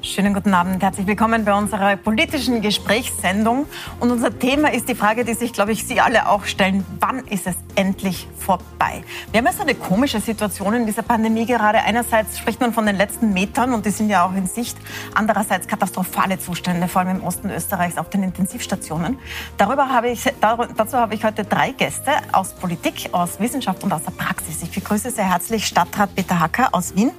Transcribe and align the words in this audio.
Schönen 0.00 0.32
guten 0.32 0.54
Abend, 0.54 0.80
herzlich 0.80 1.08
willkommen 1.08 1.44
bei 1.44 1.52
unserer 1.52 1.96
politischen 1.96 2.60
Gesprächssendung. 2.60 3.66
Und 3.98 4.12
unser 4.12 4.38
Thema 4.38 4.72
ist 4.72 4.88
die 4.88 4.94
Frage, 4.94 5.24
die 5.24 5.34
sich, 5.34 5.52
glaube 5.52 5.72
ich, 5.72 5.84
Sie 5.88 6.00
alle 6.00 6.28
auch 6.28 6.44
stellen. 6.44 6.86
Wann 7.00 7.26
ist 7.26 7.48
es 7.48 7.56
endlich 7.78 8.26
vorbei? 8.36 9.04
Wir 9.30 9.38
haben 9.38 9.46
jetzt 9.46 9.60
eine 9.60 9.76
komische 9.76 10.20
Situation 10.20 10.74
in 10.74 10.84
dieser 10.84 11.02
Pandemie 11.02 11.46
gerade. 11.46 11.78
Einerseits 11.78 12.36
spricht 12.36 12.60
man 12.60 12.72
von 12.72 12.84
den 12.84 12.96
letzten 12.96 13.32
Metern 13.32 13.72
und 13.72 13.86
die 13.86 13.90
sind 13.90 14.10
ja 14.10 14.26
auch 14.26 14.34
in 14.34 14.48
Sicht. 14.48 14.76
Andererseits 15.14 15.68
katastrophale 15.68 16.40
Zustände, 16.40 16.88
vor 16.88 17.02
allem 17.02 17.20
im 17.20 17.24
Osten 17.24 17.50
Österreichs 17.50 17.96
auf 17.96 18.10
den 18.10 18.24
Intensivstationen. 18.24 19.18
Darüber 19.58 19.90
habe 19.90 20.10
ich, 20.10 20.24
dazu 20.40 20.96
habe 20.96 21.14
ich 21.14 21.22
heute 21.24 21.44
drei 21.44 21.70
Gäste 21.70 22.10
aus 22.32 22.52
Politik, 22.54 23.10
aus 23.12 23.38
Wissenschaft 23.38 23.84
und 23.84 23.92
aus 23.92 24.02
der 24.02 24.10
Praxis. 24.10 24.60
Ich 24.62 24.72
begrüße 24.72 25.12
sehr 25.12 25.30
herzlich 25.30 25.64
Stadtrat 25.64 26.12
Peter 26.16 26.40
Hacker 26.40 26.70
aus 26.72 26.96
Wien, 26.96 27.12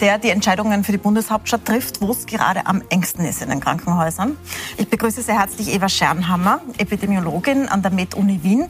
der 0.00 0.18
die 0.18 0.30
Entscheidungen 0.30 0.82
für 0.82 0.90
die 0.90 0.98
Bundeshauptstadt 0.98 1.64
trifft, 1.64 2.00
wo 2.00 2.10
es 2.10 2.26
gerade 2.26 2.66
am 2.66 2.82
engsten 2.88 3.24
ist 3.24 3.40
in 3.40 3.50
den 3.50 3.60
Krankenhäusern. 3.60 4.36
Ich 4.78 4.88
begrüße 4.88 5.22
sehr 5.22 5.38
herzlich 5.38 5.72
Eva 5.72 5.88
Schernhammer, 5.88 6.60
Epidemiologin 6.78 7.68
an 7.68 7.82
der 7.82 7.92
Med-Uni 7.92 8.42
Wien, 8.42 8.68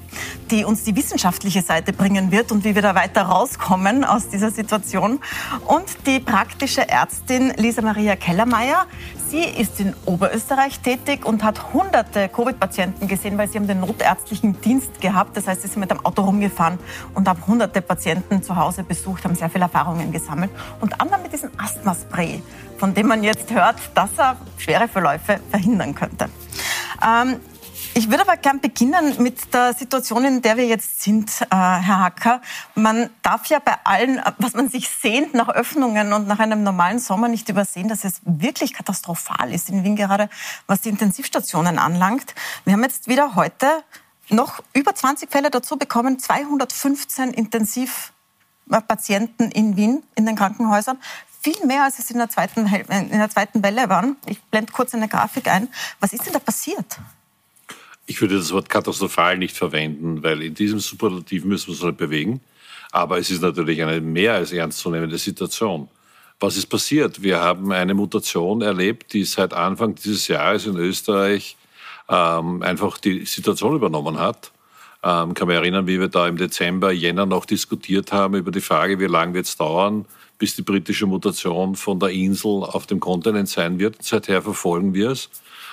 die 0.51 0.67
uns 0.67 0.85
die 0.85 0.95
wissenschaftliche 1.23 1.62
Seite 1.62 1.93
bringen 1.93 2.33
wird 2.33 2.51
und 2.51 2.65
wie 2.65 2.75
wir 2.75 2.83
da 2.83 2.97
weiter 2.97 3.23
rauskommen 3.23 4.05
aus 4.05 4.29
dieser 4.29 4.51
Situation. 4.51 5.21
Und 5.69 5.85
die 6.07 6.19
praktische 6.19 6.89
Ärztin 6.89 7.53
Lisa 7.57 7.81
Maria 7.81 8.17
Kellermeier. 8.17 8.87
Sie 9.29 9.45
ist 9.45 9.79
in 9.79 9.95
Oberösterreich 10.05 10.81
tätig 10.81 11.25
und 11.25 11.45
hat 11.45 11.73
hunderte 11.73 12.29
Covid-Patienten 12.29 13.07
gesehen, 13.07 13.39
weil 13.39 13.48
sie 13.48 13.59
haben 13.59 13.69
den 13.69 13.81
notärztlichen 13.81 14.61
Dienst 14.62 15.01
gehabt. 15.01 15.37
Das 15.37 15.47
heißt, 15.47 15.62
sie 15.62 15.69
sind 15.69 15.79
mit 15.79 15.93
dem 15.93 16.05
Auto 16.05 16.23
rumgefahren 16.23 16.79
und 17.15 17.29
haben 17.29 17.47
hunderte 17.47 17.83
Patienten 17.83 18.43
zu 18.43 18.57
Hause 18.57 18.83
besucht, 18.83 19.25
haben 19.25 19.37
sehr 19.37 19.48
viele 19.48 19.65
Erfahrungen 19.65 20.11
gesammelt. 20.11 20.51
Und 20.81 21.00
anderem 21.00 21.23
mit 21.23 21.33
diesem 21.33 21.50
Asthma-Spray, 21.56 22.43
von 22.78 22.95
dem 22.95 23.06
man 23.06 23.23
jetzt 23.23 23.50
hört, 23.53 23.77
dass 23.95 24.11
er 24.19 24.37
schwere 24.59 24.89
Verläufe 24.89 25.39
verhindern 25.50 25.95
könnte. 25.95 26.28
Ähm, 27.00 27.37
ich 27.95 28.11
würde 28.11 28.23
aber 28.23 28.37
gern 28.37 28.61
beginnen 28.61 29.23
mit 29.23 29.53
der 29.53 29.75
Situation, 29.75 30.25
in 30.25 30.43
der 30.43 30.57
wir 30.57 30.67
jetzt 30.67 31.03
sind, 31.03 31.31
äh, 31.43 31.47
Herr 31.51 32.01
Hacker. 32.01 32.41
Man 32.75 33.11
darf 33.23 33.47
ja 33.47 33.59
bei 33.59 33.75
allen, 33.84 34.21
was 34.39 34.55
man 34.55 34.69
sich 34.69 34.89
sehnt 34.89 35.34
nach 35.34 35.49
Öffnungen 35.49 36.12
und 36.12 36.27
nach 36.27 36.39
einem 36.39 36.62
normalen 36.62 36.99
Sommer 36.99 37.29
nicht 37.29 37.49
übersehen, 37.49 37.89
dass 37.89 38.05
es 38.05 38.21
wirklich 38.25 38.73
katastrophal 38.73 39.53
ist 39.53 39.69
in 39.69 39.84
Wien 39.84 39.97
gerade, 39.97 40.29
was 40.67 40.81
die 40.81 40.89
Intensivstationen 40.89 41.79
anlangt. 41.79 42.34
Wir 42.65 42.73
haben 42.73 42.83
jetzt 42.83 43.09
wieder 43.09 43.34
heute 43.34 43.67
noch 44.29 44.62
über 44.73 44.95
20 44.95 45.31
Fälle 45.31 45.51
dazu 45.51 45.77
bekommen, 45.77 46.19
215 46.19 47.31
Intensivpatienten 47.31 49.51
in 49.51 49.77
Wien 49.77 50.03
in 50.15 50.27
den 50.27 50.37
Krankenhäusern 50.37 50.99
viel 51.43 51.67
mehr, 51.67 51.84
als 51.84 51.99
es 51.99 52.11
in 52.11 52.19
der 52.19 52.31
zweiten, 52.31 52.67
in 52.67 53.19
der 53.19 53.29
zweiten 53.29 53.62
Welle 53.62 53.89
waren. 53.89 54.17
Ich 54.27 54.41
blende 54.45 54.73
kurz 54.73 54.95
eine 54.95 55.09
Grafik 55.09 55.49
ein. 55.49 55.69
Was 56.01 56.12
ist 56.12 56.25
denn 56.25 56.33
da 56.33 56.39
passiert? 56.39 56.99
Ich 58.06 58.20
würde 58.20 58.36
das 58.36 58.53
Wort 58.53 58.69
katastrophal 58.69 59.39
nicht 59.39 59.56
verwenden, 59.56 60.22
weil 60.22 60.42
in 60.42 60.55
diesem 60.55 60.81
Superlativ 60.81 61.45
müssen 61.45 61.69
wir 61.69 61.75
uns 61.75 61.83
nicht 61.83 61.97
bewegen. 61.97 62.41
Aber 62.91 63.19
es 63.19 63.31
ist 63.31 63.41
natürlich 63.41 63.83
eine 63.83 64.00
mehr 64.00 64.34
als 64.34 64.53
ernstzunehmende 64.53 65.19
Situation. 65.19 65.89
Was 66.41 66.56
ist 66.56 66.67
passiert? 66.67 67.22
Wir 67.22 67.41
haben 67.41 67.72
eine 67.72 67.94
Mutation 67.94 68.62
erlebt, 68.62 69.12
die 69.12 69.25
seit 69.25 69.55
Anfang 69.55 69.94
dieses 69.94 70.28
Jahres 70.28 70.67
in 70.67 70.77
Österreich 70.77 71.56
ähm, 72.09 72.62
einfach 72.62 72.98
die 72.98 73.25
Situation 73.25 73.77
übernommen 73.77 74.19
hat. 74.19 74.50
Ähm, 75.05 75.34
kann 75.34 75.48
mich 75.48 75.56
erinnern, 75.56 75.87
wie 75.87 75.98
wir 75.98 76.09
da 76.09 76.28
im 76.28 76.37
Dezember, 76.37 76.92
Jänner 76.92 77.27
noch 77.27 77.44
diskutiert 77.44 78.12
haben 78.12 78.34
über 78.34 78.50
die 78.50 78.61
Frage, 78.61 79.00
wie 79.00 79.06
lange 79.06 79.34
wird 79.34 79.47
es 79.47 79.56
dauern, 79.56 80.05
bis 80.39 80.55
die 80.55 80.62
britische 80.62 81.06
Mutation 81.06 81.77
von 81.77 81.98
der 81.98 82.11
Insel 82.11 82.64
auf 82.64 82.87
dem 82.87 83.00
Kontinent 83.00 83.48
sein 83.48 83.78
wird. 83.78 84.03
Seither 84.03 84.42
verfolgen 84.42 84.94
wir 84.94 85.10
es. 85.10 85.31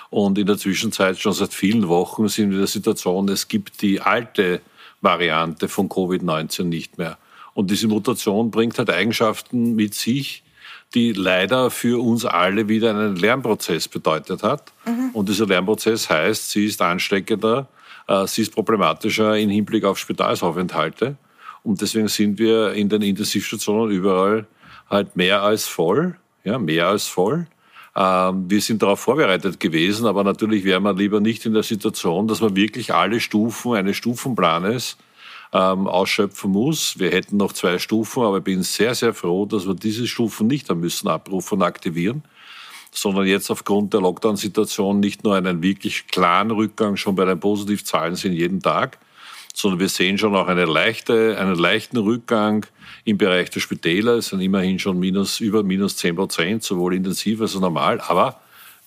Und 0.10 0.38
in 0.38 0.48
der 0.48 0.58
Zwischenzeit, 0.58 1.20
schon 1.20 1.34
seit 1.34 1.54
vielen 1.54 1.88
Wochen, 1.88 2.28
sind 2.28 2.50
wir 2.50 2.56
in 2.56 2.62
der 2.62 2.68
Situation, 2.68 3.30
es 3.30 3.48
gibt 3.48 3.82
die 3.82 4.02
alte 4.02 4.62
Variante 5.02 5.68
von 5.68 5.88
Covid-19 5.88 6.64
nicht 6.64 6.98
mehr. 6.98 7.18
Und 7.54 7.72
diese 7.72 7.88
Mutation 7.88 8.52
bringt 8.52 8.78
halt 8.78 8.90
Eigenschaften 8.90 9.76
mit 9.76 9.94
sich, 9.94 10.44
die 10.94 11.14
leider 11.14 11.70
für 11.70 12.02
uns 12.02 12.26
alle 12.26 12.68
wieder 12.68 12.92
einen 12.92 13.16
Lernprozess 13.16 13.88
bedeutet 13.88 14.44
hat. 14.44 14.74
Mhm. 14.86 15.12
Und 15.14 15.30
dieser 15.30 15.46
Lernprozess 15.46 16.10
heißt, 16.10 16.50
sie 16.50 16.66
ist 16.66 16.82
ansteckender, 16.82 17.68
äh, 18.08 18.26
sie 18.26 18.42
ist 18.42 18.54
problematischer 18.54 19.38
im 19.38 19.50
Hinblick 19.50 19.84
auf 19.84 20.00
Spitalsaufenthalte. 20.00 21.16
Und 21.64 21.82
deswegen 21.82 22.08
sind 22.08 22.40
wir 22.40 22.74
in 22.74 22.90
den 22.90 23.02
Intensivstationen 23.02 23.92
überall 23.92 24.48
halt 24.90 25.16
mehr 25.16 25.44
als 25.44 25.68
voll, 25.68 26.16
ja, 26.44 26.58
mehr 26.58 26.88
als 26.88 27.06
voll. 27.08 27.48
Ähm, 28.00 28.50
wir 28.50 28.62
sind 28.62 28.82
darauf 28.82 29.02
vorbereitet 29.02 29.60
gewesen, 29.60 30.06
aber 30.06 30.24
natürlich 30.24 30.64
wären 30.64 30.84
wir 30.84 30.94
lieber 30.94 31.20
nicht 31.20 31.46
in 31.46 31.54
der 31.54 31.64
Situation, 31.64 32.30
dass 32.30 32.40
man 32.40 32.56
wirklich 32.56 32.94
alle 32.94 33.20
Stufen 33.20 33.74
eines 33.74 33.98
Stufenplanes 33.98 34.96
ähm, 35.52 35.86
ausschöpfen 35.86 36.50
muss. 36.52 36.98
Wir 36.98 37.12
hätten 37.12 37.36
noch 37.36 37.52
zwei 37.52 37.78
Stufen, 37.78 38.24
aber 38.24 38.38
ich 38.38 38.44
bin 38.46 38.64
sehr, 38.64 38.96
sehr 38.96 39.14
froh, 39.14 39.46
dass 39.46 39.68
wir 39.68 39.74
diese 39.74 40.08
Stufen 40.08 40.48
nicht 40.48 40.70
haben 40.70 40.80
müssen 40.80 41.10
abrufen 41.10 41.58
und 41.58 41.64
aktivieren, 41.64 42.24
sondern 42.92 43.26
jetzt 43.26 43.52
aufgrund 43.52 43.94
der 43.94 44.00
Lockdown-Situation 44.00 45.02
nicht 45.02 45.26
nur 45.26 45.36
einen 45.36 45.62
wirklich 45.62 46.08
klaren 46.08 46.52
Rückgang 46.52 46.96
schon 46.96 47.16
bei 47.16 47.26
den 47.26 47.40
Positivzahlen 47.42 48.16
sind 48.16 48.32
jeden 48.32 48.62
Tag, 48.62 48.98
sondern 49.54 49.82
wir 49.82 49.90
sehen 49.90 50.18
schon 50.18 50.38
auch 50.38 50.48
eine 50.48 50.64
leichte, 50.64 51.38
einen 51.38 51.56
leichten 51.56 51.98
Rückgang 51.98 52.66
im 53.10 53.18
Bereich 53.18 53.50
der 53.50 53.60
Spitäler. 53.60 54.14
Es 54.14 54.28
sind 54.28 54.42
immerhin 54.42 54.80
schon 54.80 55.00
minus, 55.00 55.40
über 55.40 55.64
minus 55.64 55.98
10 55.98 56.16
Prozent, 56.16 56.64
sowohl 56.64 56.96
intensiv 56.96 57.42
als 57.42 57.56
auch 57.56 57.62
normal. 57.62 58.00
Aber 58.02 58.40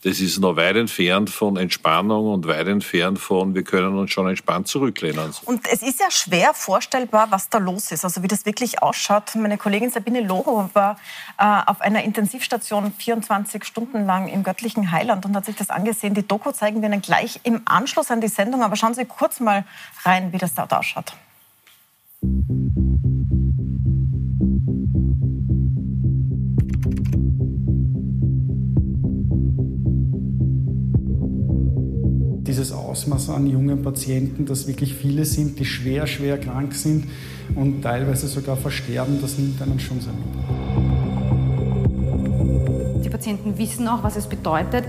das 0.04 0.18
ist 0.18 0.40
noch 0.40 0.56
weit 0.56 0.74
entfernt 0.74 1.30
von 1.30 1.56
Entspannung 1.56 2.26
und 2.32 2.48
weit 2.48 2.66
entfernt 2.66 3.20
von, 3.20 3.54
wir 3.54 3.62
können 3.62 3.96
uns 3.96 4.10
schon 4.10 4.28
entspannt 4.28 4.66
zurücklehnen. 4.66 5.30
Und 5.44 5.60
es 5.70 5.80
ist 5.80 6.00
ja 6.00 6.10
schwer 6.10 6.54
vorstellbar, 6.54 7.30
was 7.30 7.48
da 7.48 7.58
los 7.58 7.92
ist, 7.92 8.04
also 8.04 8.20
wie 8.24 8.26
das 8.26 8.44
wirklich 8.44 8.82
ausschaut. 8.82 9.36
Meine 9.36 9.58
Kollegin 9.58 9.90
Sabine 9.90 10.20
Loho 10.20 10.68
war 10.72 10.98
äh, 11.38 11.44
auf 11.66 11.80
einer 11.80 12.02
Intensivstation 12.02 12.92
24 12.98 13.64
Stunden 13.64 14.04
lang 14.04 14.26
im 14.26 14.42
göttlichen 14.42 14.90
Heiland 14.90 15.24
und 15.24 15.36
hat 15.36 15.44
sich 15.44 15.54
das 15.54 15.70
angesehen. 15.70 16.14
Die 16.14 16.26
Doku 16.26 16.50
zeigen 16.50 16.82
wir 16.82 16.88
Ihnen 16.88 17.00
gleich 17.00 17.38
im 17.44 17.62
Anschluss 17.64 18.10
an 18.10 18.20
die 18.20 18.28
Sendung, 18.28 18.64
aber 18.64 18.74
schauen 18.74 18.94
Sie 18.94 19.04
kurz 19.04 19.38
mal 19.38 19.64
rein, 20.04 20.32
wie 20.32 20.38
das 20.38 20.54
dort 20.54 20.72
ausschaut. 20.72 21.12
Dieses 32.62 32.76
Ausmaß 32.76 33.30
an 33.30 33.46
jungen 33.46 33.82
Patienten, 33.82 34.46
dass 34.46 34.68
wirklich 34.68 34.94
viele 34.94 35.24
sind, 35.24 35.58
die 35.58 35.64
schwer, 35.64 36.06
schwer 36.06 36.38
krank 36.38 36.74
sind 36.74 37.08
und 37.56 37.82
teilweise 37.82 38.28
sogar 38.28 38.56
versterben, 38.56 39.18
das 39.20 39.36
nimmt 39.36 39.60
einen 39.60 39.80
schon 39.80 40.00
sehr 40.00 40.12
mit. 40.12 40.22
Die 43.04 43.10
Patienten 43.10 43.58
wissen 43.58 43.88
auch, 43.88 44.04
was 44.04 44.14
es 44.14 44.28
bedeutet, 44.28 44.84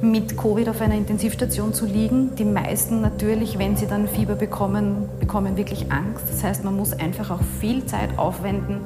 mit 0.00 0.36
Covid 0.36 0.68
auf 0.68 0.80
einer 0.80 0.94
Intensivstation 0.94 1.74
zu 1.74 1.84
liegen. 1.84 2.36
Die 2.36 2.44
meisten 2.44 3.00
natürlich, 3.00 3.58
wenn 3.58 3.76
sie 3.76 3.86
dann 3.86 4.06
Fieber 4.06 4.36
bekommen, 4.36 5.08
bekommen 5.18 5.56
wirklich 5.56 5.90
Angst. 5.90 6.26
Das 6.28 6.44
heißt, 6.44 6.62
man 6.62 6.76
muss 6.76 6.92
einfach 6.92 7.32
auch 7.32 7.42
viel 7.60 7.84
Zeit 7.86 8.16
aufwenden 8.18 8.82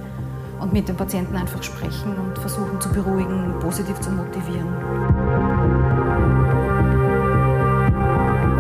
und 0.63 0.73
mit 0.73 0.89
den 0.89 0.97
Patienten 0.97 1.37
einfach 1.37 1.63
sprechen 1.63 2.15
und 2.17 2.39
versuchen 2.39 2.81
zu 2.81 2.89
beruhigen, 2.91 3.53
positiv 3.61 4.01
zu 4.01 4.11
motivieren 4.11 5.50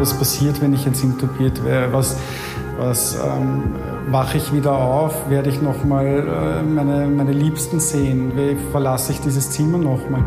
was 0.00 0.14
passiert, 0.14 0.60
wenn 0.62 0.72
ich 0.72 0.84
jetzt 0.84 1.04
intubiert 1.04 1.62
wäre, 1.64 1.92
was, 1.92 2.16
was 2.78 3.16
ähm, 3.16 3.74
wache 4.08 4.38
ich 4.38 4.52
wieder 4.52 4.72
auf, 4.72 5.28
werde 5.28 5.50
ich 5.50 5.60
nochmal 5.60 6.06
äh, 6.06 6.62
meine, 6.62 7.06
meine 7.06 7.32
Liebsten 7.32 7.78
sehen, 7.78 8.32
wie 8.34 8.56
verlasse 8.72 9.12
ich 9.12 9.20
dieses 9.20 9.50
Zimmer 9.50 9.78
nochmal. 9.78 10.24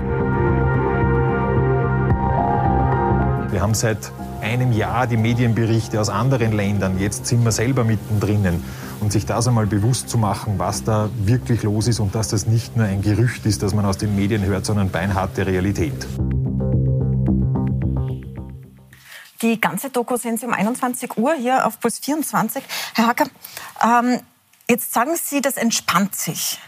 Wir 3.51 3.61
haben 3.61 3.73
seit 3.73 4.11
einem 4.41 4.71
Jahr 4.73 5.07
die 5.07 5.17
Medienberichte 5.17 5.99
aus 5.99 6.09
anderen 6.09 6.53
Ländern. 6.53 6.99
Jetzt 6.99 7.27
sind 7.27 7.43
wir 7.43 7.51
selber 7.51 7.83
mittendrin. 7.83 8.63
Und 8.99 9.11
sich 9.11 9.25
das 9.25 9.47
einmal 9.47 9.65
bewusst 9.67 10.09
zu 10.09 10.17
machen, 10.17 10.53
was 10.57 10.83
da 10.83 11.09
wirklich 11.25 11.63
los 11.63 11.87
ist 11.87 11.99
und 11.99 12.15
dass 12.15 12.29
das 12.29 12.47
nicht 12.47 12.77
nur 12.77 12.85
ein 12.85 13.01
Gerücht 13.01 13.45
ist, 13.45 13.61
das 13.61 13.73
man 13.73 13.85
aus 13.85 13.97
den 13.97 14.15
Medien 14.15 14.45
hört, 14.45 14.65
sondern 14.65 14.89
beinharte 14.89 15.45
Realität. 15.45 16.07
Die 19.43 19.59
ganze 19.59 19.89
Doku 19.89 20.15
sehen 20.15 20.37
Sie 20.37 20.45
um 20.45 20.53
21 20.53 21.17
Uhr 21.17 21.33
hier 21.35 21.67
auf 21.67 21.79
Puls 21.81 21.99
24. 21.99 22.63
Herr 22.95 23.07
Hacker, 23.07 23.25
ähm, 23.83 24.21
jetzt 24.69 24.93
sagen 24.93 25.11
Sie, 25.15 25.41
das 25.41 25.57
entspannt 25.57 26.15
sich. 26.15 26.59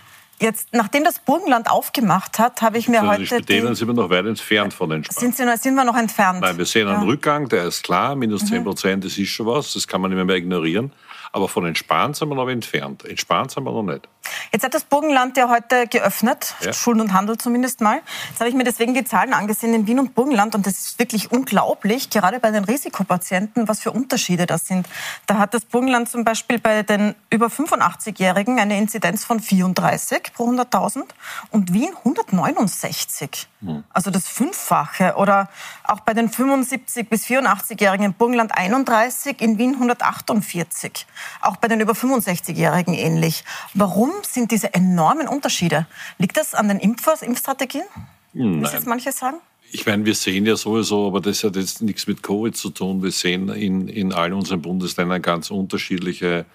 Jetzt, 0.42 0.74
nachdem 0.74 1.06
das 1.06 1.20
Burgenland 1.20 1.72
aufgemacht 1.72 2.38
hat, 2.38 2.62
habe 2.62 2.78
ich 2.78 2.90
mir 2.90 3.00
also 3.00 3.14
heute. 3.14 3.22
Die 3.22 3.28
Spitäler 3.28 3.74
sind 3.74 3.88
wir 3.88 3.94
noch 3.94 4.10
weit 4.10 4.26
entfernt 4.26 4.74
von 4.74 4.92
Entspannung. 4.92 5.34
Sind, 5.34 5.50
Sie, 5.50 5.58
sind 5.58 5.76
wir 5.76 5.86
noch 5.86 5.96
entfernt? 5.96 6.42
Nein, 6.42 6.58
wir 6.58 6.66
sehen 6.66 6.90
einen 6.90 7.04
ja. 7.04 7.08
Rückgang, 7.08 7.48
der 7.48 7.64
ist 7.64 7.84
klar, 7.84 8.18
minus 8.18 8.46
10 8.46 8.60
mhm. 8.60 8.64
Prozent, 8.66 8.98
mhm. 8.98 9.08
das 9.08 9.18
ist 9.18 9.30
schon 9.30 9.46
was, 9.46 9.72
das 9.72 9.88
kann 9.88 10.02
man 10.02 10.12
nicht 10.14 10.26
mehr 10.26 10.36
ignorieren. 10.36 10.92
Aber 11.32 11.48
von 11.48 11.66
entspannt 11.66 12.18
sind 12.18 12.28
wir 12.28 12.36
noch 12.36 12.50
entfernt. 12.50 13.06
Entspannt 13.06 13.52
sind 13.52 13.64
wir 13.64 13.72
noch 13.72 13.84
nicht. 13.84 14.10
Jetzt 14.52 14.64
hat 14.64 14.74
das 14.74 14.84
Burgenland 14.84 15.38
ja 15.38 15.50
heute 15.50 15.88
geöffnet, 15.88 16.56
ja. 16.62 16.74
Schulden 16.74 17.02
und 17.02 17.14
Handel 17.14 17.38
zumindest 17.38 17.82
mal. 17.82 18.02
Jetzt 18.30 18.40
habe 18.40 18.50
ich 18.50 18.56
mir 18.56 18.64
deswegen 18.64 18.94
die 18.94 19.04
Zahlen 19.04 19.34
angesehen 19.34 19.74
in 19.74 19.88
Wien 19.88 20.00
und 20.00 20.16
Burgenland 20.16 20.56
und 20.56 20.66
das 20.66 20.80
ist 20.80 21.00
wirklich 21.00 21.32
unglaublich, 21.32 22.10
gerade 22.10 22.40
bei 22.40 22.52
den 22.52 22.64
Risikopatienten, 22.64 23.68
was 23.68 23.82
für 23.82 23.92
Unterschiede 23.92 24.46
das 24.46 24.68
sind. 24.68 24.88
Da 25.26 25.38
hat 25.38 25.54
das 25.54 25.66
Burgenland 25.66 26.10
zum 26.10 26.24
Beispiel 26.24 26.60
bei 26.60 26.84
den 26.84 27.16
über 27.30 27.48
85-Jährigen 27.48 28.60
eine 28.60 28.78
Inzidenz 28.78 29.26
von 29.26 29.40
34 29.40 30.34
pro 30.34 30.50
100.000 30.50 31.04
und 31.52 31.74
Wien 31.74 31.90
169. 32.04 33.48
Hm. 33.62 33.84
Also 33.92 34.12
das 34.12 34.28
Fünffache. 34.28 35.16
Oder 35.16 35.50
auch 35.84 36.02
bei 36.02 36.14
den 36.14 36.30
75 36.30 37.10
bis 37.10 37.26
84-Jährigen 37.26 38.06
im 38.06 38.14
Burgenland 38.14 38.58
31, 38.58 39.42
in 39.42 39.58
Wien 39.58 39.74
148. 39.74 41.06
Auch 41.42 41.58
bei 41.58 41.68
den 41.68 41.80
über 41.80 41.94
65-Jährigen 41.94 42.94
ähnlich. 42.94 43.44
Warum 43.74 44.12
sind 44.24 44.52
diese 44.52 44.74
enormen 44.74 45.28
Unterschiede? 45.28 45.88
Liegt 46.18 46.38
das 46.38 46.54
an 46.54 46.68
den 46.68 46.80
Impfers, 46.80 47.22
Impfstrategien? 47.22 47.86
Nein. 48.34 48.62
Wie 48.62 48.68
jetzt 48.68 48.88
manche 48.88 49.12
sagen? 49.12 49.38
Ich 49.72 49.86
meine, 49.86 50.06
wir 50.06 50.16
sehen 50.16 50.46
ja 50.46 50.56
sowieso, 50.56 51.08
aber 51.08 51.22
das 51.22 51.44
hat 51.44 51.56
jetzt 51.56 51.82
nichts 51.82 52.08
mit 52.08 52.24
Covid 52.24 52.56
zu 52.56 52.70
tun. 52.70 53.04
Wir 53.04 53.12
sehen 53.12 53.50
in, 53.50 53.88
in 53.88 54.14
allen 54.14 54.34
unseren 54.34 54.62
Bundesländern 54.62 55.22
ganz 55.22 55.52
unterschiedliche, 55.52 56.46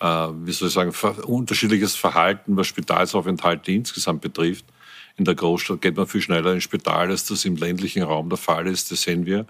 äh, 0.00 0.06
wie 0.06 0.52
soll 0.52 0.68
ich 0.68 0.74
sagen, 0.74 0.92
unterschiedliches 1.24 1.94
Verhalten, 1.94 2.56
was 2.56 2.66
Spitalsaufenthalte 2.66 3.72
insgesamt 3.72 4.20
betrifft. 4.22 4.64
In 5.16 5.24
der 5.24 5.34
Großstadt 5.34 5.80
geht 5.80 5.96
man 5.96 6.06
viel 6.06 6.20
schneller 6.20 6.52
ins 6.52 6.64
Spital, 6.64 7.10
als 7.10 7.24
das 7.24 7.44
im 7.44 7.56
ländlichen 7.56 8.02
Raum 8.02 8.28
der 8.28 8.38
Fall 8.38 8.66
ist. 8.66 8.90
Das 8.90 9.02
sehen 9.02 9.26
wir. 9.26 9.46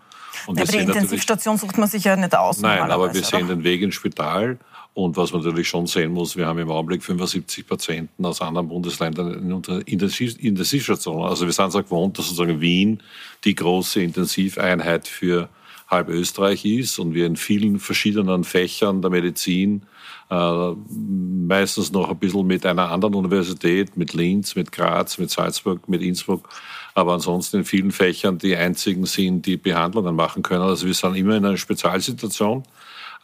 Und 0.47 0.59
ja, 0.59 0.64
aber 0.64 0.73
die 0.73 0.79
Intensivstation 0.79 1.56
sucht 1.59 1.79
man 1.79 1.88
sich 1.88 2.05
ja 2.05 2.17
nicht 2.17 2.35
aus. 2.35 2.61
Nein, 2.61 2.91
aber 2.91 3.12
wir 3.12 3.25
sehen 3.25 3.49
den 3.49 3.64
Weg 3.64 3.82
ins 3.82 3.94
Spital. 3.94 4.59
Und 4.96 5.19
was 5.19 5.31
man 5.31 5.43
natürlich 5.43 5.69
schon 5.69 5.87
sehen 5.87 6.12
muss, 6.12 6.38
wir 6.38 6.46
haben 6.46 6.58
im 6.58 6.70
Augenblick 6.70 7.02
75 7.02 7.66
Patienten 7.66 8.25
aus 8.25 8.40
anderen 8.40 8.69
Bundesländern 8.69 9.31
in 9.31 9.81
Intensiv 9.82 10.38
Intensivstationen. 10.38 11.26
Also 11.26 11.44
wir 11.44 11.52
sind 11.52 11.69
es 11.69 11.76
auch 11.76 11.82
gewohnt, 11.82 12.16
dass 12.16 12.28
sozusagen 12.28 12.62
Wien 12.62 13.02
die 13.44 13.54
große 13.54 14.00
Intensiveinheit 14.00 15.06
für 15.06 15.50
halb 15.87 16.08
Österreich 16.08 16.64
ist 16.64 16.98
und 16.98 17.12
wir 17.12 17.26
in 17.26 17.37
vielen 17.37 17.78
verschiedenen 17.78 18.43
Fächern 18.43 19.02
der 19.02 19.10
Medizin, 19.10 19.82
äh, 20.31 20.70
meistens 20.88 21.92
noch 21.92 22.08
ein 22.08 22.19
bisschen 22.19 22.46
mit 22.46 22.64
einer 22.64 22.90
anderen 22.90 23.16
Universität, 23.16 23.99
mit 23.99 24.14
Linz, 24.14 24.56
mit 24.56 24.72
Graz, 24.72 25.19
mit 25.19 25.31
Salzburg, 25.31 25.90
mit 25.90 26.00
Innsbruck, 26.00 26.49
aber 26.94 27.12
ansonsten 27.12 27.58
in 27.58 27.64
vielen 27.66 27.90
Fächern 27.90 28.38
die 28.38 28.56
einzigen 28.56 29.04
sind, 29.04 29.44
die 29.44 29.58
Behandlungen 29.58 30.16
machen 30.16 30.42
können. 30.42 30.62
Also 30.62 30.87
wir 30.87 30.94
sind 30.94 31.16
immer 31.16 31.37
in 31.37 31.44
einer 31.44 31.58
Spezialsituation. 31.58 32.62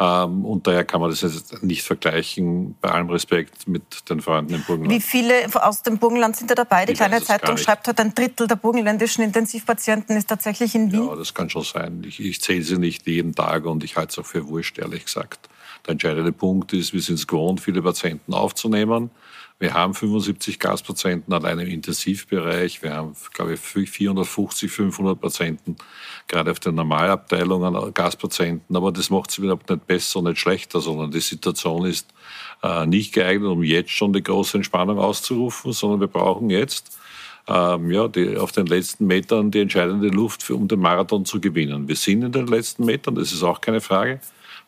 Ähm, 0.02 0.44
und 0.44 0.66
daher 0.66 0.84
kann 0.84 1.00
man 1.00 1.10
das 1.10 1.20
jetzt 1.20 1.62
nicht 1.62 1.82
vergleichen, 1.82 2.74
bei 2.80 2.90
allem 2.90 3.08
Respekt, 3.10 3.68
mit 3.68 4.10
den 4.10 4.20
Freunden 4.20 4.54
im 4.54 4.62
Burgenland. 4.64 4.92
Wie 4.92 5.00
viele 5.00 5.34
aus 5.54 5.82
dem 5.82 5.98
Burgenland 5.98 6.34
sind 6.34 6.50
da 6.50 6.56
dabei? 6.56 6.86
Die 6.86 6.92
ich 6.92 6.98
kleine 6.98 7.22
Zeitung 7.22 7.56
schreibt 7.56 7.86
heute, 7.86 8.02
ein 8.02 8.12
Drittel 8.12 8.48
der 8.48 8.56
burgenländischen 8.56 9.22
Intensivpatienten 9.22 10.16
ist 10.16 10.28
tatsächlich 10.28 10.74
in 10.74 10.90
Wien. 10.90 11.06
Ja, 11.06 11.14
das 11.14 11.32
kann 11.34 11.48
schon 11.50 11.62
sein. 11.62 12.02
Ich, 12.04 12.18
ich 12.18 12.40
zähle 12.40 12.62
sie 12.62 12.78
nicht 12.78 13.06
jeden 13.06 13.32
Tag 13.32 13.64
und 13.64 13.84
ich 13.84 13.96
halte 13.96 14.10
es 14.10 14.18
auch 14.18 14.26
für 14.26 14.48
wurscht, 14.48 14.78
ehrlich 14.78 15.04
gesagt. 15.04 15.48
Der 15.86 15.92
entscheidende 15.92 16.32
Punkt 16.32 16.72
ist, 16.72 16.92
wir 16.92 17.00
sind 17.00 17.16
es 17.16 17.26
gewohnt, 17.28 17.60
viele 17.60 17.80
Patienten 17.80 18.34
aufzunehmen. 18.34 19.10
Wir 19.62 19.74
haben 19.74 19.94
75 19.94 20.58
Gaspatienten 20.58 21.32
allein 21.32 21.60
im 21.60 21.68
Intensivbereich. 21.68 22.82
Wir 22.82 22.94
haben, 22.94 23.14
glaube 23.32 23.54
ich, 23.54 23.60
450, 23.60 24.68
500 24.68 25.20
Patienten, 25.20 25.76
gerade 26.26 26.50
auf 26.50 26.58
den 26.58 26.74
Normalabteilungen 26.74 27.94
Gaspatienten. 27.94 28.74
Aber 28.74 28.90
das 28.90 29.08
macht 29.08 29.30
es 29.30 29.38
überhaupt 29.38 29.70
nicht 29.70 29.86
besser 29.86 30.20
nicht 30.20 30.40
schlechter, 30.40 30.80
sondern 30.80 31.12
die 31.12 31.20
Situation 31.20 31.86
ist 31.86 32.12
äh, 32.64 32.86
nicht 32.86 33.14
geeignet, 33.14 33.52
um 33.52 33.62
jetzt 33.62 33.92
schon 33.92 34.12
die 34.12 34.24
große 34.24 34.56
Entspannung 34.56 34.98
auszurufen, 34.98 35.72
sondern 35.72 36.00
wir 36.00 36.08
brauchen 36.08 36.50
jetzt 36.50 36.98
ähm, 37.46 37.88
ja, 37.92 38.08
die, 38.08 38.36
auf 38.36 38.50
den 38.50 38.66
letzten 38.66 39.06
Metern 39.06 39.52
die 39.52 39.60
entscheidende 39.60 40.08
Luft, 40.08 40.42
für, 40.42 40.56
um 40.56 40.66
den 40.66 40.80
Marathon 40.80 41.24
zu 41.24 41.40
gewinnen. 41.40 41.86
Wir 41.86 41.94
sind 41.94 42.24
in 42.24 42.32
den 42.32 42.48
letzten 42.48 42.84
Metern, 42.84 43.14
das 43.14 43.32
ist 43.32 43.44
auch 43.44 43.60
keine 43.60 43.80
Frage. 43.80 44.18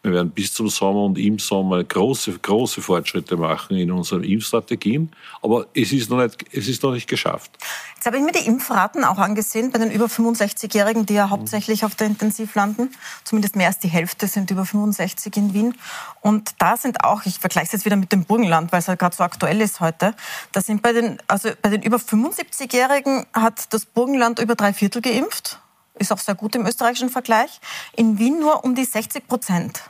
Wir 0.04 0.12
werden 0.12 0.32
bis 0.32 0.52
zum 0.52 0.68
Sommer 0.68 1.04
und 1.04 1.16
im 1.16 1.38
Sommer 1.38 1.82
große, 1.82 2.38
große 2.38 2.82
Fortschritte 2.82 3.38
machen 3.38 3.78
in 3.78 3.90
unseren 3.90 4.22
Impfstrategien. 4.22 5.10
Aber 5.40 5.66
es 5.72 5.92
ist 5.92 6.10
noch 6.10 6.22
nicht, 6.22 6.44
es 6.52 6.68
ist 6.68 6.82
noch 6.82 6.92
nicht 6.92 7.08
geschafft. 7.08 7.50
Jetzt 7.94 8.04
habe 8.04 8.18
ich 8.18 8.22
mir 8.22 8.32
die 8.32 8.46
Impfraten 8.46 9.02
auch 9.02 9.16
angesehen 9.16 9.70
bei 9.70 9.78
den 9.78 9.90
über 9.90 10.04
65-Jährigen, 10.04 11.06
die 11.06 11.14
ja 11.14 11.30
hauptsächlich 11.30 11.86
auf 11.86 11.94
der 11.94 12.08
Intensiv 12.08 12.54
landen. 12.54 12.90
Zumindest 13.24 13.56
mehr 13.56 13.68
als 13.68 13.78
die 13.78 13.88
Hälfte 13.88 14.26
sind 14.26 14.50
über 14.50 14.66
65 14.66 15.34
in 15.38 15.54
Wien. 15.54 15.74
Und 16.20 16.50
da 16.58 16.76
sind 16.76 17.02
auch, 17.02 17.24
ich 17.24 17.38
vergleiche 17.38 17.68
es 17.68 17.72
jetzt 17.72 17.86
wieder 17.86 17.96
mit 17.96 18.12
dem 18.12 18.26
Burgenland, 18.26 18.72
weil 18.72 18.80
es 18.80 18.88
halt 18.88 18.98
gerade 18.98 19.16
so 19.16 19.24
aktuell 19.24 19.62
ist 19.62 19.80
heute, 19.80 20.14
da 20.52 20.60
sind 20.60 20.82
bei 20.82 20.92
den, 20.92 21.16
also 21.28 21.48
bei 21.62 21.70
den 21.70 21.80
über 21.80 21.96
75-Jährigen 21.96 23.24
hat 23.32 23.72
das 23.72 23.86
Burgenland 23.86 24.38
über 24.38 24.54
drei 24.54 24.74
Viertel 24.74 25.00
geimpft. 25.00 25.60
Ist 25.98 26.12
auch 26.12 26.18
sehr 26.18 26.34
gut 26.34 26.54
im 26.56 26.66
österreichischen 26.66 27.08
Vergleich. 27.08 27.58
In 27.96 28.18
Wien 28.18 28.38
nur 28.38 28.64
um 28.64 28.74
die 28.74 28.84
60 28.84 29.26
Prozent. 29.26 29.80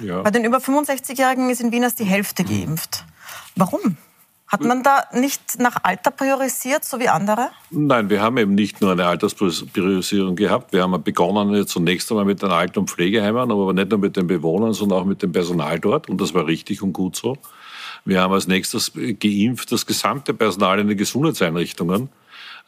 Ja. 0.00 0.22
Bei 0.22 0.30
den 0.30 0.44
über 0.44 0.58
65-Jährigen 0.58 1.50
ist 1.50 1.60
in 1.60 1.72
Wien 1.72 1.82
erst 1.82 1.98
die 1.98 2.04
Hälfte 2.04 2.44
geimpft. 2.44 3.04
Warum? 3.56 3.96
Hat 4.50 4.62
man 4.62 4.82
da 4.82 5.04
nicht 5.12 5.60
nach 5.60 5.76
Alter 5.84 6.10
priorisiert, 6.10 6.84
so 6.84 6.98
wie 6.98 7.08
andere? 7.08 7.50
Nein, 7.70 8.10
wir 8.10 8.20
haben 8.20 8.36
eben 8.36 8.56
nicht 8.56 8.80
nur 8.80 8.90
eine 8.90 9.06
Alterspriorisierung 9.06 10.34
gehabt. 10.34 10.72
Wir 10.72 10.82
haben 10.82 11.00
begonnen 11.04 11.68
zunächst 11.68 12.10
einmal 12.10 12.24
mit 12.24 12.42
den 12.42 12.50
Alten- 12.50 12.80
und 12.80 12.90
Pflegeheimen, 12.90 13.52
aber 13.52 13.72
nicht 13.72 13.90
nur 13.90 14.00
mit 14.00 14.16
den 14.16 14.26
Bewohnern, 14.26 14.72
sondern 14.72 14.98
auch 14.98 15.04
mit 15.04 15.22
dem 15.22 15.30
Personal 15.30 15.78
dort. 15.78 16.08
Und 16.08 16.20
das 16.20 16.34
war 16.34 16.48
richtig 16.48 16.82
und 16.82 16.92
gut 16.92 17.14
so. 17.14 17.36
Wir 18.04 18.20
haben 18.20 18.32
als 18.32 18.48
nächstes 18.48 18.92
geimpft 18.94 19.70
das 19.70 19.86
gesamte 19.86 20.34
Personal 20.34 20.80
in 20.80 20.88
den 20.88 20.96
Gesundheitseinrichtungen. 20.96 22.08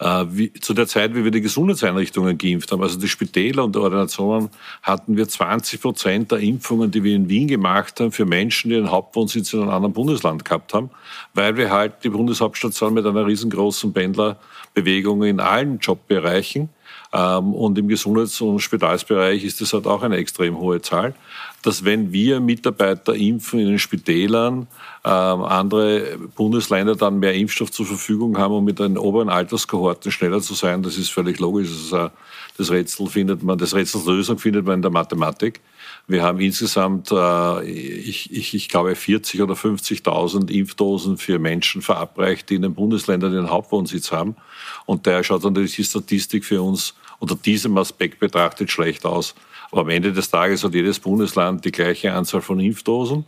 Äh, 0.02 0.24
wie, 0.30 0.52
zu 0.54 0.74
der 0.74 0.88
Zeit, 0.88 1.14
wie 1.14 1.22
wir 1.22 1.30
die 1.30 1.40
Gesundheitseinrichtungen 1.40 2.36
geimpft 2.36 2.72
haben, 2.72 2.82
also 2.82 2.98
die 2.98 3.06
Spitäler 3.06 3.62
und 3.62 3.76
die 3.76 3.78
Ordinationen, 3.78 4.50
hatten 4.82 5.16
wir 5.16 5.28
20 5.28 5.80
Prozent 5.80 6.32
der 6.32 6.38
Impfungen, 6.38 6.90
die 6.90 7.04
wir 7.04 7.14
in 7.14 7.28
Wien 7.28 7.46
gemacht 7.46 8.00
haben, 8.00 8.10
für 8.10 8.26
Menschen, 8.26 8.70
die 8.70 8.76
einen 8.76 8.90
Hauptwohnsitz 8.90 9.52
in 9.52 9.60
einem 9.60 9.70
anderen 9.70 9.92
Bundesland 9.92 10.44
gehabt 10.44 10.74
haben, 10.74 10.90
weil 11.34 11.56
wir 11.56 11.70
halt 11.70 12.02
die 12.02 12.08
Bundeshauptstadt 12.08 12.90
mit 12.90 13.06
einer 13.06 13.26
riesengroßen 13.26 13.92
Pendlerbewegung 13.92 15.22
in 15.22 15.38
allen 15.38 15.78
Jobbereichen 15.78 16.68
und 17.12 17.78
im 17.78 17.88
Gesundheits- 17.88 18.40
und 18.40 18.60
Spitalsbereich 18.60 19.44
ist 19.44 19.60
das 19.60 19.72
halt 19.72 19.86
auch 19.86 20.02
eine 20.02 20.16
extrem 20.16 20.58
hohe 20.58 20.80
Zahl, 20.80 21.14
dass 21.62 21.84
wenn 21.84 22.12
wir 22.12 22.40
Mitarbeiter 22.40 23.14
impfen 23.14 23.60
in 23.60 23.68
den 23.68 23.78
Spitälern, 23.78 24.66
ähm, 25.04 25.42
andere 25.42 26.16
Bundesländer 26.34 26.96
dann 26.96 27.18
mehr 27.18 27.34
Impfstoff 27.34 27.70
zur 27.70 27.86
Verfügung 27.86 28.38
haben, 28.38 28.54
um 28.54 28.64
mit 28.64 28.78
den 28.78 28.96
oberen 28.96 29.28
Alterskohorten 29.28 30.10
schneller 30.10 30.40
zu 30.40 30.54
sein, 30.54 30.82
das 30.82 30.96
ist 30.96 31.10
völlig 31.10 31.38
logisch. 31.38 31.68
Das, 31.90 32.10
das 32.56 32.70
Rätsel 32.70 33.06
findet 33.08 33.42
man, 33.42 33.58
das 33.58 33.74
Rätsels 33.74 34.06
Lösung 34.06 34.38
findet 34.38 34.64
man 34.64 34.76
in 34.76 34.82
der 34.82 34.90
Mathematik. 34.90 35.60
Wir 36.08 36.22
haben 36.22 36.40
insgesamt, 36.40 37.10
äh, 37.12 37.64
ich, 37.64 38.32
ich, 38.32 38.54
ich 38.54 38.68
glaube, 38.68 38.94
40 38.94 39.40
oder 39.40 39.54
50.000 39.54 40.50
Impfdosen 40.50 41.16
für 41.16 41.38
Menschen 41.38 41.80
verabreicht, 41.80 42.50
die 42.50 42.56
in 42.56 42.62
den 42.62 42.74
Bundesländern 42.74 43.32
den 43.32 43.50
Hauptwohnsitz 43.50 44.10
haben. 44.10 44.36
Und 44.84 45.06
daher 45.06 45.24
schaut 45.24 45.44
natürlich 45.44 45.76
die 45.76 45.84
Statistik 45.84 46.44
für 46.44 46.60
uns 46.60 46.94
unter 47.18 47.36
diesem 47.36 47.78
Aspekt 47.78 48.18
betrachtet 48.18 48.70
schlecht 48.70 49.06
aus. 49.06 49.34
Aber 49.70 49.82
am 49.82 49.88
Ende 49.88 50.12
des 50.12 50.28
Tages 50.28 50.64
hat 50.64 50.74
jedes 50.74 50.98
Bundesland 50.98 51.64
die 51.64 51.72
gleiche 51.72 52.12
Anzahl 52.12 52.42
von 52.42 52.58
Impfdosen. 52.58 53.24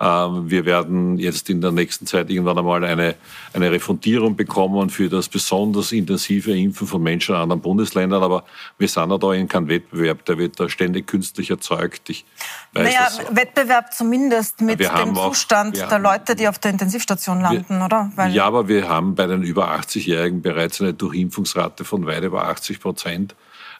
Ähm, 0.00 0.50
wir 0.50 0.64
werden 0.64 1.18
jetzt 1.18 1.48
in 1.50 1.60
der 1.60 1.72
nächsten 1.72 2.06
Zeit 2.06 2.30
irgendwann 2.30 2.58
einmal 2.58 2.84
eine, 2.84 3.14
eine 3.52 3.70
Refundierung 3.70 4.36
bekommen 4.36 4.90
für 4.90 5.08
das 5.08 5.28
besonders 5.28 5.92
intensive 5.92 6.56
Impfen 6.56 6.86
von 6.86 7.02
Menschen 7.02 7.34
in 7.34 7.40
anderen 7.40 7.60
Bundesländern. 7.60 8.22
Aber 8.22 8.44
wir 8.78 8.88
sind 8.88 9.10
ja 9.10 9.18
da 9.18 9.32
in 9.32 9.48
keinem 9.48 9.68
Wettbewerb. 9.68 10.24
Der 10.24 10.38
wird 10.38 10.58
da 10.58 10.68
ständig 10.68 11.06
künstlich 11.06 11.50
erzeugt. 11.50 12.10
Ich 12.10 12.24
weiß 12.72 12.84
naja, 12.84 13.04
das, 13.04 13.36
Wettbewerb 13.36 13.92
zumindest 13.92 14.60
mit 14.60 14.80
dem 14.80 15.14
Zustand 15.14 15.80
auch, 15.82 15.88
der 15.88 15.98
Leute, 15.98 16.34
die 16.34 16.48
auf 16.48 16.58
der 16.58 16.72
Intensivstation 16.72 17.40
landen, 17.40 17.78
wir, 17.78 17.84
oder? 17.84 18.10
Weil 18.16 18.32
ja, 18.32 18.44
aber 18.44 18.68
wir 18.68 18.88
haben 18.88 19.14
bei 19.14 19.26
den 19.26 19.42
über 19.42 19.70
80-Jährigen 19.72 20.42
bereits 20.42 20.80
eine 20.80 20.94
Durchimpfungsrate 20.94 21.84
von 21.84 22.06
weit 22.06 22.24
über 22.24 22.48
80 22.48 22.80
Prozent. 22.80 23.34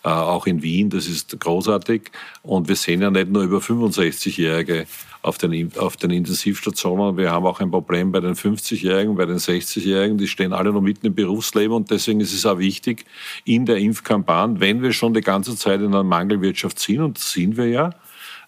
Äh, 0.04 0.08
auch 0.08 0.46
in 0.46 0.62
Wien, 0.62 0.90
das 0.90 1.06
ist 1.06 1.38
großartig. 1.38 2.10
Und 2.42 2.68
wir 2.68 2.76
sehen 2.76 3.02
ja 3.02 3.10
nicht 3.10 3.28
nur 3.28 3.44
über 3.44 3.58
65-Jährige 3.58 4.86
auf 5.22 5.38
den, 5.38 5.70
auf 5.78 5.96
den 5.96 6.10
Intensivstationen. 6.10 7.16
Wir 7.16 7.30
haben 7.30 7.46
auch 7.46 7.60
ein 7.60 7.70
Problem 7.70 8.10
bei 8.10 8.18
den 8.18 8.34
50-Jährigen, 8.34 9.14
bei 9.14 9.26
den 9.26 9.38
60-Jährigen. 9.38 10.18
Die 10.18 10.26
stehen 10.26 10.52
alle 10.52 10.72
noch 10.72 10.80
mitten 10.80 11.06
im 11.06 11.14
Berufsleben. 11.14 11.76
Und 11.76 11.90
deswegen 11.90 12.18
ist 12.20 12.32
es 12.32 12.44
auch 12.44 12.58
wichtig, 12.58 13.04
in 13.44 13.64
der 13.64 13.76
Impfkampagne, 13.76 14.58
wenn 14.58 14.82
wir 14.82 14.92
schon 14.92 15.14
die 15.14 15.20
ganze 15.20 15.56
Zeit 15.56 15.80
in 15.80 15.86
einer 15.86 16.02
Mangelwirtschaft 16.02 16.80
sind, 16.80 17.00
und 17.00 17.18
das 17.18 17.30
sind 17.30 17.56
wir 17.56 17.68
ja, 17.68 17.90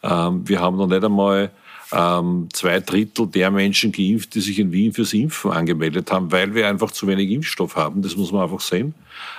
ähm, 0.02 0.46
wir 0.48 0.60
haben 0.60 0.76
noch 0.76 0.88
nicht 0.88 1.04
einmal 1.04 1.52
ähm, 1.92 2.48
zwei 2.52 2.80
Drittel 2.80 3.26
der 3.26 3.50
Menschen 3.50 3.92
geimpft, 3.92 4.34
die 4.34 4.40
sich 4.40 4.58
in 4.58 4.72
Wien 4.72 4.92
fürs 4.92 5.12
Impfen 5.12 5.50
angemeldet 5.50 6.10
haben, 6.10 6.32
weil 6.32 6.54
wir 6.54 6.68
einfach 6.68 6.90
zu 6.90 7.06
wenig 7.06 7.30
Impfstoff 7.30 7.76
haben. 7.76 8.02
Das 8.02 8.16
muss 8.16 8.32
man 8.32 8.42
einfach 8.42 8.60
sehen. 8.60 8.94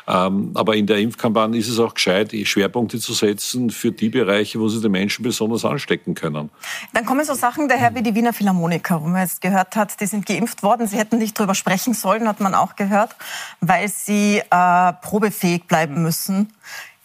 Ähm, 0.07 0.51
aber 0.53 0.75
in 0.75 0.87
der 0.87 0.99
Impfkampagne 0.99 1.59
ist 1.59 1.67
es 1.67 1.79
auch 1.79 1.93
gescheit, 1.93 2.33
Schwerpunkte 2.43 2.99
zu 2.99 3.13
setzen 3.13 3.69
für 3.69 3.91
die 3.91 4.09
Bereiche, 4.09 4.59
wo 4.59 4.67
sie 4.67 4.81
die 4.81 4.89
Menschen 4.89 5.23
besonders 5.23 5.65
anstecken 5.65 6.15
können. 6.15 6.49
Dann 6.93 7.05
kommen 7.05 7.25
so 7.25 7.33
Sachen 7.33 7.67
daher 7.67 7.93
wie 7.95 8.03
die 8.03 8.13
Wiener 8.15 8.33
Philharmoniker, 8.33 9.01
wo 9.01 9.07
man 9.07 9.21
jetzt 9.21 9.41
gehört 9.41 9.75
hat, 9.75 9.99
die 9.99 10.05
sind 10.05 10.25
geimpft 10.25 10.63
worden. 10.63 10.87
Sie 10.87 10.97
hätten 10.97 11.17
nicht 11.17 11.37
darüber 11.37 11.55
sprechen 11.55 11.93
sollen, 11.93 12.27
hat 12.27 12.39
man 12.39 12.53
auch 12.53 12.75
gehört, 12.75 13.15
weil 13.61 13.89
sie 13.89 14.41
äh, 14.49 14.93
probefähig 15.01 15.65
bleiben 15.65 16.01
müssen. 16.03 16.53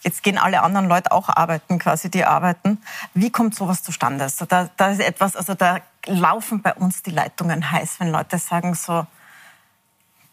Jetzt 0.02 0.22
gehen 0.22 0.38
alle 0.38 0.62
anderen 0.62 0.88
Leute 0.88 1.12
auch 1.12 1.28
arbeiten, 1.28 1.78
quasi 1.78 2.10
die 2.10 2.24
arbeiten. 2.24 2.78
Wie 3.12 3.30
kommt 3.30 3.54
sowas 3.54 3.82
zustande? 3.82 4.24
Also 4.24 4.46
da, 4.46 4.70
da 4.76 4.90
ist 4.90 5.00
etwas, 5.00 5.36
also 5.36 5.54
da 5.54 5.78
laufen 6.06 6.62
bei 6.62 6.74
uns 6.74 7.02
die 7.02 7.10
Leitungen 7.10 7.70
heiß, 7.70 8.00
wenn 8.00 8.10
Leute 8.10 8.38
sagen 8.38 8.74
so, 8.74 9.06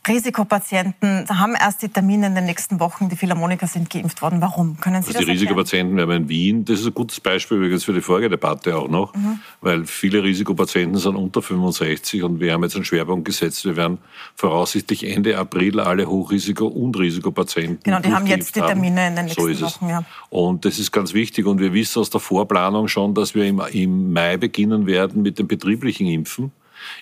Risikopatienten 0.08 1.26
haben 1.30 1.56
erst 1.60 1.82
die 1.82 1.90
Termine 1.90 2.28
in 2.28 2.36
den 2.36 2.46
nächsten 2.46 2.80
Wochen. 2.80 3.10
Die 3.10 3.16
Philharmoniker 3.16 3.68
sind 3.68 3.90
geimpft 3.90 4.22
worden. 4.22 4.42
Warum? 4.42 4.80
Können 4.80 5.02
Sie 5.02 5.10
also 5.10 5.20
das 5.20 5.26
Die 5.26 5.32
Risikopatienten 5.32 5.96
wir 5.96 6.04
haben 6.04 6.12
in 6.12 6.30
Wien. 6.30 6.66
Das 6.66 6.80
ist 6.80 6.88
ein 6.88 6.94
gutes 6.94 7.20
Beispiel 7.20 7.58
übrigens 7.58 7.84
für 7.84 7.94
die 7.94 8.02
Folgedebatte 8.02 8.76
auch 8.78 8.88
noch, 8.88 9.14
mhm. 9.14 9.40
weil 9.62 9.86
viele 9.86 10.24
Risikopatienten 10.24 10.98
sind 11.00 11.16
unter 11.16 11.42
65 11.42 12.24
und 12.24 12.40
wir 12.40 12.54
haben 12.54 12.64
jetzt 12.64 12.76
einen 12.76 12.86
Schwerpunkt 12.86 13.26
gesetzt. 13.26 13.66
Wir 13.66 13.76
werden 13.76 13.98
voraussichtlich 14.36 15.08
Ende 15.08 15.38
April 15.38 15.80
alle 15.80 16.06
Hochrisiko- 16.06 16.68
und 16.68 16.98
Risikopatienten. 16.98 17.80
Genau, 17.84 18.00
die 18.00 18.14
haben 18.14 18.28
jetzt 18.28 18.56
die 18.56 18.62
Termine 18.62 19.08
in 19.08 19.16
den 19.16 19.26
nächsten 19.26 19.56
so 19.56 19.66
Wochen. 19.66 19.90
Ja. 19.90 20.04
Und 20.30 20.66
das 20.66 20.80
ist 20.80 20.92
ganz 20.92 21.14
wichtig. 21.14 21.46
Und 21.46 21.60
wir 21.60 21.74
wissen 21.74 22.00
aus 22.00 22.10
der 22.10 22.20
Vorplanung 22.20 22.88
schon, 22.88 23.14
dass 23.14 23.36
wir 23.36 23.46
im, 23.46 23.62
im 23.72 24.14
Mai 24.14 24.38
beginnen 24.38 24.86
werden 24.86 25.22
mit 25.22 25.40
dem 25.40 25.48
betrieblichen 25.48 26.08
Impfen. 26.08 26.52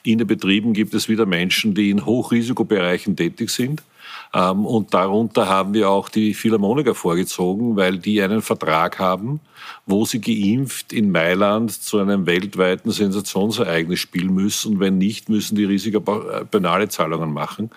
In 0.03 0.17
den 0.17 0.27
Betrieben 0.27 0.73
gibt 0.73 0.93
es 0.93 1.09
wieder 1.09 1.25
Menschen, 1.25 1.73
die 1.73 1.89
in 1.89 2.05
Hochrisikobereichen 2.05 3.15
tätig 3.15 3.49
sind. 3.49 3.83
Ähm, 4.33 4.65
und 4.65 4.93
darunter 4.93 5.47
haben 5.47 5.73
wir 5.73 5.89
auch 5.89 6.09
die 6.09 6.33
Philharmoniker 6.33 6.95
vorgezogen, 6.95 7.75
weil 7.75 7.97
die 7.97 8.21
einen 8.21 8.41
Vertrag 8.41 8.99
haben, 8.99 9.39
wo 9.85 10.05
sie 10.05 10.19
geimpft 10.19 10.93
in 10.93 11.11
Mailand 11.11 11.71
zu 11.71 11.99
einem 11.99 12.25
weltweiten 12.25 12.91
Sensationsereignis 12.91 13.99
spielen 13.99 14.33
müssen. 14.33 14.79
Wenn 14.79 14.97
nicht, 14.97 15.29
müssen 15.29 15.55
die 15.55 15.65
Risikopenale 15.65 16.89
Zahlungen 16.89 17.33
machen. 17.33 17.71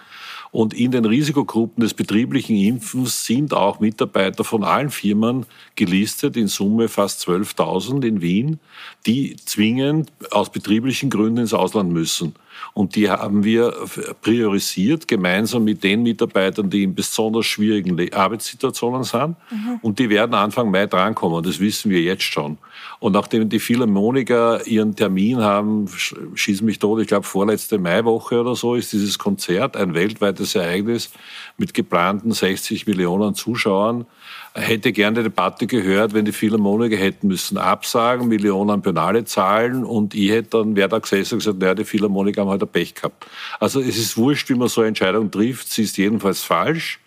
Und 0.50 0.74
in 0.74 0.90
den 0.90 1.04
Risikogruppen 1.04 1.82
des 1.82 1.94
betrieblichen 1.94 2.56
Impfens 2.56 3.24
sind 3.24 3.52
auch 3.52 3.80
Mitarbeiter 3.80 4.44
von 4.44 4.64
allen 4.64 4.90
Firmen 4.90 5.46
gelistet, 5.74 6.36
in 6.36 6.48
Summe 6.48 6.88
fast 6.88 7.26
12.000 7.28 8.06
in 8.06 8.20
Wien, 8.20 8.60
die 9.06 9.36
zwingend 9.36 10.12
aus 10.30 10.50
betrieblichen 10.50 11.10
Gründen 11.10 11.40
ins 11.40 11.54
Ausland 11.54 11.92
müssen. 11.92 12.34
Und 12.74 12.96
die 12.96 13.10
haben 13.10 13.44
wir 13.44 13.74
priorisiert, 14.22 15.08
gemeinsam 15.08 15.64
mit 15.64 15.82
den 15.82 16.02
Mitarbeitern, 16.02 16.70
die 16.70 16.84
in 16.84 16.94
besonders 16.94 17.46
schwierigen 17.46 18.12
Arbeitssituationen 18.12 19.04
sind. 19.04 19.36
Mhm. 19.50 19.78
Und 19.82 19.98
die 19.98 20.10
werden 20.10 20.34
Anfang 20.34 20.70
Mai 20.70 20.86
drankommen, 20.86 21.42
das 21.42 21.60
wissen 21.60 21.90
wir 21.90 22.00
jetzt 22.00 22.22
schon. 22.22 22.58
Und 23.00 23.12
nachdem 23.12 23.48
die 23.48 23.60
Philharmoniker 23.60 24.66
ihren 24.66 24.96
Termin 24.96 25.38
haben, 25.38 25.86
schießen 26.34 26.66
mich 26.66 26.78
tot, 26.78 27.00
ich 27.00 27.08
glaube 27.08 27.26
vorletzte 27.26 27.78
Maiwoche 27.78 28.40
oder 28.40 28.56
so, 28.56 28.74
ist 28.74 28.92
dieses 28.92 29.18
Konzert 29.18 29.76
ein 29.76 29.94
weltweites 29.94 30.54
Ereignis 30.54 31.10
mit 31.56 31.74
geplanten 31.74 32.32
60 32.32 32.86
Millionen 32.86 33.34
Zuschauern 33.34 34.06
hätte 34.54 34.92
gerne 34.92 35.18
die 35.18 35.22
Debatte 35.24 35.66
gehört, 35.66 36.14
wenn 36.14 36.24
die 36.24 36.32
Philharmoniker 36.32 36.96
hätten 36.96 37.28
müssen 37.28 37.58
absagen, 37.58 38.28
Millionen 38.28 38.82
Penale 38.82 39.24
zahlen 39.24 39.84
und 39.84 40.14
ich 40.14 40.30
hätte 40.30 40.58
dann, 40.58 40.76
wer 40.76 40.88
da 40.88 40.98
gesessen 40.98 41.34
und 41.34 41.38
gesagt, 41.40 41.58
naja, 41.58 41.74
die 41.74 41.84
Philharmoniker 41.84 42.42
haben 42.42 42.50
halt 42.50 42.62
ein 42.62 42.68
Pech 42.68 42.94
gehabt. 42.94 43.26
Also 43.60 43.80
es 43.80 43.96
ist 43.96 44.16
wurscht, 44.16 44.48
wie 44.48 44.54
man 44.54 44.68
so 44.68 44.80
eine 44.80 44.88
Entscheidung 44.88 45.30
trifft, 45.30 45.70
sie 45.70 45.82
ist 45.82 45.96
jedenfalls 45.96 46.42
falsch. 46.42 46.98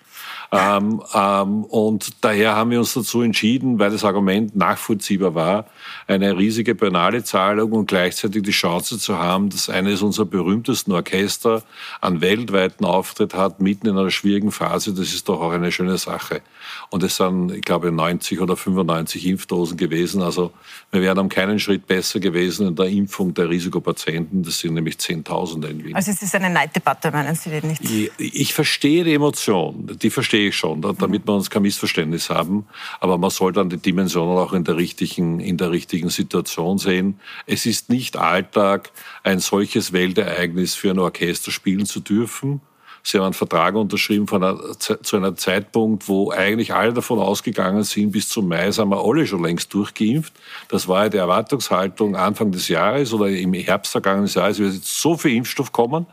Ähm, 0.54 1.02
ähm, 1.14 1.64
und 1.64 2.24
daher 2.26 2.56
haben 2.56 2.72
wir 2.72 2.80
uns 2.80 2.94
dazu 2.94 3.22
entschieden, 3.22 3.80
weil 3.80 3.90
das 3.90 4.04
Argument 4.04 4.54
nachvollziehbar 4.54 5.34
war, 5.34 5.66
eine 6.08 6.38
riesige 6.38 6.76
Penalezahlung 6.76 7.72
und 7.72 7.86
gleichzeitig 7.86 8.44
die 8.44 8.52
Chance 8.52 9.00
zu 9.00 9.18
haben, 9.18 9.50
dass 9.50 9.70
eines 9.70 10.02
unserer 10.02 10.26
berühmtesten 10.26 10.92
Orchester 10.92 11.64
einen 12.02 12.20
weltweiten 12.20 12.84
Auftritt 12.84 13.34
hat, 13.34 13.62
mitten 13.62 13.88
in 13.88 13.98
einer 13.98 14.12
schwierigen 14.12 14.52
Phase. 14.52 14.94
Das 14.94 15.14
ist 15.14 15.30
doch 15.30 15.40
auch 15.40 15.52
eine 15.52 15.72
schöne 15.72 15.98
Sache. 15.98 16.42
Und 16.90 17.04
es 17.04 17.16
sind, 17.16 17.52
ich 17.52 17.62
glaube, 17.62 17.90
90 17.92 18.42
oder 18.42 18.58
95 18.58 19.26
Impfdosen 19.28 19.78
gewesen. 19.78 20.22
Also 20.22 20.52
wir 20.92 21.02
wären 21.02 21.20
um 21.20 21.30
keinen 21.30 21.60
Schritt 21.60 21.88
besser 21.88 22.20
gewesen 22.20 22.68
in 22.68 22.76
der 22.76 22.88
Impfung 22.88 23.34
der 23.34 23.50
Risikopatienten. 23.50 24.44
Das 24.44 24.60
sind 24.60 24.74
nämlich 24.74 24.98
Zehntausende 24.98 25.70
in 25.70 25.84
Wien. 25.84 25.96
Also 25.96 26.12
es 26.12 26.22
ist 26.22 26.36
eine 26.36 26.50
Neiddebatte, 26.50 27.10
meinen 27.12 27.36
Sie 27.36 27.50
denn 27.50 27.70
nicht? 27.70 27.82
Ich, 27.84 28.12
ich 28.18 28.54
verstehe 28.54 29.06
die 29.06 29.14
Emotion, 29.14 29.98
die 30.02 30.10
verstehe 30.10 30.41
ich 30.48 30.58
schon, 30.58 30.82
damit 30.82 31.28
wir 31.28 31.34
uns 31.34 31.50
kein 31.50 31.62
Missverständnis 31.62 32.30
haben. 32.30 32.66
Aber 33.00 33.18
man 33.18 33.30
soll 33.30 33.54
dann 33.54 33.70
die 33.70 33.78
Dimensionen 33.78 34.38
auch 34.38 34.54
in 34.54 34.64
der 34.64 34.78
richtigen, 34.78 35.40
in 35.40 35.58
der 35.58 35.72
richtigen 35.72 36.10
Situation 36.10 36.78
sehen. 36.78 37.20
Es 37.46 37.66
ist 37.66 37.90
nicht 37.90 38.18
Alltag, 38.18 38.92
ein 39.24 39.40
solches 39.40 39.94
Weltereignis 39.94 40.76
für 40.76 40.92
ein 40.92 41.00
Orchester 41.00 41.52
spielen 41.52 41.86
zu 41.86 42.00
dürfen. 42.00 42.62
Sie 43.04 43.18
haben 43.18 43.26
einen 43.26 43.34
Vertrag 43.34 43.76
unterschrieben 43.76 44.28
von 44.28 44.44
einer, 44.44 44.60
zu 44.78 45.16
einem 45.16 45.36
Zeitpunkt, 45.36 46.08
wo 46.08 46.32
eigentlich 46.32 46.74
alle 46.74 46.94
davon 46.94 47.20
ausgegangen 47.20 47.84
sind, 47.84 48.12
bis 48.12 48.30
zum 48.30 48.48
Mai 48.48 48.72
sind 48.72 48.90
wir 48.90 49.04
alle 49.04 49.26
schon 49.26 49.44
längst 49.44 49.74
durchgeimpft. 49.74 50.34
Das 50.70 50.88
war 50.88 51.04
ja 51.04 51.10
die 51.10 51.18
Erwartungshaltung 51.18 52.16
Anfang 52.16 52.52
des 52.52 52.68
Jahres 52.68 53.12
oder 53.12 53.28
im 53.30 53.54
Herbst 53.54 53.92
vergangenen 53.92 54.28
Jahres. 54.28 54.58
Es 54.58 54.60
wird 54.60 54.74
jetzt 54.76 55.02
so 55.02 55.18
viel 55.18 55.36
Impfstoff 55.36 55.72
kommen, 55.72 56.06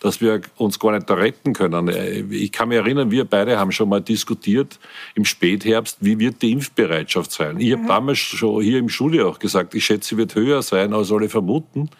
dass 0.00 0.20
wir 0.20 0.40
uns 0.56 0.78
gar 0.78 0.92
nicht 0.92 1.08
da 1.08 1.14
retten 1.14 1.52
können. 1.52 2.30
Ich 2.30 2.52
kann 2.52 2.68
mich 2.68 2.78
erinnern, 2.78 3.10
wir 3.10 3.24
beide 3.24 3.58
haben 3.58 3.72
schon 3.72 3.88
mal 3.88 4.00
diskutiert 4.00 4.78
im 5.14 5.24
Spätherbst, 5.24 5.98
wie 6.00 6.18
wird 6.18 6.42
die 6.42 6.52
Impfbereitschaft 6.52 7.32
sein. 7.32 7.58
Ich 7.60 7.72
habe 7.72 7.82
mhm. 7.82 7.88
damals 7.88 8.18
schon 8.18 8.62
hier 8.62 8.78
im 8.78 8.88
Schuljahr 8.88 9.28
auch 9.28 9.38
gesagt, 9.38 9.74
ich 9.74 9.84
schätze, 9.84 10.10
sie 10.10 10.16
wird 10.16 10.34
höher 10.34 10.62
sein, 10.62 10.92
als 10.92 11.12
alle 11.12 11.28
vermuten. 11.28 11.90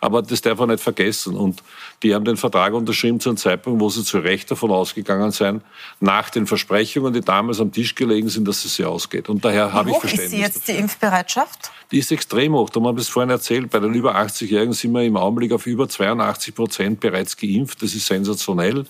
Aber 0.00 0.22
das 0.22 0.40
darf 0.40 0.58
man 0.58 0.70
nicht 0.70 0.82
vergessen. 0.82 1.34
Und 1.36 1.62
die 2.02 2.14
haben 2.14 2.24
den 2.24 2.36
Vertrag 2.36 2.72
unterschrieben 2.74 3.20
zu 3.20 3.30
einem 3.30 3.36
Zeitpunkt, 3.36 3.80
wo 3.80 3.88
sie 3.88 4.04
zu 4.04 4.18
Recht 4.18 4.50
davon 4.50 4.70
ausgegangen 4.70 5.30
sind, 5.32 5.62
nach 6.00 6.30
den 6.30 6.46
Versprechungen, 6.46 7.12
die 7.12 7.20
damals 7.20 7.60
am 7.60 7.72
Tisch 7.72 7.94
gelegen 7.94 8.28
sind, 8.28 8.46
dass 8.46 8.64
es 8.64 8.76
sie 8.76 8.84
ausgeht. 8.84 9.28
Und 9.28 9.44
daher 9.44 9.72
habe 9.72 9.90
ich 9.90 9.96
Verständnis. 9.98 10.26
Ist 10.26 10.36
sie 10.36 10.40
jetzt 10.40 10.56
dafür. 10.56 10.74
die 10.74 10.80
Impfbereitschaft? 10.80 11.70
Die 11.90 11.98
ist 11.98 12.12
extrem 12.12 12.52
hoch. 12.54 12.68
Da 12.68 12.80
haben 12.80 12.96
wir 12.96 13.00
es 13.00 13.08
vorhin 13.08 13.30
erzählt. 13.30 13.70
Bei 13.70 13.80
den 13.80 13.94
über 13.94 14.16
80-Jährigen 14.16 14.74
sind 14.74 14.92
wir 14.92 15.02
im 15.04 15.16
Augenblick 15.16 15.52
auf 15.52 15.66
über 15.66 15.88
82 15.88 16.54
Prozent 16.54 17.00
bereits 17.00 17.36
geimpft. 17.36 17.82
Das 17.82 17.94
ist 17.94 18.06
sensationell. 18.06 18.84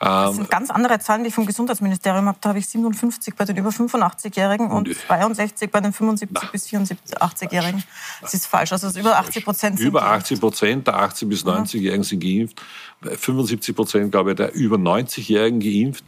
Das 0.00 0.30
ähm, 0.30 0.36
sind 0.36 0.50
ganz 0.50 0.70
andere 0.70 0.98
Zahlen, 0.98 1.22
die 1.22 1.28
ich 1.28 1.34
vom 1.34 1.46
Gesundheitsministerium 1.46 2.26
habe. 2.26 2.38
Da 2.40 2.50
habe 2.50 2.58
ich 2.58 2.66
57 2.68 3.34
bei 3.34 3.44
den 3.44 3.56
über 3.56 3.70
85-Jährigen 3.70 4.70
und 4.70 4.88
62 4.94 5.70
bei 5.70 5.80
den 5.80 5.92
75 5.92 6.28
Na. 6.42 6.48
bis 6.50 6.66
84-Jährigen. 6.68 7.82
Das 8.20 8.34
ist 8.34 8.46
falsch. 8.46 8.72
Also 8.72 8.98
über 8.98 9.18
80 9.18 9.44
Prozent 9.44 9.78
sind 9.78 9.88
Über 9.88 10.04
80 10.06 10.40
Prozent 10.40 10.86
der 10.86 10.96
80 10.96 11.28
bis 11.28 11.44
90-Jährigen 11.44 12.04
sind 12.04 12.20
geimpft. 12.20 12.60
75 13.02 13.76
Prozent, 13.76 14.10
glaube 14.12 14.30
ich, 14.30 14.36
der 14.36 14.52
über 14.54 14.76
90-Jährigen 14.76 15.60
geimpft. 15.60 16.04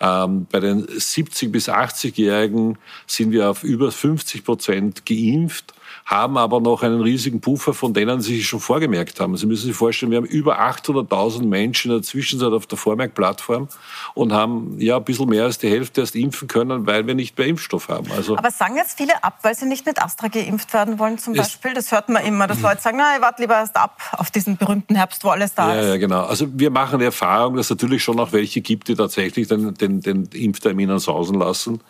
Ähm, 0.00 0.46
bei 0.50 0.60
den 0.60 0.86
70 0.88 1.50
bis 1.50 1.68
80-Jährigen 1.68 2.78
sind 3.06 3.32
wir 3.32 3.50
auf 3.50 3.64
über 3.64 3.90
50 3.90 4.44
Prozent 4.44 5.06
geimpft 5.06 5.74
haben 6.04 6.36
aber 6.36 6.60
noch 6.60 6.82
einen 6.82 7.00
riesigen 7.00 7.40
Puffer, 7.40 7.72
von 7.72 7.94
denen 7.94 8.20
Sie 8.20 8.36
sich 8.36 8.46
schon 8.46 8.60
vorgemerkt 8.60 9.20
haben. 9.20 9.36
Sie 9.36 9.46
müssen 9.46 9.66
sich 9.66 9.76
vorstellen, 9.76 10.12
wir 10.12 10.18
haben 10.18 10.26
über 10.26 10.60
800.000 10.60 11.46
Menschen 11.46 11.90
in 11.90 11.98
der 11.98 12.02
Zwischenzeit 12.02 12.52
auf 12.52 12.66
der 12.66 12.76
Vormerkplattform 12.76 13.68
und 14.12 14.32
haben 14.32 14.76
ja 14.78 14.98
ein 14.98 15.04
bisschen 15.04 15.28
mehr 15.28 15.44
als 15.44 15.58
die 15.58 15.70
Hälfte 15.70 16.02
erst 16.02 16.14
impfen 16.14 16.46
können, 16.46 16.86
weil 16.86 17.06
wir 17.06 17.14
nicht 17.14 17.38
mehr 17.38 17.46
Impfstoff 17.46 17.88
haben. 17.88 18.10
Also 18.12 18.36
aber 18.36 18.50
sagen 18.50 18.76
jetzt 18.76 18.98
viele 18.98 19.24
ab, 19.24 19.38
weil 19.42 19.54
sie 19.54 19.64
nicht 19.64 19.86
mit 19.86 20.02
Astra 20.02 20.28
geimpft 20.28 20.74
werden 20.74 20.98
wollen 20.98 21.16
zum 21.18 21.34
Beispiel? 21.34 21.72
Das 21.72 21.90
hört 21.90 22.10
man 22.10 22.22
immer, 22.24 22.46
dass 22.46 22.60
Leute 22.60 22.82
sagen, 22.82 22.98
na, 22.98 23.16
ich 23.16 23.22
warte 23.22 23.40
lieber 23.40 23.54
erst 23.54 23.76
ab 23.76 23.98
auf 24.12 24.30
diesen 24.30 24.58
berühmten 24.58 24.94
Herbst, 24.96 25.24
wo 25.24 25.30
alles 25.30 25.54
da 25.54 25.74
ja, 25.74 25.80
ist. 25.80 25.88
Ja, 25.88 25.96
genau. 25.96 26.24
Also 26.24 26.46
wir 26.52 26.70
machen 26.70 26.98
die 26.98 27.06
Erfahrung, 27.06 27.56
dass 27.56 27.66
es 27.66 27.70
natürlich 27.70 28.02
schon 28.02 28.20
auch 28.20 28.32
welche 28.32 28.60
gibt, 28.60 28.88
die 28.88 28.94
tatsächlich 28.94 29.48
den, 29.48 29.72
den, 29.74 30.00
den 30.00 30.24
Impftermin 30.32 30.98
sausen 30.98 31.38
lassen. 31.38 31.80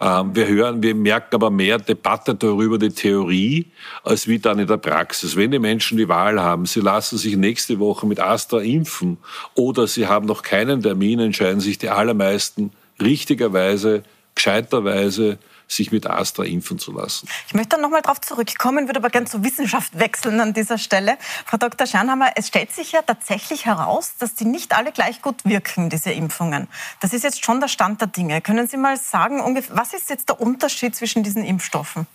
Ähm, 0.00 0.34
wir 0.34 0.46
hören, 0.46 0.82
wir 0.82 0.94
merken 0.94 1.34
aber 1.34 1.50
mehr 1.50 1.78
Debatte 1.78 2.34
darüber, 2.34 2.78
die 2.78 2.90
Theorie, 2.90 3.61
als 4.04 4.28
wie 4.28 4.38
dann 4.38 4.58
in 4.58 4.66
der 4.66 4.76
Praxis. 4.76 5.36
Wenn 5.36 5.50
die 5.50 5.58
Menschen 5.58 5.98
die 5.98 6.08
Wahl 6.08 6.40
haben, 6.40 6.66
sie 6.66 6.80
lassen 6.80 7.18
sich 7.18 7.36
nächste 7.36 7.78
Woche 7.78 8.06
mit 8.06 8.20
Astra 8.20 8.60
impfen 8.60 9.18
oder 9.54 9.86
sie 9.86 10.06
haben 10.06 10.26
noch 10.26 10.42
keinen 10.42 10.82
Termin, 10.82 11.20
entscheiden 11.20 11.60
sich 11.60 11.78
die 11.78 11.88
allermeisten 11.90 12.72
richtigerweise, 13.00 14.04
gescheiterweise 14.34 15.38
sich 15.72 15.90
mit 15.90 16.06
Astra 16.06 16.44
impfen 16.44 16.78
zu 16.78 16.92
lassen. 16.92 17.28
Ich 17.46 17.54
möchte 17.54 17.70
dann 17.70 17.80
nochmal 17.80 18.02
darauf 18.02 18.20
zurückkommen, 18.20 18.88
würde 18.88 18.98
aber 19.00 19.10
gerne 19.10 19.26
zur 19.26 19.42
Wissenschaft 19.42 19.98
wechseln 19.98 20.40
an 20.40 20.52
dieser 20.52 20.78
Stelle. 20.78 21.16
Frau 21.46 21.56
Dr. 21.56 21.86
Schernhammer, 21.86 22.32
es 22.36 22.48
stellt 22.48 22.72
sich 22.72 22.92
ja 22.92 23.02
tatsächlich 23.02 23.66
heraus, 23.66 24.14
dass 24.18 24.34
die 24.34 24.44
nicht 24.44 24.76
alle 24.76 24.92
gleich 24.92 25.22
gut 25.22 25.44
wirken, 25.44 25.88
diese 25.88 26.12
Impfungen. 26.12 26.68
Das 27.00 27.12
ist 27.12 27.24
jetzt 27.24 27.44
schon 27.44 27.60
der 27.60 27.68
Stand 27.68 28.00
der 28.00 28.08
Dinge. 28.08 28.40
Können 28.40 28.68
Sie 28.68 28.76
mal 28.76 28.96
sagen, 28.96 29.40
was 29.70 29.94
ist 29.94 30.10
jetzt 30.10 30.28
der 30.28 30.40
Unterschied 30.40 30.94
zwischen 30.94 31.22
diesen 31.22 31.44
Impfstoffen? 31.44 32.06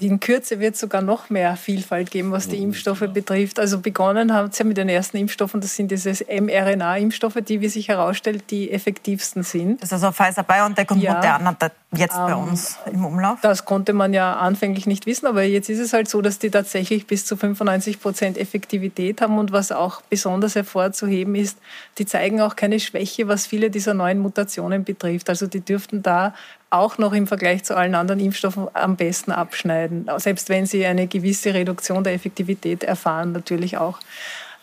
In 0.00 0.20
Kürze 0.20 0.60
wird 0.60 0.74
es 0.74 0.80
sogar 0.80 1.02
noch 1.02 1.30
mehr 1.30 1.56
Vielfalt 1.56 2.10
geben, 2.10 2.32
was 2.32 2.48
die 2.48 2.62
Impfstoffe 2.62 3.04
betrifft. 3.12 3.58
Also 3.58 3.80
begonnen 3.80 4.32
haben 4.32 4.48
es 4.48 4.58
ja 4.58 4.64
mit 4.64 4.76
den 4.76 4.88
ersten 4.88 5.16
Impfstoffen, 5.16 5.60
das 5.60 5.76
sind 5.76 5.90
diese 5.90 6.10
mRNA-Impfstoffe, 6.10 7.38
die, 7.46 7.60
wie 7.60 7.68
sich 7.68 7.88
herausstellt, 7.88 8.50
die 8.50 8.70
effektivsten 8.70 9.42
sind. 9.42 9.82
Das 9.82 9.88
ist 9.88 10.04
also 10.04 10.12
Pfizer, 10.12 10.42
BioNTech 10.42 10.90
und 10.90 11.00
ja, 11.00 11.14
Moderna 11.14 11.56
jetzt 11.96 12.16
ähm, 12.16 12.26
bei 12.26 12.34
uns 12.34 12.78
im 12.92 13.04
Umlauf? 13.04 13.40
Das 13.40 13.64
konnte 13.64 13.92
man 13.92 14.12
ja 14.12 14.36
anfänglich 14.36 14.86
nicht 14.86 15.06
wissen, 15.06 15.26
aber 15.26 15.42
jetzt 15.42 15.70
ist 15.70 15.78
es 15.78 15.92
halt 15.92 16.08
so, 16.08 16.20
dass 16.20 16.38
die 16.38 16.50
tatsächlich 16.50 17.06
bis 17.06 17.24
zu 17.24 17.36
95 17.36 18.00
Prozent 18.00 18.38
Effektivität 18.38 19.20
haben 19.20 19.38
und 19.38 19.52
was 19.52 19.72
auch 19.72 20.02
besonders 20.02 20.54
hervorzuheben 20.54 21.34
ist, 21.34 21.58
die 21.98 22.06
zeigen 22.06 22.40
auch 22.40 22.56
keine 22.56 22.80
Schwäche, 22.80 23.28
was 23.28 23.46
viele 23.46 23.70
dieser 23.70 23.94
neuen 23.94 24.18
Mutationen 24.18 24.84
betrifft. 24.84 25.28
Also 25.30 25.46
die 25.46 25.60
dürften 25.60 26.02
da 26.02 26.34
auch 26.70 26.98
noch 26.98 27.12
im 27.12 27.26
Vergleich 27.26 27.64
zu 27.64 27.76
allen 27.76 27.94
anderen 27.94 28.20
Impfstoffen 28.20 28.68
am 28.74 28.96
besten 28.96 29.32
abschneiden, 29.32 30.10
selbst 30.18 30.48
wenn 30.48 30.66
sie 30.66 30.84
eine 30.84 31.06
gewisse 31.06 31.54
Reduktion 31.54 32.04
der 32.04 32.14
Effektivität 32.14 32.84
erfahren, 32.84 33.32
natürlich 33.32 33.78
auch. 33.78 33.98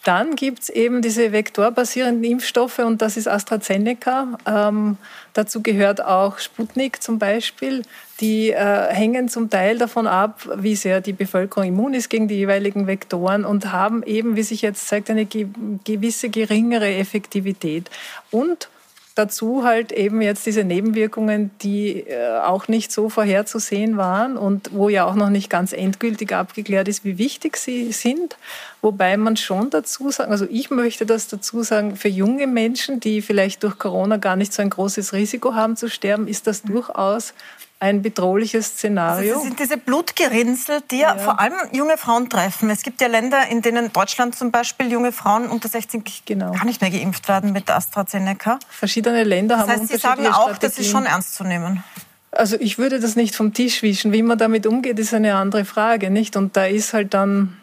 Dann 0.05 0.35
gibt 0.35 0.59
es 0.61 0.69
eben 0.69 1.01
diese 1.01 1.31
vektorbasierenden 1.31 2.23
Impfstoffe 2.23 2.77
und 2.77 3.01
das 3.01 3.17
ist 3.17 3.27
AstraZeneca. 3.27 4.37
Ähm, 4.45 4.97
dazu 5.33 5.63
gehört 5.63 5.99
auch 5.99 6.37
Sputnik 6.37 7.01
zum 7.01 7.17
Beispiel. 7.17 7.81
Die 8.21 8.51
äh, 8.51 8.93
hängen 8.93 9.29
zum 9.29 9.49
Teil 9.49 9.79
davon 9.79 10.05
ab, 10.05 10.47
wie 10.57 10.75
sehr 10.75 11.01
die 11.01 11.11
Bevölkerung 11.11 11.67
immun 11.67 11.95
ist 11.95 12.11
gegen 12.11 12.27
die 12.27 12.35
jeweiligen 12.35 12.85
Vektoren 12.85 13.45
und 13.45 13.71
haben 13.71 14.03
eben, 14.03 14.35
wie 14.35 14.43
sich 14.43 14.61
jetzt 14.61 14.87
zeigt, 14.87 15.09
eine 15.09 15.25
ge 15.25 15.47
gewisse 15.83 16.29
geringere 16.29 16.93
Effektivität. 16.93 17.89
Und 18.29 18.69
dazu 19.15 19.63
halt 19.63 19.93
eben 19.93 20.21
jetzt 20.21 20.45
diese 20.45 20.65
Nebenwirkungen, 20.65 21.49
die 21.61 22.01
äh, 22.01 22.39
auch 22.39 22.67
nicht 22.67 22.91
so 22.91 23.09
vorherzusehen 23.09 23.95
waren 23.95 24.37
und 24.37 24.73
wo 24.73 24.89
ja 24.89 25.05
auch 25.05 25.15
noch 25.15 25.29
nicht 25.29 25.49
ganz 25.49 25.71
endgültig 25.71 26.33
abgeklärt 26.33 26.89
ist, 26.89 27.05
wie 27.05 27.17
wichtig 27.17 27.55
sie 27.55 27.93
sind. 27.93 28.35
Wobei 28.81 29.15
man 29.15 29.37
schon 29.37 29.69
dazu 29.69 30.11
sagen, 30.11 30.31
also 30.31 30.45
ich 30.49 30.69
möchte 30.69 31.05
das 31.05 31.29
dazu 31.29 31.63
sagen, 31.63 31.95
für 31.95 32.09
junge 32.09 32.45
Menschen, 32.45 32.99
die 32.99 33.21
vielleicht 33.21 33.63
durch 33.63 33.79
Corona 33.79 34.17
gar 34.17 34.35
nicht 34.35 34.53
so 34.53 34.61
ein 34.61 34.69
großes 34.69 35.13
Risiko 35.13 35.55
haben 35.55 35.77
zu 35.77 35.89
sterben, 35.89 36.27
ist 36.27 36.45
das 36.45 36.61
durchaus 36.61 37.33
ein 37.79 38.01
bedrohliches 38.01 38.67
Szenario. 38.67 39.33
Also 39.33 39.33
das 39.33 39.43
sind 39.43 39.59
diese 39.59 39.77
Blutgerinnsel, 39.77 40.81
die 40.89 40.99
ja. 40.99 41.17
vor 41.17 41.39
allem 41.39 41.53
junge 41.71 41.97
Frauen 41.97 42.29
treffen. 42.29 42.69
Es 42.69 42.83
gibt 42.83 43.01
ja 43.01 43.07
Länder, 43.07 43.47
in 43.49 43.61
denen 43.61 43.91
Deutschland 43.91 44.35
zum 44.35 44.51
Beispiel 44.51 44.91
junge 44.91 45.11
Frauen 45.11 45.47
unter 45.47 45.67
16 45.67 46.03
genau. 46.25 46.53
gar 46.53 46.65
nicht 46.65 46.81
mehr 46.81 46.89
geimpft 46.89 47.27
werden 47.27 47.51
mit 47.51 47.69
AstraZeneca. 47.69 48.59
Verschiedene 48.69 49.23
Länder 49.23 49.57
das 49.57 49.67
heißt, 49.67 49.79
haben 49.79 49.87
Sie 49.87 49.97
sagen 49.97 50.27
auch, 50.27 50.57
das 50.57 50.77
ist 50.77 50.89
schon 50.89 51.05
ernst 51.05 51.35
zu 51.35 51.43
nehmen. 51.43 51.83
Also 52.31 52.57
ich 52.59 52.77
würde 52.77 52.99
das 52.99 53.15
nicht 53.15 53.35
vom 53.35 53.53
Tisch 53.53 53.81
wischen. 53.81 54.11
Wie 54.11 54.21
man 54.21 54.37
damit 54.37 54.67
umgeht, 54.67 54.99
ist 54.99 55.13
eine 55.13 55.35
andere 55.35 55.65
Frage, 55.65 56.09
nicht? 56.09 56.35
Und 56.35 56.57
da 56.57 56.65
ist 56.65 56.93
halt 56.93 57.13
dann 57.13 57.57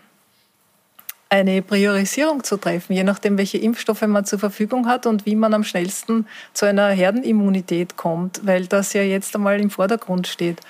eine 1.33 1.63
Priorisierung 1.63 2.45
zu 2.45 2.59
treffen, 2.59 2.93
je 2.93 3.05
nachdem, 3.05 3.39
welche 3.39 3.57
Impfstoffe 3.57 4.03
man 4.03 4.27
zur 4.27 4.39
Verfügung 4.39 4.87
hat 4.87 5.07
und 5.07 5.25
wie 5.25 5.35
man 5.35 5.55
am 5.55 5.65
schnellsten 5.65 6.27
zu 6.53 6.67
einer 6.67 6.89
Herdenimmunität 6.89 7.97
kommt, 7.97 8.47
weil 8.47 8.67
das 8.67 8.93
ja 8.93 9.01
jetzt 9.01 9.35
einmal 9.35 9.59
im 9.59 9.71
Vordergrund 9.71 10.27
steht. 10.27 10.61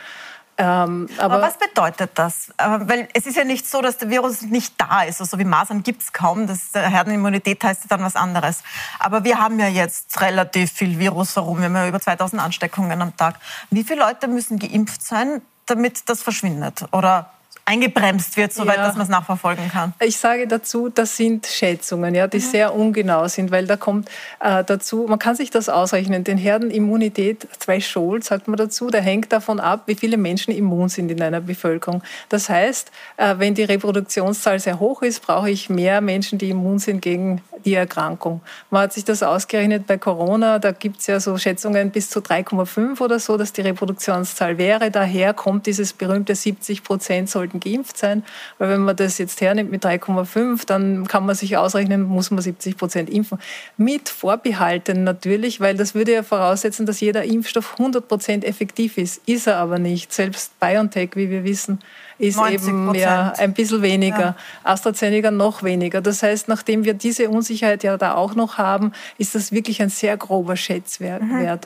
Ähm, 0.59 1.09
aber, 1.19 1.35
aber, 1.35 1.43
was 1.43 1.59
bedeutet 1.59 2.13
das? 2.15 2.51
Äh, 2.59 2.79
weil 2.83 3.09
es 3.13 3.27
ist 3.27 3.37
ja 3.37 3.43
nicht 3.43 3.69
so, 3.69 3.83
dass 3.83 3.99
der 3.99 4.09
Virus 4.09 4.43
nicht 4.43 4.75
da 4.79 5.03
ist. 5.03 5.21
Also 5.21 5.37
wie 5.41 5.45
Masern 5.45 5.83
gibt 5.83 6.03
es 6.03 6.13
kaum. 6.13 6.47
Das 6.47 6.71
Herdenimmunität 6.75 7.65
heißt 7.65 7.87
dann 7.89 8.05
was 8.05 8.15
anderes. 8.15 8.63
Aber 9.01 9.25
wir 9.25 9.41
haben 9.41 9.59
ja 9.59 9.67
jetzt 9.67 10.21
relativ 10.21 10.71
viel 10.71 10.97
Virus 11.01 11.35
herum. 11.35 11.59
Wir 11.59 11.65
haben 11.65 11.75
ja 11.75 11.89
über 11.89 12.01
2000 12.01 12.41
Ansteckungen 12.41 13.03
am 13.03 13.17
Tag. 13.17 13.37
Wie 13.71 13.83
viele 13.83 14.01
Leute 14.01 14.29
müssen 14.29 14.61
geimpft 14.61 15.03
sein, 15.03 15.43
damit 15.67 16.09
das 16.09 16.23
verschwindet? 16.23 16.85
Oder 16.93 17.31
eingebremst 17.65 18.37
wird, 18.37 18.53
soweit 18.53 18.77
ja. 18.77 18.87
dass 18.87 18.95
man 18.95 19.05
es 19.05 19.09
nachverfolgen 19.09 19.69
kann? 19.71 19.93
Ich 20.01 20.17
sage 20.17 20.47
dazu, 20.47 20.89
das 20.89 21.17
sind 21.17 21.47
Schätzungen, 21.47 22.15
ja, 22.15 22.27
die 22.27 22.39
mhm. 22.39 22.43
sehr 22.43 22.75
ungenau 22.75 23.29
sind, 23.29 23.51
weil 23.51 23.67
da 23.67 23.77
kommt 23.77 24.09
äh, 24.41 24.65
dazu, 24.65 25.07
man 25.09 25.19
kann 25.19 25.37
sich 25.37 25.51
das 25.51 25.69
ausrechnen, 25.69 26.25
den 26.25 26.39
Herdenimmunität, 26.39 27.47
Threshold 27.61 28.25
sagt 28.25 28.49
man 28.49 28.57
dazu, 28.57 28.89
der 28.89 29.01
hängt 29.01 29.33
davon 29.33 29.61
ab, 29.61 29.83
wie 29.87 29.95
viele 29.95 30.17
Menschen 30.17 30.53
immun 30.53 30.89
sind 30.89 31.11
in 31.11 31.23
einer 31.23 31.41
Bevölkerung. 31.41 32.03
Das 32.29 32.49
heißt, 32.49 32.91
äh, 33.17 33.37
wenn 33.39 33.55
die 33.55 33.65
Reproduktionszahl 33.65 34.59
sehr 34.59 34.81
hoch 34.81 35.03
ist, 35.03 35.25
brauche 35.25 35.51
ich 35.51 35.71
mehr 35.71 36.01
Menschen, 36.01 36.39
die 36.39 36.51
immun 36.51 36.79
sind 36.79 37.01
gegen 37.01 37.43
die 37.65 37.75
Erkrankung. 37.75 38.41
Man 38.71 38.83
hat 38.83 38.93
sich 38.93 39.05
das 39.05 39.23
ausgerechnet 39.23 39.87
bei 39.87 39.99
Corona, 39.99 40.59
da 40.59 40.73
gibt 40.73 41.01
es 41.01 41.07
ja 41.07 41.21
so 41.21 41.39
Schätzungen 41.39 41.91
bis 41.91 42.11
zu 42.11 42.21
3,5 42.21 43.01
oder 43.01 43.19
so, 43.19 43.37
dass 43.37 43.53
die 43.53 43.61
Reproduktionszahl 43.61 44.59
wäre. 44.59 44.91
Daher 44.91 45.33
kommt 45.33 45.67
dieses 45.67 45.93
berühmte 45.93 46.35
70 46.35 46.83
Prozent 46.83 47.31
sollten 47.31 47.52
geimpft 47.61 47.97
sein, 47.97 48.25
weil 48.59 48.71
wenn 48.71 48.83
man 48.83 48.97
das 48.97 49.19
jetzt 49.19 49.41
hernimmt 49.41 49.71
mit 49.71 49.85
3,5, 49.85 50.67
dann 50.67 51.07
kann 51.07 51.27
man 51.27 51.35
sich 51.35 51.57
ausrechnen, 51.57 52.03
muss 52.03 52.31
man 52.31 52.43
70 52.43 52.77
Prozent 52.77 53.11
impfen. 53.11 53.39
Mit 53.77 54.09
Vorbehalten 54.09 55.05
natürlich, 55.05 55.61
weil 55.61 55.77
das 55.77 55.95
würde 55.95 56.13
ja 56.13 56.23
voraussetzen, 56.23 56.87
dass 56.87 57.01
jeder 57.01 57.25
Impfstoff 57.25 57.73
100 57.79 58.07
Prozent 58.09 58.45
effektiv 58.45 58.99
ist. 58.99 59.21
Ist 59.27 59.47
er 59.47 59.57
aber 59.57 59.79
nicht. 59.79 60.13
Selbst 60.13 60.59
BioNTech, 60.61 61.11
wie 61.15 61.31
wir 61.31 61.45
wissen, 61.45 61.79
ist 62.19 62.39
eben 62.39 62.95
ja 62.95 63.33
ein 63.37 63.53
bisschen 63.53 63.83
weniger. 63.83 64.19
Ja. 64.19 64.37
AstraZeneca 64.65 65.31
noch 65.31 65.63
weniger. 65.63 66.01
Das 66.01 66.23
heißt, 66.23 66.49
nachdem 66.49 66.85
wir 66.85 66.95
diese 66.95 67.29
Unsicherheit 67.29 67.83
ja 67.83 67.97
da 67.97 68.15
auch 68.15 68.35
noch 68.35 68.59
haben, 68.59 68.93
ist 69.19 69.35
das 69.35 69.53
wirklich 69.53 69.83
ein 69.83 69.89
sehr 69.89 70.17
grober 70.17 70.57
Schätzwert. 70.57 71.23
Mhm. 71.23 71.59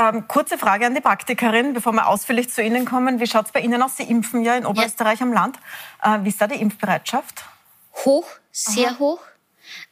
Ähm, 0.00 0.26
kurze 0.28 0.56
Frage 0.56 0.86
an 0.86 0.94
die 0.94 1.02
Praktikerin, 1.02 1.74
bevor 1.74 1.92
wir 1.92 2.08
ausführlich 2.08 2.48
zu 2.48 2.62
Ihnen 2.62 2.86
kommen. 2.86 3.20
Wie 3.20 3.26
schaut 3.26 3.46
es 3.46 3.52
bei 3.52 3.60
Ihnen 3.60 3.82
aus? 3.82 3.98
Sie 3.98 4.04
impfen 4.04 4.42
ja 4.42 4.56
in 4.56 4.64
Oberösterreich 4.64 5.20
ja. 5.20 5.26
am 5.26 5.32
Land. 5.34 5.58
Äh, 6.02 6.20
wie 6.22 6.30
ist 6.30 6.40
da 6.40 6.46
die 6.46 6.58
Impfbereitschaft? 6.58 7.44
Hoch, 8.06 8.26
sehr 8.50 8.92
Aha. 8.92 8.98
hoch. 8.98 9.20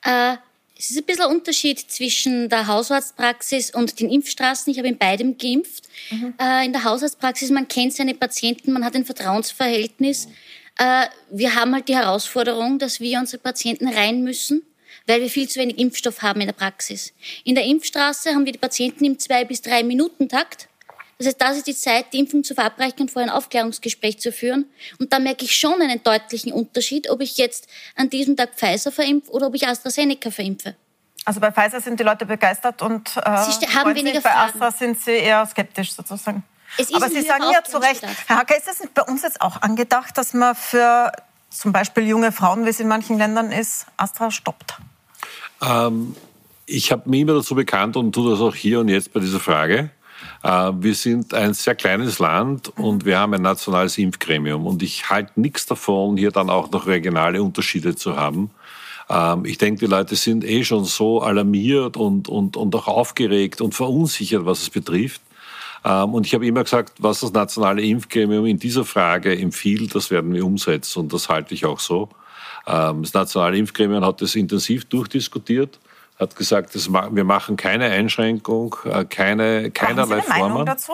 Äh, 0.03 0.37
es 0.79 0.91
ist 0.91 0.99
ein 0.99 1.05
bisschen 1.05 1.25
ein 1.25 1.33
Unterschied 1.33 1.79
zwischen 1.91 2.49
der 2.49 2.69
Hausarztpraxis 2.69 3.75
und 3.75 4.01
den 4.01 4.09
Impfstraßen. 4.09 4.71
Ich 4.71 4.79
habe 4.79 4.89
in 4.89 4.97
beidem 4.97 5.37
geimpft. 5.37 5.89
Mhm. 6.11 6.33
Äh, 6.41 6.65
in 6.65 6.73
der 6.73 6.85
Hausarztpraxis, 6.85 7.51
man 7.51 7.69
kennt 7.69 7.93
seine 7.93 8.15
Patienten, 8.15 8.73
man 8.73 8.87
hat 8.87 8.95
ein 8.95 9.05
Vertrauensverhältnis. 9.05 10.29
Äh, 10.79 11.07
wir 11.31 11.55
haben 11.55 11.75
halt 11.75 11.89
die 11.89 11.97
Herausforderung, 11.97 12.79
dass 12.79 13.01
wir 13.01 13.19
unsere 13.19 13.43
Patienten 13.43 13.89
rein 13.89 14.23
müssen, 14.23 14.63
weil 15.09 15.21
wir 15.21 15.31
viel 15.31 15.49
zu 15.49 15.59
wenig 15.59 15.79
Impfstoff 15.79 16.23
haben 16.23 16.41
in 16.41 16.47
der 16.47 16.55
Praxis. 16.55 17.13
In 17.43 17.55
der 17.55 17.65
Impfstraße 17.65 18.31
haben 18.31 18.45
wir 18.45 18.53
die 18.53 18.59
Patienten 18.59 19.05
im 19.05 19.19
zwei 19.19 19.45
bis 19.45 19.63
drei 19.63 19.83
Minuten 19.83 20.29
Takt. 20.29 20.69
Das 21.17 21.27
heißt, 21.27 21.41
das 21.41 21.57
ist 21.57 21.67
die 21.67 21.75
Zeit, 21.75 22.13
die 22.13 22.21
Impfung 22.21 22.45
zu 22.45 22.55
verabreichen 22.55 23.01
und 23.01 23.11
vorher 23.11 23.33
ein 23.33 23.37
Aufklärungsgespräch 23.37 24.21
zu 24.21 24.31
führen. 24.31 24.67
Und 25.01 25.13
da 25.13 25.19
merke 25.19 25.45
ich 25.45 25.57
schon 25.57 25.81
einen 25.83 26.01
deutlichen 26.05 26.53
Unterschied, 26.53 27.11
ob 27.11 27.21
ich 27.21 27.39
jetzt 27.39 27.67
an 27.97 28.09
diesem 28.09 28.37
Tag 28.37 28.51
Pfizer 28.55 28.93
verimpfe 28.93 29.33
oder 29.33 29.49
ob 29.49 29.55
ich 29.57 29.67
AstraZeneca 29.67 30.31
verimpfe. 30.31 30.77
Also 31.25 31.41
bei 31.41 31.51
Pfizer 31.51 31.81
sind 31.81 31.99
die 31.99 32.05
Leute 32.05 32.25
begeistert 32.25 32.83
und 32.83 33.17
äh, 33.17 33.43
sie 33.43 33.67
haben 33.67 33.95
weniger 33.95 34.21
bei 34.21 34.35
Astra 34.35 34.71
sind 34.71 35.01
sie 35.01 35.11
eher 35.13 35.45
skeptisch 35.47 35.93
sozusagen. 35.93 36.45
Aber 36.93 37.09
Sie 37.09 37.23
sagen 37.23 37.45
ja 37.53 37.65
zu 37.65 37.79
Recht, 37.79 38.03
Herr 38.27 38.37
Hacker, 38.37 38.57
ist 38.57 38.69
es 38.69 38.87
bei 38.95 39.03
uns 39.03 39.23
jetzt 39.23 39.41
auch 39.41 39.63
angedacht, 39.63 40.17
dass 40.17 40.35
man 40.35 40.55
für 40.55 41.11
zum 41.51 41.73
Beispiel 41.73 42.07
junge 42.07 42.31
Frauen, 42.31 42.65
wie 42.67 42.71
es 42.71 42.79
in 42.79 42.89
manchen 42.89 43.19
Ländern 43.19 43.51
ist, 43.53 43.87
Astra 43.97 44.31
stoppt? 44.31 44.79
Ähm, 45.63 46.15
ich 46.67 46.93
habe 46.93 47.09
mich 47.09 47.21
immer 47.21 47.35
dazu 47.35 47.55
bekannt 47.55 47.97
und 47.97 48.13
tue 48.13 48.31
das 48.31 48.41
auch 48.41 48.55
hier 48.55 48.81
und 48.81 48.89
jetzt 48.89 49.13
bei 49.13 49.21
dieser 49.21 49.41
Frage. 49.41 49.91
Äh, 50.43 50.73
wir 50.75 50.95
sind 50.95 51.35
ein 51.35 51.55
sehr 51.55 51.75
kleines 51.75 52.19
Land 52.19 52.69
und 52.77 53.05
wir 53.05 53.19
haben 53.19 53.35
ein 53.35 53.43
nationales 53.43 53.99
Impfgremium. 53.99 54.67
Und 54.67 54.83
ich 54.83 55.09
halte 55.11 55.41
nichts 55.41 55.67
davon, 55.67 56.17
hier 56.17 56.31
dann 56.31 56.51
auch 56.51 56.71
noch 56.71 56.87
regionale 56.87 57.43
Unterschiede 57.43 57.97
zu 57.97 58.17
haben. 58.17 58.51
Ähm, 59.09 59.45
ich 59.45 59.59
denke, 59.59 59.81
die 59.81 59.87
Leute 59.87 60.17
sind 60.17 60.45
eh 60.45 60.65
schon 60.65 60.85
so 60.85 61.23
alarmiert 61.23 61.97
und, 61.97 62.29
und, 62.29 62.57
und 62.57 62.75
auch 62.75 62.89
aufgeregt 62.89 63.61
und 63.61 63.75
verunsichert, 63.75 64.45
was 64.45 64.63
es 64.63 64.71
betrifft. 64.71 65.23
Ähm, 65.85 66.15
und 66.15 66.27
ich 66.27 66.35
habe 66.35 66.47
immer 66.47 66.65
gesagt, 66.65 66.95
was 66.99 67.21
das 67.21 67.33
nationale 67.33 67.83
Impfgremium 67.83 68.47
in 68.47 68.59
dieser 68.59 68.85
Frage 68.85 69.37
empfiehlt, 69.39 69.95
das 69.95 70.11
werden 70.11 70.35
wir 70.35 70.45
umsetzen. 70.45 71.01
Und 71.01 71.13
das 71.13 71.29
halte 71.29 71.55
ich 71.55 71.65
auch 71.65 71.81
so. 71.81 72.09
Ähm, 72.69 73.03
das 73.03 73.15
nationale 73.15 73.57
Impfgremium 73.57 74.05
hat 74.05 74.21
das 74.21 74.35
intensiv 74.35 74.85
durchdiskutiert 74.85 75.79
hat 76.19 76.35
gesagt, 76.35 76.75
wir 76.75 77.25
machen 77.25 77.57
keine 77.57 77.87
Einschränkung, 77.87 78.75
äh, 78.85 79.05
keine, 79.05 79.71
keinerlei 79.71 80.17
Haben 80.17 80.23
Sie 80.27 80.31
eine 80.33 80.41
Formen. 80.41 80.53
Meinung 80.53 80.67
dazu? 80.67 80.93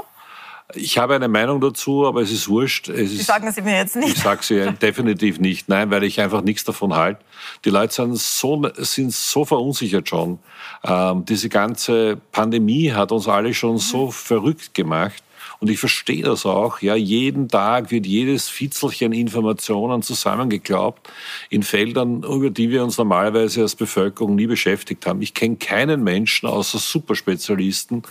Ich 0.75 0.99
habe 0.99 1.15
eine 1.15 1.29
Meinung 1.29 1.61
dazu, 1.61 2.07
aber 2.07 2.23
es 2.23 2.33
ist 2.33 2.49
wurscht. 2.49 2.89
Es 2.89 3.11
Sie 3.11 3.19
sagen 3.19 3.51
Sie 3.53 3.61
mir 3.63 3.77
jetzt 3.77 3.97
nicht. 3.97 4.17
Ich 4.17 4.23
sage 4.23 4.43
sie 4.43 4.73
definitiv 4.73 5.39
nicht. 5.39 5.69
Nein, 5.69 5.91
weil 5.91 6.05
ich 6.05 6.21
einfach 6.21 6.41
nichts 6.41 6.65
davon 6.65 6.95
halte. 6.95 7.21
Die 7.65 7.71
Leute 7.71 7.93
sind 7.93 8.17
so, 8.17 8.63
sind 8.79 9.13
so 9.13 9.45
verunsichert 9.45 10.09
schon. 10.09 10.39
Ähm, 10.83 11.25
diese 11.27 11.49
ganze 11.49 12.17
Pandemie 12.33 12.91
hat 12.93 13.13
uns 13.13 13.29
alle 13.29 13.53
schon 13.53 13.79
so 13.79 14.07
mhm. 14.07 14.13
verrückt 14.13 14.75
gemacht. 14.75 15.23
Und 15.65 15.71
ich 15.71 15.79
verstehe 15.79 16.23
das 16.23 16.45
auch. 16.45 16.83
Ja, 16.83 16.95
jeden 16.95 17.49
Tag 17.49 17.91
wird 17.91 18.05
jedes 18.05 18.51
Fitzelchen 18.51 19.15
Informationen 19.15 20.03
zusammengeklaubt 20.03 21.09
in 21.49 21.63
Feldern, 21.63 22.23
über 22.23 22.51
die 22.51 22.69
wir 22.69 22.85
uns 22.85 22.99
normalerweise 22.99 23.63
als 23.63 23.75
Bevölkerung 23.75 24.35
nie 24.35 24.47
beschäftigt 24.47 25.07
haben. 25.07 25.23
Ich 25.23 25.33
kenne 25.33 25.57
keinen 25.57 26.05
Menschen 26.05 26.51
außer 26.51 26.77
Superspezialisten, 26.77 28.03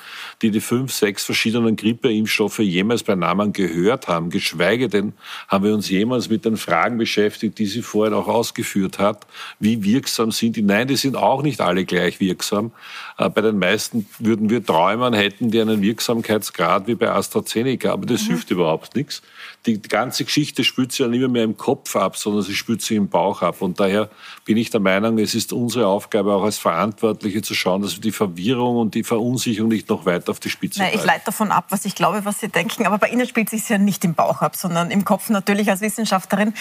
die 0.41 0.49
die 0.49 0.61
fünf, 0.61 0.93
sechs 0.93 1.25
verschiedenen 1.25 1.75
Grippeimpfstoffe 1.75 2.57
jemals 2.57 3.03
bei 3.03 3.13
Namen 3.13 3.53
gehört 3.53 4.07
haben. 4.07 4.31
Geschweige 4.31 4.89
denn 4.89 5.13
haben 5.47 5.63
wir 5.63 5.75
uns 5.75 5.91
jemals 5.91 6.29
mit 6.29 6.45
den 6.45 6.57
Fragen 6.57 6.97
beschäftigt, 6.97 7.59
die 7.59 7.67
sie 7.67 7.83
vorhin 7.83 8.15
auch 8.15 8.27
ausgeführt 8.27 8.97
hat. 8.97 9.27
Wie 9.59 9.83
wirksam 9.83 10.31
sind 10.31 10.55
die? 10.55 10.63
Nein, 10.63 10.87
die 10.87 10.95
sind 10.95 11.15
auch 11.15 11.43
nicht 11.43 11.61
alle 11.61 11.85
gleich 11.85 12.19
wirksam. 12.19 12.71
Äh, 13.19 13.29
bei 13.29 13.41
den 13.41 13.59
meisten 13.59 14.07
würden 14.17 14.49
wir 14.49 14.65
träumen, 14.65 15.13
hätten 15.13 15.51
die 15.51 15.61
einen 15.61 15.83
Wirksamkeitsgrad 15.83 16.87
wie 16.87 16.95
bei 16.95 17.11
AstraZeneca. 17.11 17.42
Aber 17.91 18.05
das 18.05 18.23
mhm. 18.23 18.27
hilft 18.27 18.51
überhaupt 18.51 18.95
nichts. 18.95 19.21
Die 19.65 19.81
ganze 19.81 20.25
Geschichte 20.25 20.63
spürt 20.63 20.91
sich 20.91 20.99
ja 20.99 21.07
nicht 21.07 21.25
mehr 21.29 21.43
im 21.43 21.55
Kopf 21.55 21.95
ab, 21.95 22.17
sondern 22.17 22.43
sie 22.43 22.53
spürt 22.53 22.81
sich 22.81 22.97
im 22.97 23.07
Bauch 23.07 23.41
ab. 23.41 23.61
Und 23.61 23.79
daher 23.79 24.09
bin 24.43 24.57
ich 24.57 24.69
der 24.69 24.81
Meinung, 24.81 25.17
es 25.19 25.35
ist 25.35 25.53
unsere 25.53 25.87
Aufgabe 25.87 26.33
auch 26.33 26.43
als 26.43 26.57
Verantwortliche 26.57 27.41
zu 27.41 27.53
schauen, 27.53 27.81
dass 27.81 27.95
wir 27.95 28.01
die 28.01 28.11
Verwirrung 28.11 28.77
und 28.77 28.93
die 28.93 29.03
Verunsicherung 29.03 29.69
nicht 29.69 29.89
noch 29.89 30.05
weiter 30.05 30.31
auf 30.31 30.39
die 30.39 30.49
Spitze 30.49 30.79
Nein, 30.79 30.91
Ich 30.93 31.03
leite 31.03 31.25
davon 31.25 31.51
ab, 31.51 31.67
was 31.69 31.85
ich 31.85 31.95
glaube, 31.95 32.25
was 32.25 32.39
Sie 32.39 32.49
denken. 32.49 32.85
Aber 32.85 32.97
bei 32.97 33.07
Ihnen 33.07 33.25
spielt 33.25 33.49
sich 33.49 33.67
ja 33.69 33.77
nicht 33.77 34.03
im 34.03 34.15
Bauch 34.15 34.41
ab, 34.41 34.55
sondern 34.55 34.91
im 34.91 35.05
Kopf 35.05 35.29
natürlich 35.29 35.69
als 35.69 35.81
Wissenschaftlerin. 35.81 36.53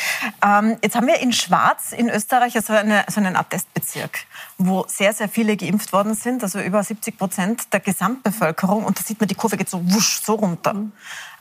Ähm, 0.45 0.77
jetzt 0.83 0.95
haben 0.95 1.09
wir 1.09 1.19
in 1.21 1.33
Schwarz 1.33 1.93
in 1.93 2.09
Österreich 2.09 2.55
also 2.55 2.73
eine, 2.73 3.05
so 3.09 3.21
einen 3.21 3.35
Attestbezirk, 3.35 4.21
wo 4.59 4.85
sehr, 4.87 5.13
sehr 5.13 5.29
viele 5.29 5.57
geimpft 5.57 5.93
worden 5.93 6.15
sind, 6.15 6.43
also 6.43 6.61
über 6.61 6.83
70 6.83 7.19
Prozent 7.19 7.73
der 7.73 7.81
Gesamtbevölkerung. 7.81 8.85
Und 8.85 8.99
da 8.99 9.03
sieht 9.03 9.19
man, 9.19 9.29
die 9.29 9.35
Kurve 9.35 9.57
geht 9.57 9.69
so 9.69 9.81
wusch, 9.93 10.21
so 10.23 10.35
runter. 10.35 10.75
Mhm. 10.75 10.93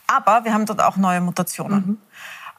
Aber 0.06 0.44
wir 0.44 0.52
haben 0.52 0.66
dort 0.66 0.82
auch 0.82 0.96
neue 0.96 1.20
Mutationen. 1.20 1.86
Mhm. 1.86 1.98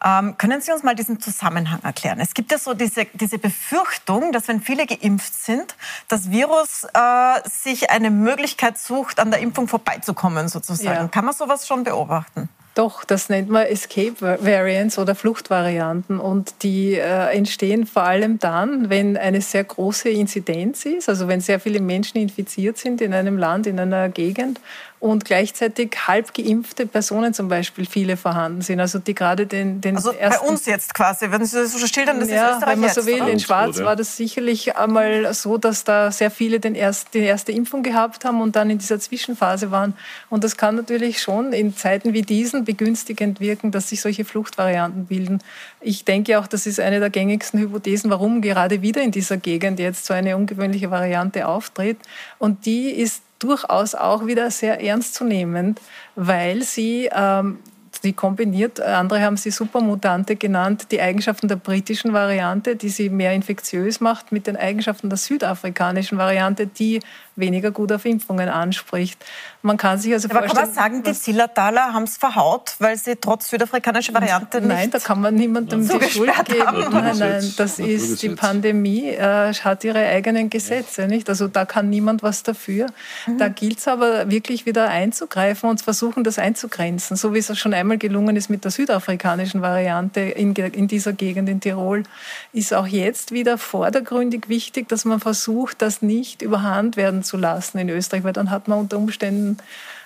Ähm, 0.06 0.38
können 0.38 0.60
Sie 0.62 0.72
uns 0.72 0.84
mal 0.84 0.96
diesen 0.96 1.22
Zusammenhang 1.22 1.82
erklären? 1.84 2.20
Es 2.20 2.34
gibt 2.34 2.52
ja 2.52 2.58
so 2.58 2.74
diese, 2.74 3.06
diese 3.14 3.38
Befürchtung, 3.38 4.34
dass 4.34 4.50
wenn 4.50 4.60
viele 4.60 4.86
geimpft 4.86 5.34
sind, 5.34 5.76
das 6.10 6.30
Virus 6.30 6.86
äh, 6.94 7.50
sich 7.50 7.90
eine 7.90 8.12
Möglichkeit 8.12 8.78
sucht, 8.78 9.20
an 9.20 9.32
der 9.32 9.40
Impfung 9.40 9.68
vorbeizukommen 9.68 10.50
sozusagen. 10.50 11.04
Ja. 11.04 11.08
Kann 11.08 11.24
man 11.26 11.34
sowas 11.34 11.68
schon 11.68 11.86
beobachten? 11.86 12.50
Doch, 12.76 13.04
das 13.04 13.30
nennt 13.30 13.50
man 13.50 13.68
Escape 13.68 14.20
Variants 14.20 14.98
oder 14.98 15.14
Fluchtvarianten. 15.14 16.20
Und 16.20 16.64
die 16.64 16.96
äh, 16.96 17.36
entstehen 17.36 17.86
vor 17.86 18.04
allem 18.04 18.40
dann, 18.40 18.90
wenn 18.90 19.16
eine 19.16 19.42
sehr 19.42 19.64
große 19.64 20.10
Inzidenz 20.10 20.86
ist, 20.86 21.08
also 21.08 21.28
wenn 21.28 21.40
sehr 21.40 21.60
viele 21.60 21.80
Menschen 21.80 22.18
infiziert 22.18 22.80
sind 22.80 23.00
in 23.00 23.14
einem 23.14 23.38
Land, 23.38 23.68
in 23.68 23.80
einer 23.80 24.10
Gegend 24.10 24.60
und 25.04 25.26
gleichzeitig 25.26 25.98
halb 26.08 26.34
geimpfte 26.34 26.86
Personen 26.86 27.34
zum 27.34 27.50
Beispiel 27.50 27.86
viele 27.86 28.16
vorhanden 28.16 28.62
sind. 28.62 28.80
Also 28.80 29.00
die 29.00 29.14
gerade 29.14 29.46
den, 29.46 29.82
den 29.82 29.98
also 29.98 30.12
ersten, 30.12 30.46
bei 30.46 30.50
uns 30.50 30.66
jetzt 30.66 30.94
quasi, 30.94 31.30
wenn 31.30 31.44
Sie 31.44 31.58
das 31.58 31.74
so 31.74 31.86
schildern, 31.88 32.22
das 32.22 32.30
ja, 32.30 32.52
ist 32.52 32.56
Österreich 32.56 32.72
wenn 32.72 32.80
man 32.80 32.90
so 32.90 33.06
will. 33.06 33.28
In 33.28 33.40
Schwarz 33.42 33.80
war 33.80 33.98
das 33.98 34.16
sicherlich 34.16 34.78
einmal 34.78 35.34
so, 35.34 35.58
dass 35.58 35.84
da 35.84 36.10
sehr 36.10 36.32
viele 36.32 36.62
den 36.62 36.74
erst, 36.74 37.14
die 37.16 37.20
erste 37.20 37.52
Impfung 37.52 37.84
gehabt 37.84 38.24
haben 38.24 38.40
und 38.40 38.56
dann 38.56 38.70
in 38.70 38.78
dieser 38.78 38.98
Zwischenphase 38.98 39.72
waren. 39.72 39.94
Und 40.30 40.46
das 40.46 40.56
kann 40.56 40.78
natürlich 40.78 41.22
schon 41.22 41.52
in 41.52 41.76
Zeiten 41.76 42.14
wie 42.14 42.22
diesen 42.22 42.64
begünstigend 42.64 43.42
wirken, 43.42 43.72
dass 43.72 43.90
sich 43.90 44.00
solche 44.00 44.24
Fluchtvarianten 44.24 45.08
bilden. 45.08 45.40
Ich 45.82 46.06
denke 46.06 46.40
auch, 46.40 46.48
das 46.48 46.66
ist 46.66 46.80
eine 46.80 47.02
der 47.02 47.10
gängigsten 47.10 47.60
Hypothesen, 47.60 48.10
warum 48.10 48.42
gerade 48.42 48.82
wieder 48.82 49.02
in 49.02 49.12
dieser 49.12 49.36
Gegend 49.36 49.80
jetzt 49.80 50.06
so 50.06 50.14
eine 50.14 50.38
ungewöhnliche 50.38 50.92
Variante 50.92 51.46
auftritt. 51.46 51.98
Und 52.40 52.66
die 52.66 52.90
ist 52.90 53.22
durchaus 53.44 53.96
auch 53.96 54.26
wieder 54.26 54.50
sehr 54.52 54.82
ernstzunehmend, 54.82 55.82
weil 56.16 56.64
sie 56.64 57.10
ähm, 57.14 57.60
die 58.04 58.14
kombiniert, 58.14 58.82
andere 58.82 59.22
haben 59.22 59.38
sie 59.38 59.52
Supermutante 59.52 60.36
genannt, 60.36 60.88
die 60.92 61.02
Eigenschaften 61.02 61.48
der 61.48 61.56
britischen 61.56 62.12
Variante, 62.12 62.76
die 62.76 62.90
sie 62.90 63.10
mehr 63.10 63.34
infektiös 63.34 64.02
macht, 64.02 64.32
mit 64.32 64.48
den 64.48 64.58
Eigenschaften 64.58 65.10
der 65.10 65.18
südafrikanischen 65.18 66.18
Variante, 66.18 66.68
die 66.68 67.00
weniger 67.36 67.72
gut 67.72 67.92
auf 67.92 68.06
Impfungen 68.06 68.50
anspricht. 68.50 69.24
Man 69.62 69.78
kann 69.78 69.98
sich 69.98 70.14
also 70.14 70.30
Aber 70.30 70.40
vorstellen... 70.40 70.74
kann 70.74 70.76
man 70.76 70.76
sagen, 70.76 71.04
die 71.04 71.14
Zillertaler 71.14 71.94
haben 71.94 72.04
es 72.04 72.18
verhaut, 72.18 72.76
weil 72.80 72.98
sie 72.98 73.16
trotz 73.16 73.50
südafrikanischer 73.50 74.14
Variante 74.14 74.60
nicht... 74.60 74.68
Nein, 74.68 74.92
da 74.92 75.00
kann 75.00 75.22
man 75.22 75.36
niemandem 75.36 75.88
die 75.88 76.10
Schuld 76.10 76.32
geben. 76.46 76.68
Haben. 76.68 76.92
Nein, 76.92 77.18
nein, 77.18 77.54
das 77.58 77.80
ist 77.80 78.22
die 78.22 78.30
Pandemie, 78.30 79.10
äh, 79.10 79.54
hat 79.54 79.84
ihre 79.84 80.06
eigenen 80.06 80.50
Gesetze. 80.50 81.08
Nicht? 81.08 81.30
Also 81.30 81.48
da 81.48 81.66
kann 81.66 81.90
niemand 81.90 82.24
was 82.24 82.44
dafür. 82.44 82.88
Mhm. 83.26 83.38
Da 83.38 83.48
gilt 83.48 83.80
es 83.80 83.88
aber 83.88 84.30
wirklich 84.30 84.66
wieder 84.66 84.90
einzugreifen 84.90 85.70
und 85.70 85.82
versuchen, 85.82 86.24
das 86.24 86.38
einzugrenzen. 86.40 87.16
So 87.16 87.34
wie 87.34 87.40
es 87.40 87.58
schon 87.58 87.74
einmal 87.74 87.98
gelungen 87.98 88.36
ist 88.36 88.50
mit 88.50 88.64
der 88.64 88.72
südafrikanischen 88.72 89.62
Variante 89.62 90.20
in, 90.20 90.54
in 90.56 90.88
dieser 90.88 91.14
Gegend 91.14 91.50
in 91.50 91.62
Tirol, 91.62 92.04
ist 92.52 92.74
auch 92.74 92.88
jetzt 92.88 93.32
wieder 93.32 93.58
vordergründig 93.58 94.50
wichtig, 94.50 94.90
dass 94.90 95.06
man 95.06 95.20
versucht, 95.20 95.82
das 95.82 96.02
nicht 96.02 96.42
überhand 96.42 96.98
werden 96.98 97.23
zu 97.24 97.38
lassen 97.38 97.78
in 97.80 97.90
Österreich, 97.90 98.24
weil 98.24 98.34
dann 98.34 98.50
hat 98.50 98.68
man 98.68 98.80
unter 98.80 98.98
Umständen 98.98 99.58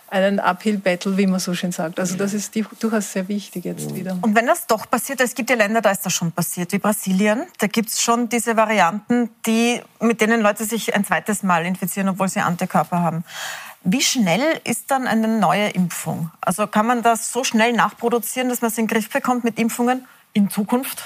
einen 0.10 0.39
Uphill-Battle, 0.39 1.17
wie 1.17 1.27
man 1.27 1.39
so 1.39 1.53
schön 1.53 1.71
sagt. 1.71 1.99
Also 1.99 2.15
das 2.15 2.34
ist 2.34 2.56
durchaus 2.80 3.12
sehr 3.12 3.27
wichtig 3.27 3.65
jetzt 3.65 3.93
wieder. 3.93 4.17
Und 4.21 4.36
wenn 4.36 4.45
das 4.45 4.65
doch 4.65 4.89
passiert, 4.89 5.19
es 5.19 5.36
gibt 5.36 5.49
ja 5.49 5.56
Länder, 5.56 5.82
da 5.82 5.91
ist 5.91 6.06
das 6.06 6.13
schon 6.13 6.32
passiert, 6.32 6.71
wie 6.71 6.77
Brasilien, 6.77 7.45
da 7.58 7.67
gibt 7.67 7.89
es 7.89 8.01
schon 8.01 8.30
diese 8.30 8.56
Varianten, 8.56 9.30
die, 9.45 9.82
mit 9.99 10.21
denen 10.21 10.41
Leute 10.41 10.63
sich 10.63 10.95
ein 10.95 11.03
zweites 11.03 11.43
Mal 11.43 11.65
infizieren, 11.65 12.08
obwohl 12.10 12.30
sie 12.30 12.39
Antikörper 12.39 13.01
haben. 13.01 13.25
Wie 13.84 14.01
schnell 14.01 14.62
ist 14.63 14.91
dann 14.91 15.08
eine 15.08 15.27
neue 15.27 15.69
Impfung? 15.69 16.32
Also 16.41 16.67
kann 16.67 16.88
man 16.88 17.03
das 17.03 17.32
so 17.32 17.43
schnell 17.43 17.73
nachproduzieren, 17.73 18.49
dass 18.49 18.62
man 18.62 18.71
es 18.71 18.77
in 18.77 18.88
den 18.88 18.93
Griff 18.93 19.10
bekommt 19.10 19.43
mit 19.43 19.60
Impfungen 19.60 20.06
in 20.34 20.49
Zukunft? 20.49 21.03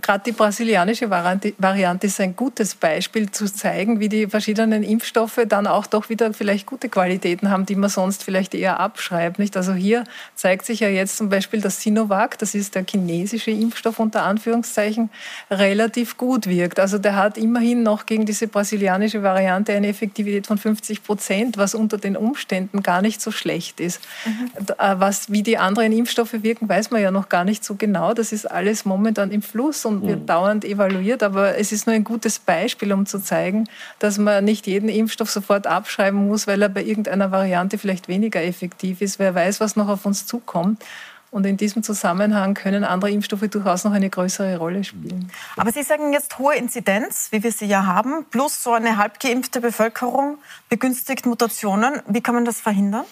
Gerade 0.00 0.24
die 0.24 0.32
brasilianische 0.32 1.10
Variante 1.10 2.06
ist 2.06 2.20
ein 2.20 2.36
gutes 2.36 2.74
Beispiel 2.74 3.30
zu 3.30 3.46
zeigen, 3.46 4.00
wie 4.00 4.08
die 4.08 4.26
verschiedenen 4.26 4.82
Impfstoffe 4.82 5.40
dann 5.48 5.66
auch 5.66 5.86
doch 5.86 6.08
wieder 6.08 6.32
vielleicht 6.32 6.66
gute 6.66 6.88
Qualitäten 6.88 7.50
haben, 7.50 7.66
die 7.66 7.76
man 7.76 7.90
sonst 7.90 8.24
vielleicht 8.24 8.54
eher 8.54 8.80
abschreibt. 8.80 9.38
Nicht? 9.38 9.56
Also 9.56 9.72
hier 9.72 10.04
zeigt 10.34 10.66
sich 10.66 10.80
ja 10.80 10.88
jetzt 10.88 11.16
zum 11.16 11.28
Beispiel, 11.28 11.60
dass 11.60 11.80
Sinovac, 11.80 12.38
das 12.38 12.54
ist 12.54 12.74
der 12.74 12.84
chinesische 12.88 13.50
Impfstoff 13.50 13.98
unter 13.98 14.22
Anführungszeichen, 14.22 15.10
relativ 15.50 16.16
gut 16.16 16.46
wirkt. 16.46 16.80
Also 16.80 16.98
der 16.98 17.16
hat 17.16 17.36
immerhin 17.36 17.82
noch 17.82 18.06
gegen 18.06 18.26
diese 18.26 18.46
brasilianische 18.46 19.22
Variante 19.22 19.72
eine 19.72 19.88
Effektivität 19.88 20.46
von 20.46 20.58
50 20.58 21.02
Prozent, 21.02 21.58
was 21.58 21.74
unter 21.74 21.98
den 21.98 22.16
Umständen 22.16 22.82
gar 22.82 23.02
nicht 23.02 23.20
so 23.20 23.30
schlecht 23.30 23.80
ist. 23.80 24.00
Mhm. 24.24 24.50
Äh, 24.78 24.94
was, 25.00 25.30
wie 25.30 25.42
die 25.42 25.58
anderen 25.58 25.92
Impfstoffe 25.92 26.42
wirken, 26.42 26.68
weiß 26.68 26.90
man 26.90 27.02
ja 27.02 27.10
noch 27.10 27.28
gar 27.28 27.44
nicht 27.44 27.64
so 27.64 27.74
genau. 27.74 28.14
Das 28.14 28.32
ist 28.32 28.50
alles 28.50 28.84
momentan 28.84 29.30
im 29.30 29.42
Fluss 29.42 29.84
und 29.90 30.06
wird 30.06 30.20
mhm. 30.20 30.26
dauernd 30.26 30.64
evaluiert. 30.64 31.22
Aber 31.22 31.58
es 31.58 31.72
ist 31.72 31.86
nur 31.86 31.94
ein 31.94 32.04
gutes 32.04 32.38
Beispiel, 32.38 32.92
um 32.92 33.06
zu 33.06 33.18
zeigen, 33.18 33.68
dass 33.98 34.18
man 34.18 34.44
nicht 34.44 34.66
jeden 34.66 34.88
Impfstoff 34.88 35.30
sofort 35.30 35.66
abschreiben 35.66 36.28
muss, 36.28 36.46
weil 36.46 36.62
er 36.62 36.68
bei 36.68 36.82
irgendeiner 36.82 37.30
Variante 37.30 37.76
vielleicht 37.76 38.08
weniger 38.08 38.42
effektiv 38.42 39.00
ist. 39.00 39.18
Wer 39.18 39.34
weiß, 39.34 39.60
was 39.60 39.76
noch 39.76 39.88
auf 39.88 40.06
uns 40.06 40.26
zukommt. 40.26 40.82
Und 41.30 41.46
in 41.46 41.56
diesem 41.56 41.82
Zusammenhang 41.84 42.54
können 42.54 42.82
andere 42.82 43.10
Impfstoffe 43.10 43.46
durchaus 43.48 43.84
noch 43.84 43.92
eine 43.92 44.10
größere 44.10 44.56
Rolle 44.56 44.82
spielen. 44.82 45.30
Aber 45.56 45.70
Sie 45.70 45.84
sagen 45.84 46.12
jetzt 46.12 46.38
hohe 46.38 46.56
Inzidenz, 46.56 47.28
wie 47.30 47.44
wir 47.44 47.52
sie 47.52 47.66
ja 47.66 47.86
haben, 47.86 48.24
plus 48.30 48.62
so 48.64 48.72
eine 48.72 48.96
halbgeimpfte 48.96 49.60
Bevölkerung 49.60 50.38
begünstigt 50.68 51.26
Mutationen. 51.26 52.02
Wie 52.08 52.20
kann 52.20 52.34
man 52.34 52.44
das 52.44 52.60
verhindern? 52.60 53.04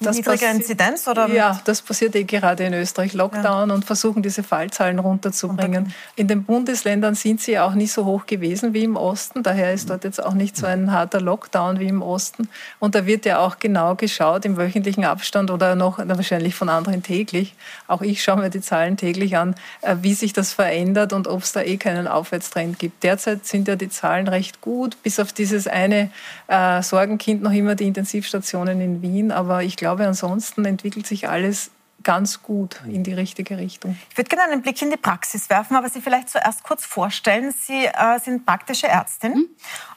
Das 0.00 0.16
niedrige 0.16 0.46
Inzidenz? 0.46 1.08
Oder 1.08 1.28
ja, 1.28 1.60
das 1.64 1.80
passiert 1.80 2.14
eh 2.14 2.24
gerade 2.24 2.64
in 2.64 2.74
Österreich. 2.74 3.14
Lockdown 3.14 3.68
ja. 3.68 3.74
und 3.74 3.84
versuchen, 3.84 4.22
diese 4.22 4.42
Fallzahlen 4.42 4.98
runterzubringen. 4.98 5.94
In 6.16 6.28
den 6.28 6.44
Bundesländern 6.44 7.14
sind 7.14 7.40
sie 7.40 7.58
auch 7.58 7.74
nicht 7.74 7.92
so 7.92 8.04
hoch 8.04 8.26
gewesen 8.26 8.74
wie 8.74 8.84
im 8.84 8.96
Osten. 8.96 9.42
Daher 9.42 9.72
ist 9.72 9.88
dort 9.88 10.04
jetzt 10.04 10.22
auch 10.22 10.34
nicht 10.34 10.56
so 10.56 10.66
ein 10.66 10.92
harter 10.92 11.20
Lockdown 11.20 11.80
wie 11.80 11.88
im 11.88 12.02
Osten. 12.02 12.48
Und 12.78 12.94
da 12.94 13.06
wird 13.06 13.24
ja 13.24 13.38
auch 13.38 13.58
genau 13.58 13.94
geschaut 13.94 14.44
im 14.44 14.56
wöchentlichen 14.56 15.04
Abstand 15.04 15.50
oder 15.50 15.74
noch 15.74 15.98
wahrscheinlich 15.98 16.54
von 16.54 16.68
anderen 16.68 17.02
täglich. 17.02 17.54
Auch 17.86 18.02
ich 18.02 18.22
schaue 18.22 18.36
mir 18.36 18.50
die 18.50 18.60
Zahlen 18.60 18.96
täglich 18.96 19.36
an, 19.36 19.54
äh, 19.80 19.96
wie 20.02 20.14
sich 20.14 20.32
das 20.32 20.52
verändert 20.52 21.12
und 21.12 21.26
ob 21.26 21.42
es 21.42 21.52
da 21.52 21.62
eh 21.62 21.76
keinen 21.76 22.06
Aufwärtstrend 22.06 22.78
gibt. 22.78 23.02
Derzeit 23.02 23.46
sind 23.46 23.68
ja 23.68 23.76
die 23.76 23.88
Zahlen 23.88 24.28
recht 24.28 24.60
gut, 24.60 25.02
bis 25.02 25.18
auf 25.20 25.32
dieses 25.32 25.66
eine 25.66 26.10
äh, 26.48 26.82
Sorgenkind 26.82 27.42
noch 27.42 27.52
immer 27.52 27.74
die 27.74 27.86
Intensivstationen 27.86 28.80
in 28.80 29.02
Wien. 29.02 29.32
Aber 29.32 29.62
ich 29.62 29.76
glaube, 29.76 29.85
glaube, 29.86 30.04
ansonsten 30.04 30.64
entwickelt 30.64 31.06
sich 31.06 31.28
alles 31.28 31.70
ganz 32.02 32.42
gut 32.42 32.80
in 32.86 33.04
die 33.04 33.12
richtige 33.12 33.56
Richtung. 33.56 33.96
Ich 34.10 34.16
würde 34.18 34.28
gerne 34.28 34.52
einen 34.52 34.60
Blick 34.60 34.82
in 34.82 34.90
die 34.90 34.96
Praxis 34.96 35.48
werfen, 35.48 35.76
aber 35.76 35.88
Sie 35.88 36.00
vielleicht 36.00 36.28
zuerst 36.28 36.64
kurz 36.64 36.84
vorstellen. 36.84 37.52
Sie 37.52 37.86
äh, 37.86 38.18
sind 38.20 38.44
praktische 38.44 38.88
Ärztin 38.88 39.32
mhm. 39.32 39.46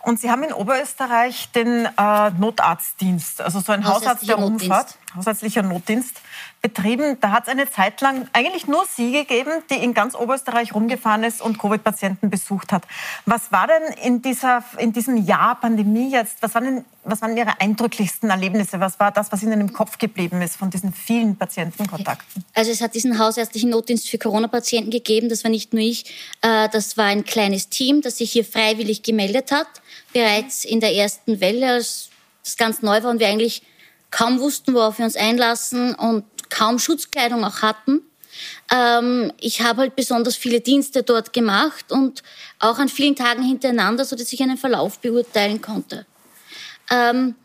und 0.02 0.20
Sie 0.20 0.30
haben 0.30 0.44
in 0.44 0.54
Oberösterreich 0.54 1.52
den 1.54 1.86
äh, 1.86 2.30
Notarztdienst, 2.38 3.42
also 3.42 3.62
so 3.62 3.72
ein 3.72 3.84
Hausarzt 3.84 4.30
der 4.30 4.36
Rumfahrt. 4.36 4.96
hausärztlicher 5.16 5.64
Notdienst 5.64 6.22
betrieben. 6.62 7.18
Da 7.22 7.32
hat 7.32 7.44
es 7.44 7.50
eine 7.50 7.70
Zeit 7.70 8.02
lang 8.02 8.28
eigentlich 8.34 8.68
nur 8.68 8.86
Sie 8.86 9.12
gegeben, 9.12 9.64
die 9.70 9.76
in 9.76 9.94
ganz 9.94 10.16
Oberösterreich 10.16 10.74
rumgefahren 10.74 11.24
ist 11.24 11.42
und 11.42 11.58
Covid-Patienten 11.58 12.30
besucht 12.30 12.72
hat. 12.72 12.84
Was 13.26 13.52
war 13.52 13.68
denn 13.68 13.94
in, 14.04 14.22
dieser, 14.22 14.64
in 14.78 14.92
diesem 14.92 15.18
Jahr 15.18 15.60
Pandemie 15.60 16.12
jetzt, 16.12 16.42
was 16.42 16.54
waren, 16.56 16.64
denn, 16.66 16.86
was 17.04 17.22
waren 17.22 17.38
Ihre 17.38 17.60
eindrücklichsten 17.62 18.30
Erlebnisse? 18.30 18.80
Was 18.80 19.00
war 19.00 19.12
das, 19.12 19.32
was 19.32 19.42
Ihnen 19.42 19.62
im 19.62 19.72
Kopf 19.72 19.98
geblieben 19.98 20.42
ist 20.42 20.58
von 20.58 20.70
diesen 20.70 20.94
vielen 20.94 21.38
Patientenkontakten? 21.38 22.44
Also 22.54 22.72
es 22.72 22.82
hat 22.82 22.94
diesen 22.94 23.18
hausärztlichen 23.18 23.70
Notdienst 23.70 24.10
für 24.10 24.18
Corona-Patienten 24.18 24.92
gegeben. 24.92 25.30
Das 25.30 25.44
war 25.44 25.52
nicht 25.52 25.74
nur 25.74 25.82
ich, 25.82 26.06
äh, 26.42 26.68
das 26.70 26.98
war 26.98 27.06
ein 27.06 27.24
kleines 27.24 27.70
Team, 27.70 28.02
das 28.02 28.18
sich 28.18 28.32
hier 28.32 28.44
freiwillig 28.44 29.04
gemeldet 29.04 29.52
hat. 29.52 29.68
Bereits 30.12 30.66
in 30.66 30.82
der 30.82 30.94
ersten 30.94 31.40
Welle, 31.40 31.74
als 31.74 32.10
das 32.44 32.58
ganz 32.58 32.82
neu 32.82 33.02
war 33.04 33.12
und 33.12 33.20
wir 33.20 33.28
eigentlich 33.28 33.62
kaum 34.12 34.40
wussten, 34.40 34.74
worauf 34.74 34.98
wir 34.98 35.06
uns 35.06 35.16
einlassen 35.16 35.94
und 35.96 36.24
kaum 36.50 36.80
Schutzkleidung 36.80 37.44
auch 37.44 37.62
hatten. 37.62 38.02
Ähm, 38.72 39.32
ich 39.40 39.62
habe 39.62 39.82
halt 39.82 39.96
besonders 39.96 40.36
viele 40.36 40.62
Dienste 40.62 41.04
dort 41.04 41.34
gemacht 41.34 41.92
und 41.92 42.24
auch 42.60 42.80
an 42.80 42.90
vielen 42.90 43.16
Tagen 43.16 43.44
hintereinander, 43.44 44.06
so 44.06 44.16
dass 44.16 44.32
ich 44.32 44.42
einen 44.42 44.58
Verlauf 44.58 45.00
beurteilen 45.00 45.62
konnte. 45.62 46.06
Ähm, 46.90 47.36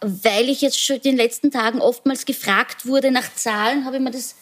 weil 0.00 0.48
ich 0.48 0.60
jetzt 0.60 0.78
schon 0.78 0.96
in 0.96 1.02
den 1.02 1.16
letzten 1.16 1.50
Tagen 1.50 1.80
oftmals 1.80 2.26
gefragt 2.26 2.86
wurde 2.86 3.10
nach 3.10 3.34
Zahlen, 3.34 3.84
habe 3.84 3.96
ich 3.96 4.02
mir 4.02 4.10
das 4.10 4.34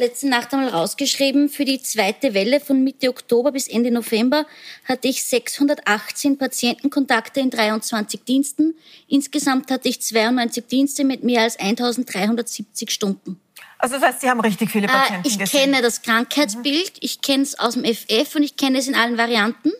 letzte 0.00 0.28
Nacht 0.28 0.52
einmal 0.52 0.70
rausgeschrieben. 0.70 1.48
Für 1.48 1.64
die 1.64 1.80
zweite 1.80 2.34
Welle 2.34 2.60
von 2.60 2.82
Mitte 2.82 3.08
Oktober 3.08 3.52
bis 3.52 3.68
Ende 3.68 3.90
November 3.90 4.46
hatte 4.84 5.08
ich 5.08 5.22
618 5.22 6.38
Patientenkontakte 6.38 7.40
in 7.40 7.50
23 7.50 8.24
Diensten. 8.24 8.74
Insgesamt 9.06 9.70
hatte 9.70 9.88
ich 9.88 10.00
92 10.00 10.66
Dienste 10.66 11.04
mit 11.04 11.22
mehr 11.22 11.42
als 11.42 11.58
1370 11.58 12.90
Stunden. 12.90 13.40
Also 13.78 13.94
das 13.96 14.04
heißt, 14.04 14.20
Sie 14.22 14.28
haben 14.28 14.40
richtig 14.40 14.70
viele 14.70 14.88
Patienten 14.88 15.24
äh, 15.24 15.28
Ich 15.28 15.38
gesehen. 15.38 15.60
kenne 15.60 15.82
das 15.82 16.02
Krankheitsbild, 16.02 16.92
ich 17.00 17.20
kenne 17.22 17.44
es 17.44 17.58
aus 17.58 17.74
dem 17.74 17.84
FF 17.84 18.34
und 18.34 18.42
ich 18.42 18.56
kenne 18.56 18.78
es 18.78 18.88
in 18.88 18.94
allen 18.94 19.16
Varianten. 19.16 19.70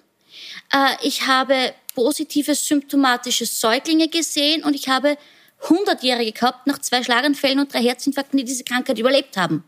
Äh, 0.73 0.97
ich 1.03 1.27
habe 1.27 1.75
positive 1.95 2.55
symptomatische 2.55 3.47
Säuglinge 3.47 4.09
gesehen 4.09 4.65
und 4.65 4.75
ich 4.75 4.89
habe 4.89 5.19
100-Jährige 5.65 6.33
gehabt 6.33 6.67
nach 6.67 6.79
zwei 6.79 7.03
Schlaganfällen 7.03 7.59
und 7.59 7.73
drei 7.73 7.83
Herzinfarkten, 7.83 8.39
die 8.39 8.45
diese 8.45 8.65
Krankheit 8.65 8.99
überlebt 8.99 9.37
haben. 9.37 9.65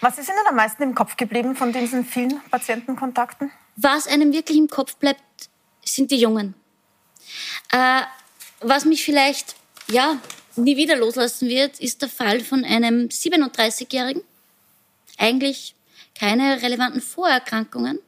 Was 0.00 0.18
ist 0.18 0.28
Ihnen 0.28 0.46
am 0.48 0.56
meisten 0.56 0.82
im 0.82 0.94
Kopf 0.94 1.16
geblieben 1.16 1.56
von 1.56 1.72
diesen 1.72 2.04
vielen 2.04 2.40
Patientenkontakten? 2.50 3.50
Was 3.76 4.06
einem 4.06 4.32
wirklich 4.32 4.58
im 4.58 4.68
Kopf 4.68 4.96
bleibt, 4.96 5.22
sind 5.84 6.10
die 6.10 6.16
Jungen. 6.16 6.54
Äh, 7.72 8.02
was 8.60 8.84
mich 8.84 9.04
vielleicht 9.04 9.56
ja 9.88 10.20
nie 10.56 10.76
wieder 10.76 10.96
loslassen 10.96 11.48
wird, 11.48 11.80
ist 11.80 12.02
der 12.02 12.08
Fall 12.08 12.40
von 12.40 12.64
einem 12.64 13.08
37-Jährigen. 13.08 14.22
Eigentlich 15.18 15.74
keine 16.18 16.62
relevanten 16.62 17.00
Vorerkrankungen, 17.00 17.96
ein 17.96 18.02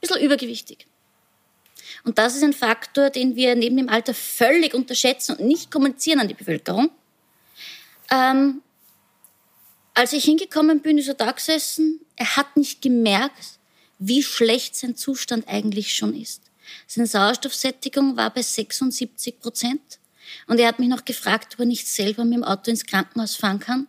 bisschen 0.00 0.20
übergewichtig. 0.20 0.86
Und 2.04 2.18
das 2.18 2.36
ist 2.36 2.42
ein 2.42 2.52
Faktor, 2.52 3.10
den 3.10 3.36
wir 3.36 3.54
neben 3.56 3.76
dem 3.76 3.88
Alter 3.88 4.14
völlig 4.14 4.74
unterschätzen 4.74 5.36
und 5.36 5.46
nicht 5.46 5.70
kommunizieren 5.70 6.20
an 6.20 6.28
die 6.28 6.34
Bevölkerung. 6.34 6.90
Ähm, 8.10 8.62
als 9.94 10.12
ich 10.12 10.24
hingekommen 10.24 10.80
bin, 10.80 10.98
ist 10.98 11.08
er 11.08 11.14
da 11.14 11.30
gesessen. 11.30 12.00
Er 12.16 12.36
hat 12.36 12.56
nicht 12.56 12.82
gemerkt, 12.82 13.58
wie 13.98 14.22
schlecht 14.22 14.76
sein 14.76 14.96
Zustand 14.96 15.48
eigentlich 15.48 15.94
schon 15.94 16.14
ist. 16.14 16.42
Seine 16.86 17.06
Sauerstoffsättigung 17.06 18.16
war 18.16 18.30
bei 18.30 18.42
76 18.42 19.38
Prozent. 19.40 19.98
Und 20.46 20.58
er 20.58 20.68
hat 20.68 20.78
mich 20.78 20.88
noch 20.88 21.04
gefragt, 21.04 21.54
ob 21.54 21.60
er 21.60 21.66
nicht 21.66 21.86
selber 21.86 22.24
mit 22.24 22.34
dem 22.34 22.44
Auto 22.44 22.70
ins 22.70 22.86
Krankenhaus 22.86 23.36
fahren 23.36 23.60
kann, 23.60 23.86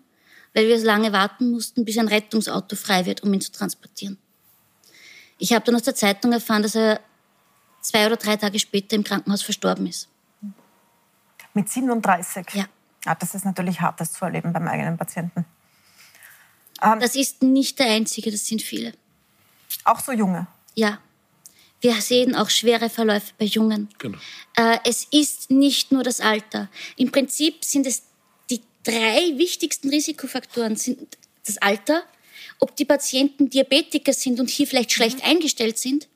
weil 0.53 0.67
wir 0.67 0.79
so 0.79 0.85
lange 0.85 1.11
warten 1.11 1.49
mussten, 1.49 1.85
bis 1.85 1.97
ein 1.97 2.07
Rettungsauto 2.07 2.75
frei 2.75 3.05
wird, 3.05 3.23
um 3.23 3.33
ihn 3.33 3.41
zu 3.41 3.51
transportieren. 3.51 4.17
Ich 5.37 5.53
habe 5.53 5.65
dann 5.65 5.75
aus 5.75 5.83
der 5.83 5.95
Zeitung 5.95 6.31
erfahren, 6.31 6.61
dass 6.61 6.75
er 6.75 7.01
zwei 7.81 8.05
oder 8.05 8.17
drei 8.17 8.35
Tage 8.37 8.59
später 8.59 8.95
im 8.95 9.03
Krankenhaus 9.03 9.41
verstorben 9.41 9.87
ist. 9.87 10.07
Mit 11.53 11.69
37? 11.69 12.45
Ja. 12.53 12.65
ja 13.05 13.15
das 13.15 13.33
ist 13.33 13.45
natürlich 13.45 13.81
hart, 13.81 13.99
das 13.99 14.13
zu 14.13 14.25
erleben 14.25 14.53
beim 14.53 14.67
eigenen 14.67 14.97
Patienten. 14.97 15.45
Ähm, 16.81 16.99
das 16.99 17.15
ist 17.15 17.43
nicht 17.43 17.79
der 17.79 17.87
einzige, 17.87 18.31
das 18.31 18.45
sind 18.45 18.61
viele. 18.61 18.93
Auch 19.83 19.99
so 19.99 20.11
junge? 20.11 20.47
Ja. 20.75 20.99
Wir 21.81 22.01
sehen 22.01 22.35
auch 22.35 22.49
schwere 22.49 22.89
Verläufe 22.89 23.33
bei 23.37 23.45
Jungen. 23.45 23.89
Genau. 23.99 24.17
Äh, 24.55 24.79
es 24.85 25.07
ist 25.11 25.51
nicht 25.51 25.91
nur 25.91 26.03
das 26.03 26.19
Alter. 26.19 26.69
Im 26.97 27.11
Prinzip 27.11 27.63
sind 27.63 27.85
es 27.85 28.03
die 28.49 28.61
drei 28.83 29.37
wichtigsten 29.37 29.89
Risikofaktoren 29.89 30.75
sind 30.75 31.17
das 31.45 31.57
Alter, 31.59 32.03
ob 32.59 32.75
die 32.75 32.85
Patienten 32.85 33.49
Diabetiker 33.49 34.13
sind 34.13 34.39
und 34.39 34.49
hier 34.49 34.65
vielleicht 34.65 34.93
schlecht 34.93 35.17
mhm. 35.19 35.31
eingestellt 35.31 35.77
sind 35.77 36.07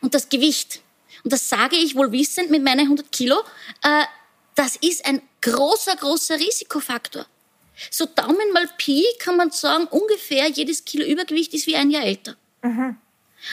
und 0.00 0.14
das 0.14 0.28
Gewicht. 0.28 0.80
Und 1.24 1.32
das 1.32 1.48
sage 1.48 1.76
ich 1.76 1.96
wohl 1.96 2.12
wissend 2.12 2.50
mit 2.50 2.62
meinen 2.62 2.80
100 2.80 3.10
Kilo. 3.10 3.36
Äh, 3.82 4.04
das 4.54 4.76
ist 4.76 5.04
ein 5.06 5.20
großer, 5.40 5.96
großer 5.96 6.38
Risikofaktor. 6.38 7.26
So 7.90 8.06
Daumen 8.06 8.52
mal 8.52 8.68
Pi 8.78 9.04
kann 9.18 9.36
man 9.36 9.50
sagen, 9.50 9.86
ungefähr 9.86 10.48
jedes 10.48 10.84
Kilo 10.84 11.04
Übergewicht 11.04 11.54
ist 11.54 11.66
wie 11.66 11.76
ein 11.76 11.90
Jahr 11.90 12.04
älter. 12.04 12.36
Mhm. 12.62 12.96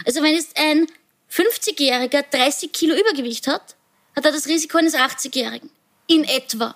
Also 0.06 0.22
wenn 0.24 0.34
jetzt 0.34 0.58
ein 0.58 0.88
50-Jähriger 1.32 2.24
30 2.30 2.72
Kilo 2.72 2.96
Übergewicht 2.96 3.48
hat, 3.48 3.76
hat 4.16 4.26
er 4.26 4.32
das 4.32 4.48
Risiko 4.48 4.78
eines 4.78 4.96
80-Jährigen. 4.96 5.70
In 6.08 6.24
etwa. 6.24 6.76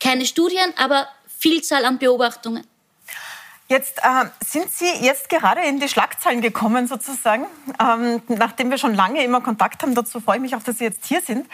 Keine 0.00 0.26
Studien, 0.26 0.72
aber 0.76 1.08
Vielzahl 1.38 1.84
an 1.84 1.98
Beobachtungen. 1.98 2.66
Jetzt 3.68 3.98
äh, 3.98 4.26
sind 4.46 4.70
Sie 4.70 4.86
jetzt 5.00 5.28
gerade 5.28 5.60
in 5.62 5.80
die 5.80 5.88
Schlagzeilen 5.88 6.40
gekommen, 6.40 6.86
sozusagen. 6.86 7.46
Ähm, 7.80 8.22
nachdem 8.28 8.70
wir 8.70 8.78
schon 8.78 8.94
lange 8.94 9.24
immer 9.24 9.40
Kontakt 9.40 9.82
haben, 9.82 9.94
dazu 9.96 10.20
freue 10.20 10.36
ich 10.36 10.42
mich 10.42 10.54
auch, 10.54 10.62
dass 10.62 10.78
Sie 10.78 10.84
jetzt 10.84 11.04
hier 11.04 11.20
sind, 11.20 11.48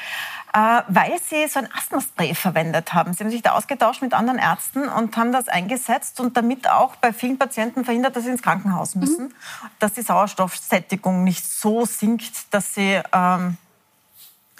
äh, 0.53 0.83
weil 0.88 1.18
Sie 1.25 1.46
so 1.48 1.61
ein 1.61 1.68
Asthmaspray 1.72 2.35
verwendet 2.35 2.92
haben. 2.92 3.14
Sie 3.14 3.25
haben 3.25 3.31
sich 3.31 3.40
da 3.40 3.53
ausgetauscht 3.53 4.03
mit 4.03 4.12
anderen 4.12 4.38
Ärzten 4.38 4.88
und 4.90 5.16
haben 5.16 5.33
das 5.33 5.48
eingesetzt 5.48 6.20
und 6.20 6.37
damit 6.37 6.68
auch 6.68 6.96
bei 6.96 7.14
vielen 7.14 7.38
Patienten 7.38 7.87
verhindert, 7.87 8.14
dass 8.14 8.25
sie 8.25 8.31
ins 8.31 8.42
Krankenhaus 8.42 8.94
müssen, 8.94 9.29
mhm. 9.29 9.35
dass 9.79 9.94
die 9.94 10.03
Sauerstoffsättigung 10.03 11.25
nicht 11.25 11.51
so 11.51 11.87
sinkt, 11.87 12.53
dass 12.53 12.75
sie 12.75 13.01
ähm, 13.14 13.57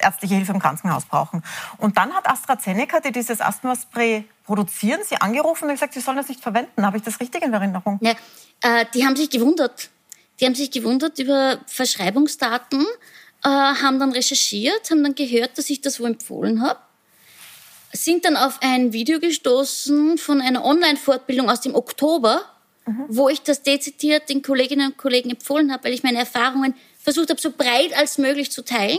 ärztliche 0.03 0.35
Hilfe 0.35 0.53
im 0.53 0.59
Krankenhaus 0.59 1.05
brauchen. 1.05 1.43
Und 1.79 1.97
dann 1.97 2.12
hat 2.12 2.29
AstraZeneca, 2.29 3.01
die 3.01 3.12
dieses 3.12 3.41
Asthmaspray 3.41 4.25
produzieren, 4.45 5.01
sie 5.09 5.17
angerufen 5.17 5.65
und 5.65 5.73
gesagt, 5.73 5.95
sie 5.95 6.01
sollen 6.01 6.17
das 6.17 6.29
nicht 6.29 6.41
verwenden. 6.41 6.85
Habe 6.85 6.97
ich 6.97 7.03
das 7.03 7.21
richtig 7.21 7.43
in 7.43 7.53
Erinnerung? 7.53 7.99
Ja, 8.03 8.12
äh, 8.62 8.87
die 8.95 9.05
haben 9.07 9.17
sich 9.17 9.31
gewundert. 9.31 9.91
Die 10.41 10.47
haben 10.47 10.55
sich 10.55 10.71
gewundert 10.71 11.19
über 11.19 11.59
Verschreibungsdaten, 11.67 12.85
äh, 13.45 13.49
haben 13.49 13.99
dann 14.01 14.12
recherchiert, 14.12 14.91
haben 14.91 15.03
dann 15.03 15.15
gehört, 15.15 15.57
dass 15.59 15.71
ich 15.71 15.81
das 15.81 16.01
wo 16.01 16.05
empfohlen 16.05 16.62
habe, 16.62 16.81
sind 17.93 18.25
dann 18.25 18.37
auf 18.37 18.59
ein 18.62 18.93
Video 18.93 19.21
gestoßen 19.21 20.19
von 20.19 20.41
einer 20.41 20.65
Online-Fortbildung 20.65 21.51
aus 21.51 21.61
dem 21.61 21.75
Oktober, 21.75 22.43
mhm. 22.87 23.05
wo 23.09 23.29
ich 23.29 23.43
das 23.43 23.62
dezidiert 23.62 24.29
den 24.29 24.43
Kolleginnen 24.43 24.93
und 24.93 24.97
Kollegen 24.97 25.31
empfohlen 25.31 25.73
habe, 25.73 25.85
weil 25.85 25.93
ich 25.93 26.03
meine 26.03 26.19
Erfahrungen 26.19 26.75
versucht 26.99 27.31
habe, 27.31 27.41
so 27.41 27.51
breit 27.51 27.97
als 27.97 28.19
möglich 28.19 28.51
zu 28.51 28.65
teilen 28.65 28.99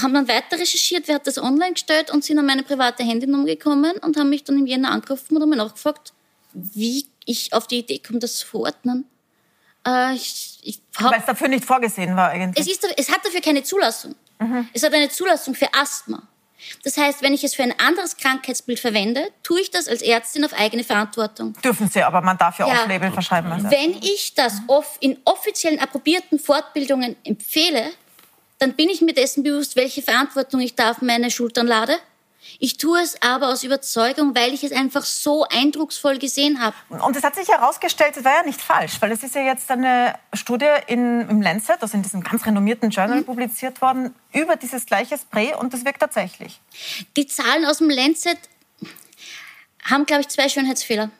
haben 0.00 0.14
dann 0.14 0.28
weiter 0.28 0.58
recherchiert, 0.58 1.08
wer 1.08 1.16
hat 1.16 1.26
das 1.26 1.38
online 1.38 1.74
gestellt 1.74 2.10
und 2.10 2.24
sind 2.24 2.38
an 2.38 2.46
meine 2.46 2.62
private 2.62 3.02
Handynummer 3.02 3.44
gekommen 3.44 3.92
und 3.98 4.16
haben 4.16 4.30
mich 4.30 4.44
dann 4.44 4.58
im 4.58 4.66
Jänner 4.66 4.90
angerufen 4.90 5.36
und 5.36 5.42
haben 5.42 5.50
mir 5.50 5.56
nachgefragt, 5.56 6.12
wie 6.52 7.06
ich 7.26 7.52
auf 7.52 7.66
die 7.66 7.80
Idee 7.80 7.98
komme, 7.98 8.18
das 8.18 8.36
zu 8.36 8.46
verordnen. 8.46 9.04
Äh, 9.86 10.14
ich, 10.14 10.58
ich 10.62 10.80
Weil 10.98 11.18
es 11.18 11.26
dafür 11.26 11.48
nicht 11.48 11.64
vorgesehen 11.64 12.16
war 12.16 12.30
eigentlich. 12.30 12.66
Es, 12.66 12.72
ist, 12.72 12.86
es 12.96 13.10
hat 13.10 13.24
dafür 13.24 13.40
keine 13.40 13.62
Zulassung. 13.62 14.14
Mhm. 14.38 14.68
Es 14.72 14.82
hat 14.82 14.94
eine 14.94 15.08
Zulassung 15.08 15.54
für 15.54 15.68
Asthma. 15.74 16.22
Das 16.84 16.96
heißt, 16.96 17.22
wenn 17.22 17.34
ich 17.34 17.42
es 17.42 17.54
für 17.54 17.64
ein 17.64 17.74
anderes 17.78 18.16
Krankheitsbild 18.16 18.78
verwende, 18.78 19.28
tue 19.42 19.60
ich 19.60 19.70
das 19.70 19.88
als 19.88 20.00
Ärztin 20.00 20.44
auf 20.44 20.52
eigene 20.52 20.84
Verantwortung. 20.84 21.54
Dürfen 21.64 21.88
Sie, 21.88 22.02
aber 22.02 22.20
man 22.20 22.38
darf 22.38 22.58
ja, 22.60 22.68
ja. 22.68 22.74
Off-Label 22.74 23.10
verschreiben. 23.10 23.50
Also. 23.50 23.70
Wenn 23.70 23.94
ich 24.00 24.34
das 24.34 24.60
off 24.68 24.96
in 25.00 25.18
offiziellen 25.24 25.80
approbierten 25.80 26.38
Fortbildungen 26.38 27.16
empfehle, 27.24 27.90
dann 28.62 28.74
bin 28.74 28.88
ich 28.88 29.00
mir 29.00 29.12
dessen 29.12 29.42
bewusst, 29.42 29.74
welche 29.74 30.02
Verantwortung 30.02 30.60
ich 30.60 30.76
da 30.76 30.92
auf 30.92 31.02
meine 31.02 31.32
Schultern 31.32 31.66
lade. 31.66 31.98
Ich 32.60 32.76
tue 32.76 33.00
es 33.00 33.20
aber 33.20 33.48
aus 33.48 33.64
Überzeugung, 33.64 34.36
weil 34.36 34.54
ich 34.54 34.62
es 34.62 34.70
einfach 34.70 35.04
so 35.04 35.44
eindrucksvoll 35.50 36.18
gesehen 36.18 36.60
habe. 36.60 36.76
Und 36.88 37.16
es 37.16 37.24
hat 37.24 37.34
sich 37.34 37.48
herausgestellt, 37.48 38.16
es 38.16 38.24
war 38.24 38.36
ja 38.36 38.42
nicht 38.44 38.60
falsch, 38.60 39.00
weil 39.00 39.10
es 39.10 39.24
ist 39.24 39.34
ja 39.34 39.42
jetzt 39.42 39.68
eine 39.68 40.14
Studie 40.32 40.68
in, 40.86 41.28
im 41.28 41.42
Lancet, 41.42 41.76
also 41.80 41.96
in 41.96 42.04
diesem 42.04 42.22
ganz 42.22 42.46
renommierten 42.46 42.90
Journal, 42.90 43.18
mhm. 43.18 43.24
publiziert 43.24 43.82
worden, 43.82 44.14
über 44.32 44.54
dieses 44.54 44.86
gleiche 44.86 45.18
Spray 45.18 45.54
und 45.54 45.74
das 45.74 45.84
wirkt 45.84 45.98
tatsächlich. 45.98 46.60
Die 47.16 47.26
Zahlen 47.26 47.64
aus 47.64 47.78
dem 47.78 47.90
Lancet 47.90 48.38
haben, 49.82 50.06
glaube 50.06 50.22
ich, 50.22 50.28
zwei 50.28 50.48
Schönheitsfehler. 50.48 51.10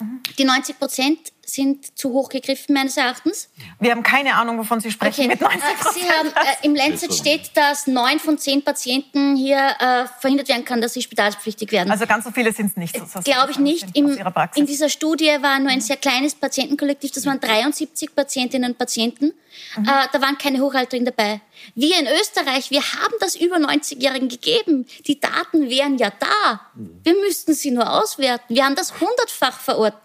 Mhm. 0.00 0.22
Die 0.38 0.44
90 0.44 0.76
Prozent 0.76 1.32
sind 1.52 1.98
zu 1.98 2.12
hoch 2.12 2.28
gegriffen, 2.28 2.74
meines 2.74 2.96
Erachtens. 2.96 3.48
Wir 3.78 3.90
haben 3.92 4.02
keine 4.02 4.34
Ahnung, 4.34 4.58
wovon 4.58 4.80
Sie 4.80 4.90
sprechen 4.90 5.20
Okay. 5.24 5.28
mit 5.28 5.40
90 5.40 5.60
Äh, 5.62 5.92
Sie 5.94 6.10
haben, 6.10 6.28
äh, 6.28 6.66
Im 6.66 6.74
Lancet 6.74 7.12
steht, 7.14 7.50
dass 7.56 7.86
neun 7.86 8.18
von 8.18 8.38
zehn 8.38 8.62
Patienten 8.62 9.36
hier 9.36 9.58
äh, 9.78 10.06
verhindert 10.20 10.48
werden 10.48 10.64
kann, 10.64 10.80
dass 10.80 10.94
sie 10.94 11.02
spitalspflichtig 11.02 11.72
werden. 11.72 11.90
Also 11.90 12.06
ganz 12.06 12.24
so 12.24 12.30
viele 12.30 12.52
sind 12.52 12.66
es 12.66 12.76
nicht. 12.76 12.96
sozusagen 12.96 13.24
Glaube 13.24 13.50
ich 13.52 13.58
nicht. 13.58 13.86
Im, 13.94 14.18
in 14.54 14.66
dieser 14.66 14.88
Studie 14.88 15.36
war 15.40 15.58
nur 15.58 15.70
ein 15.70 15.80
sehr 15.80 15.96
kleines 15.96 16.34
Patientenkollektiv, 16.34 17.10
das 17.12 17.26
waren 17.26 17.40
73 17.40 18.14
Patientinnen 18.14 18.70
und 18.72 18.78
Patienten. 18.78 19.32
Mhm. 19.76 19.84
Äh, 19.84 20.06
da 20.12 20.20
waren 20.20 20.38
keine 20.38 20.60
Hochaltrigen 20.60 21.04
dabei. 21.04 21.40
Wir 21.74 21.98
in 21.98 22.06
Österreich, 22.06 22.70
wir 22.70 22.80
haben 22.80 23.14
das 23.20 23.34
über 23.36 23.56
90-Jährigen 23.56 24.28
gegeben. 24.28 24.86
Die 25.06 25.20
Daten 25.20 25.68
wären 25.68 25.98
ja 25.98 26.10
da. 26.18 26.60
Wir 26.74 27.14
müssten 27.20 27.52
sie 27.54 27.70
nur 27.70 27.90
auswerten. 27.90 28.54
Wir 28.54 28.64
haben 28.64 28.76
das 28.76 29.00
hundertfach 29.00 29.58
verordnet. 29.60 30.02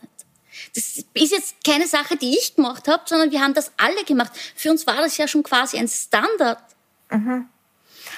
Das 0.76 0.98
ist 1.14 1.32
jetzt 1.32 1.56
keine 1.66 1.88
Sache, 1.88 2.18
die 2.18 2.38
ich 2.38 2.56
gemacht 2.56 2.88
habe, 2.88 3.04
sondern 3.06 3.32
wir 3.32 3.42
haben 3.42 3.54
das 3.54 3.72
alle 3.78 4.04
gemacht. 4.04 4.34
Für 4.56 4.72
uns 4.72 4.86
war 4.86 4.98
das 4.98 5.18
ja 5.18 5.28
schon 5.28 5.42
quasi 5.42 5.78
ein 5.78 5.88
Standard. 5.88 6.60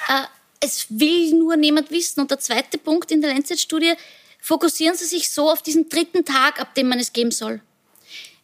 Äh, 0.10 0.24
es 0.60 0.88
will 0.90 1.36
nur 1.36 1.56
niemand 1.56 1.92
wissen. 1.92 2.22
Und 2.22 2.32
der 2.32 2.40
zweite 2.40 2.80
Punkt 2.80 3.12
in 3.12 3.22
der 3.22 3.34
Lancet-Studie, 3.34 3.94
fokussieren 4.40 4.96
Sie 4.96 5.06
sich 5.06 5.30
so 5.30 5.52
auf 5.52 5.62
diesen 5.62 5.88
dritten 5.88 6.26
Tag, 6.26 6.60
ab 6.60 6.74
dem 6.74 6.90
man 6.90 7.00
es 7.00 7.14
geben 7.14 7.32
soll. 7.32 7.62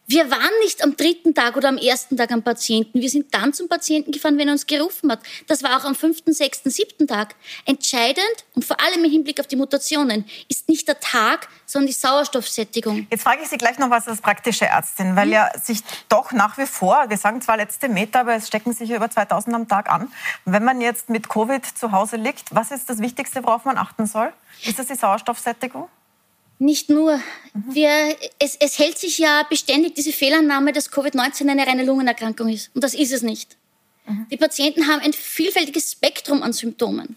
Wir 0.06 0.30
waren 0.30 0.50
nicht 0.62 0.84
am 0.84 0.96
dritten 0.96 1.34
Tag 1.34 1.56
oder 1.56 1.70
am 1.70 1.78
ersten 1.78 2.18
Tag 2.18 2.30
am 2.30 2.42
Patienten. 2.42 3.00
Wir 3.00 3.08
sind 3.08 3.34
dann 3.34 3.54
zum 3.54 3.68
Patienten 3.68 4.12
gefahren, 4.12 4.36
wenn 4.36 4.48
er 4.48 4.52
uns 4.52 4.66
gerufen 4.66 5.10
hat. 5.10 5.20
Das 5.46 5.62
war 5.62 5.78
auch 5.78 5.84
am 5.86 5.94
fünften, 5.94 6.34
sechsten, 6.34 6.68
siebten 6.68 7.06
Tag. 7.06 7.34
Entscheidend 7.64 8.44
und 8.54 8.66
vor 8.66 8.78
allem 8.80 9.02
im 9.02 9.10
Hinblick 9.10 9.40
auf 9.40 9.46
die 9.46 9.56
Mutationen 9.56 10.26
ist 10.48 10.68
nicht 10.68 10.86
der 10.88 11.00
Tag, 11.00 11.48
sondern 11.64 11.86
die 11.86 11.94
Sauerstoffsättigung. 11.94 13.06
Jetzt 13.10 13.22
frage 13.22 13.42
ich 13.42 13.48
Sie 13.48 13.56
gleich 13.56 13.78
noch 13.78 13.88
was 13.88 14.06
als 14.06 14.20
praktische 14.20 14.66
Ärztin, 14.66 15.16
weil 15.16 15.30
ja 15.30 15.50
sich 15.58 15.80
doch 16.10 16.32
nach 16.32 16.58
wie 16.58 16.66
vor, 16.66 17.08
wir 17.08 17.16
sagen 17.16 17.40
zwar 17.40 17.56
letzte 17.56 17.88
Meter, 17.88 18.20
aber 18.20 18.34
es 18.34 18.46
stecken 18.46 18.74
sich 18.74 18.90
ja 18.90 18.96
über 18.96 19.10
2000 19.10 19.56
am 19.56 19.68
Tag 19.68 19.90
an. 19.90 20.12
Wenn 20.44 20.64
man 20.64 20.82
jetzt 20.82 21.08
mit 21.08 21.30
Covid 21.30 21.64
zu 21.64 21.92
Hause 21.92 22.16
liegt, 22.16 22.54
was 22.54 22.72
ist 22.72 22.90
das 22.90 22.98
Wichtigste, 22.98 23.42
worauf 23.42 23.64
man 23.64 23.78
achten 23.78 24.04
soll? 24.04 24.34
Ist 24.64 24.78
das 24.78 24.88
die 24.88 24.96
Sauerstoffsättigung? 24.96 25.88
Nicht 26.64 26.88
nur. 26.88 27.20
Wir, 27.52 28.16
es, 28.38 28.56
es 28.56 28.78
hält 28.78 28.96
sich 28.96 29.18
ja 29.18 29.42
beständig 29.50 29.96
diese 29.96 30.12
Fehlannahme, 30.12 30.72
dass 30.72 30.90
Covid-19 30.90 31.50
eine 31.50 31.66
reine 31.66 31.84
Lungenerkrankung 31.84 32.48
ist. 32.48 32.70
Und 32.74 32.82
das 32.82 32.94
ist 32.94 33.12
es 33.12 33.20
nicht. 33.20 33.58
Die 34.30 34.38
Patienten 34.38 34.88
haben 34.88 35.00
ein 35.00 35.12
vielfältiges 35.12 35.92
Spektrum 35.92 36.42
an 36.42 36.54
Symptomen. 36.54 37.16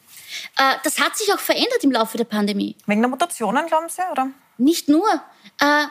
Äh, 0.57 0.75
das 0.83 0.99
hat 0.99 1.17
sich 1.17 1.33
auch 1.33 1.39
verändert 1.39 1.81
im 1.81 1.91
Laufe 1.91 2.17
der 2.17 2.25
Pandemie. 2.25 2.75
Wegen 2.87 3.01
der 3.01 3.09
Mutationen, 3.09 3.67
glauben 3.67 3.87
Sie? 3.87 4.01
Oder? 4.11 4.31
Nicht 4.57 4.89
nur. 4.89 5.07
Äh, 5.61 5.85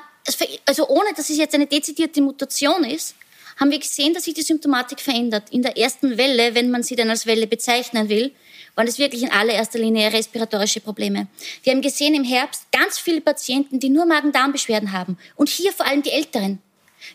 also 0.67 0.87
ohne, 0.89 1.15
dass 1.17 1.31
es 1.31 1.39
jetzt 1.39 1.55
eine 1.55 1.67
dezidierte 1.67 2.21
Mutation 2.21 2.85
ist, 2.85 3.15
haben 3.57 3.71
wir 3.71 3.79
gesehen, 3.79 4.15
dass 4.15 4.25
sich 4.25 4.35
die 4.35 4.43
Symptomatik 4.43 5.01
verändert. 5.01 5.51
In 5.51 5.63
der 5.63 5.77
ersten 5.77 6.19
Welle, 6.19 6.55
wenn 6.55 6.71
man 6.71 6.83
sie 6.83 6.97
dann 6.97 7.11
als 7.11 7.27
Welle 7.27 7.47
bezeichnen 7.47 8.09
will, 8.09 8.33
waren 8.75 8.87
es 8.87 8.99
wirklich 8.99 9.23
in 9.23 9.31
allererster 9.31 9.79
Linie 9.79 10.13
respiratorische 10.13 10.81
Probleme. 10.81 11.27
Wir 11.63 11.73
haben 11.73 11.81
gesehen 11.81 12.15
im 12.15 12.25
Herbst 12.25 12.71
ganz 12.71 12.99
viele 12.99 13.23
Patienten, 13.23 13.81
die 13.81 13.89
nur 13.89 14.05
Magen-Darm-Beschwerden 14.05 14.93
haben. 14.93 15.17
Und 15.35 15.49
hier 15.49 15.73
vor 15.73 15.87
allem 15.87 16.03
die 16.03 16.11
Älteren. 16.11 16.61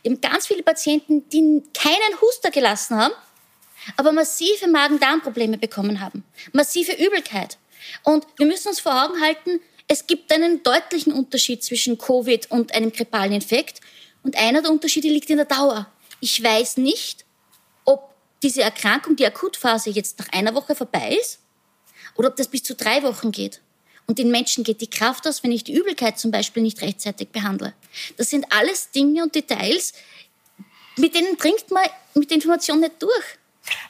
Wir 0.01 0.12
haben 0.12 0.21
ganz 0.21 0.47
viele 0.47 0.63
Patienten, 0.63 1.30
die 1.30 1.62
keinen 1.73 2.21
Huster 2.21 2.49
gelassen 2.49 2.97
haben, 2.97 3.13
aber 3.97 4.12
massive 4.12 4.67
Magen-Darm-Probleme 4.67 5.58
bekommen 5.58 5.99
haben. 6.01 6.23
Massive 6.54 6.93
Übelkeit. 6.93 7.58
Und 8.04 8.25
wir 8.38 8.45
müssen 8.45 8.69
uns 8.69 8.80
vor 8.80 9.06
Augen 9.06 9.21
halten, 9.21 9.60
es 9.88 10.08
gibt 10.08 10.32
einen 10.32 10.63
deutlichen 10.63 11.12
Unterschied 11.12 11.63
zwischen 11.63 11.97
Covid 11.97 12.49
und 12.49 12.73
einem 12.73 12.93
grippalen 12.93 13.34
Infekt. 13.34 13.82
Und 14.23 14.38
einer 14.38 14.62
der 14.62 14.71
Unterschiede 14.71 15.10
liegt 15.10 15.30
in 15.30 15.38
der 15.38 15.45
Dauer. 15.45 15.91
Ich 16.21 16.41
weiß 16.41 16.77
nicht, 16.77 17.25
ob 17.84 18.13
diese 18.43 18.62
Erkrankung, 18.62 19.15
die 19.17 19.25
Akutphase 19.25 19.89
jetzt 19.89 20.19
nach 20.19 20.29
einer 20.31 20.55
Woche 20.55 20.75
vorbei 20.75 21.17
ist 21.19 21.39
oder 22.15 22.29
ob 22.29 22.36
das 22.38 22.47
bis 22.47 22.63
zu 22.63 22.75
drei 22.75 23.03
Wochen 23.03 23.31
geht. 23.31 23.62
Und 24.07 24.19
den 24.19 24.31
Menschen 24.31 24.63
geht 24.63 24.81
die 24.81 24.89
Kraft 24.89 25.27
aus, 25.27 25.43
wenn 25.43 25.51
ich 25.51 25.63
die 25.63 25.73
Übelkeit 25.73 26.19
zum 26.19 26.31
Beispiel 26.31 26.63
nicht 26.63 26.81
rechtzeitig 26.81 27.29
behandle. 27.29 27.73
Das 28.17 28.29
sind 28.29 28.45
alles 28.51 28.91
Dinge 28.91 29.23
und 29.23 29.36
Details, 29.36 29.93
mit 30.97 31.15
denen 31.15 31.38
dringt 31.38 31.71
man 31.71 31.84
mit 32.13 32.29
der 32.29 32.36
Information 32.36 32.79
nicht 32.79 33.01
durch. 33.01 33.38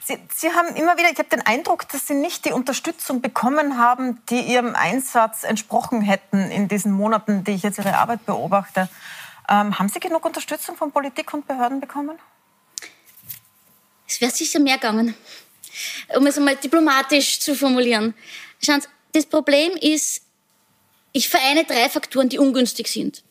Sie, 0.04 0.18
Sie 0.34 0.50
haben 0.50 0.76
immer 0.76 0.96
wieder, 0.96 1.10
ich 1.10 1.18
habe 1.18 1.28
den 1.28 1.40
Eindruck, 1.44 1.88
dass 1.88 2.06
Sie 2.06 2.14
nicht 2.14 2.44
die 2.44 2.52
Unterstützung 2.52 3.20
bekommen 3.20 3.78
haben, 3.78 4.22
die 4.30 4.40
Ihrem 4.40 4.74
Einsatz 4.74 5.44
entsprochen 5.44 6.02
hätten 6.02 6.50
in 6.50 6.68
diesen 6.68 6.92
Monaten, 6.92 7.44
die 7.44 7.52
ich 7.52 7.62
jetzt 7.62 7.78
Ihre 7.78 7.96
Arbeit 7.96 8.24
beobachte. 8.26 8.88
Ähm, 9.48 9.78
haben 9.78 9.88
Sie 9.88 10.00
genug 10.00 10.24
Unterstützung 10.24 10.76
von 10.76 10.92
Politik 10.92 11.32
und 11.34 11.46
Behörden 11.46 11.80
bekommen? 11.80 12.18
Es 14.06 14.20
wäre 14.20 14.30
sicher 14.30 14.60
mehr 14.60 14.76
gegangen. 14.76 15.14
Um 16.16 16.26
es 16.26 16.36
einmal 16.36 16.56
diplomatisch 16.56 17.40
zu 17.40 17.54
formulieren. 17.54 18.14
Schauen 18.62 18.80
Sie, 18.80 18.88
das 19.12 19.26
Problem 19.26 19.72
ist, 19.80 20.22
ich 21.12 21.28
vereine 21.28 21.64
drei 21.64 21.88
Faktoren, 21.88 22.28
die 22.28 22.38
ungünstig 22.38 22.88
sind. 22.88 23.22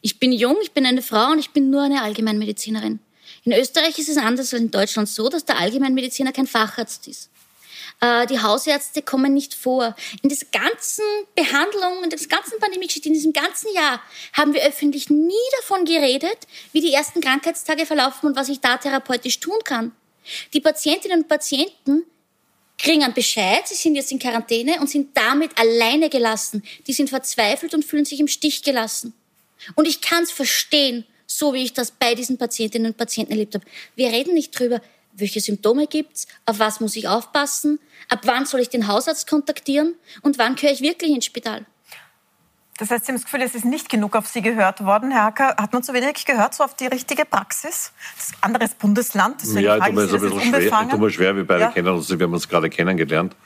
Ich 0.00 0.18
bin 0.18 0.32
jung, 0.32 0.56
ich 0.62 0.72
bin 0.72 0.84
eine 0.84 1.02
Frau 1.02 1.30
und 1.30 1.38
ich 1.38 1.50
bin 1.50 1.70
nur 1.70 1.82
eine 1.82 2.02
Allgemeinmedizinerin. 2.02 2.98
In 3.44 3.52
Österreich 3.52 3.98
ist 3.98 4.08
es 4.08 4.16
anders 4.16 4.52
als 4.52 4.62
in 4.62 4.70
Deutschland 4.70 5.08
so, 5.08 5.28
dass 5.28 5.44
der 5.44 5.58
Allgemeinmediziner 5.58 6.32
kein 6.32 6.46
Facharzt 6.46 7.08
ist. 7.08 7.30
Äh, 8.02 8.26
Die 8.26 8.40
Hausärzte 8.40 9.00
kommen 9.00 9.32
nicht 9.32 9.54
vor. 9.54 9.94
In 10.22 10.28
dieser 10.28 10.46
ganzen 10.46 11.04
Behandlung, 11.34 12.04
in 12.04 12.10
dieser 12.10 12.26
ganzen 12.28 12.58
Pandemie-Geschichte, 12.58 13.08
in 13.08 13.14
diesem 13.14 13.32
ganzen 13.32 13.72
Jahr 13.72 14.02
haben 14.34 14.52
wir 14.52 14.62
öffentlich 14.62 15.08
nie 15.08 15.32
davon 15.60 15.84
geredet, 15.86 16.38
wie 16.72 16.80
die 16.80 16.92
ersten 16.92 17.20
Krankheitstage 17.20 17.86
verlaufen 17.86 18.26
und 18.26 18.36
was 18.36 18.48
ich 18.48 18.60
da 18.60 18.76
therapeutisch 18.76 19.40
tun 19.40 19.58
kann. 19.64 19.92
Die 20.52 20.60
Patientinnen 20.60 21.22
und 21.22 21.28
Patienten 21.28 22.04
kriegen 22.76 23.04
einen 23.04 23.14
Bescheid, 23.14 23.66
sie 23.66 23.76
sind 23.76 23.94
jetzt 23.94 24.10
in 24.10 24.18
Quarantäne 24.18 24.80
und 24.80 24.90
sind 24.90 25.16
damit 25.16 25.56
alleine 25.56 26.10
gelassen. 26.10 26.64
Die 26.86 26.92
sind 26.92 27.08
verzweifelt 27.10 27.74
und 27.74 27.84
fühlen 27.84 28.04
sich 28.04 28.18
im 28.18 28.28
Stich 28.28 28.62
gelassen. 28.62 29.14
Und 29.76 29.86
ich 29.86 30.00
kann 30.00 30.24
es 30.24 30.32
verstehen, 30.32 31.06
so 31.26 31.54
wie 31.54 31.62
ich 31.62 31.72
das 31.72 31.92
bei 31.92 32.16
diesen 32.16 32.38
Patientinnen 32.38 32.92
und 32.92 32.96
Patienten 32.96 33.32
erlebt 33.32 33.54
habe. 33.54 33.64
Wir 33.94 34.08
reden 34.08 34.34
nicht 34.34 34.58
drüber, 34.58 34.80
welche 35.12 35.40
Symptome 35.40 35.86
gibt's, 35.86 36.26
auf 36.46 36.58
was 36.58 36.80
muss 36.80 36.96
ich 36.96 37.08
aufpassen, 37.08 37.78
ab 38.08 38.20
wann 38.24 38.46
soll 38.46 38.60
ich 38.60 38.68
den 38.68 38.88
Hausarzt 38.88 39.28
kontaktieren 39.28 39.94
und 40.22 40.38
wann 40.38 40.54
gehöre 40.54 40.72
ich 40.72 40.80
wirklich 40.80 41.10
ins 41.12 41.26
Spital. 41.26 41.66
Das 42.78 42.90
heißt, 42.90 43.04
Sie 43.04 43.12
haben 43.12 43.16
das 43.16 43.24
Gefühl, 43.24 43.42
es 43.42 43.54
ist 43.54 43.64
nicht 43.64 43.88
genug 43.90 44.16
auf 44.16 44.26
Sie 44.26 44.40
gehört 44.40 44.84
worden. 44.84 45.10
Herr 45.10 45.24
Hacker, 45.24 45.56
hat 45.58 45.72
man 45.72 45.82
zu 45.82 45.92
wenig 45.92 46.24
gehört, 46.24 46.54
so 46.54 46.64
auf 46.64 46.74
die 46.74 46.86
richtige 46.86 47.24
Praxis? 47.24 47.92
Das 48.16 48.28
ist 48.28 48.34
ein 48.34 48.44
anderes 48.44 48.74
Bundesland, 48.74 49.36
deswegen 49.42 49.66
Ja, 49.66 49.76
ich 49.76 49.84
tue 49.84 49.92
mir 49.92 50.06
so 50.08 50.16
ein 50.16 50.22
bisschen 50.22 50.40
schwer, 50.54 50.88
tut 50.88 51.00
mir 51.00 51.10
schwer, 51.10 51.36
wir 51.36 51.46
beide 51.46 51.60
Ja. 51.60 51.70
kennen 51.70 51.88
uns, 51.88 52.08
wir 52.08 52.24
haben 52.24 52.32
uns 52.32 52.48
gerade 52.48 52.70
kennengelernt. 52.70 53.36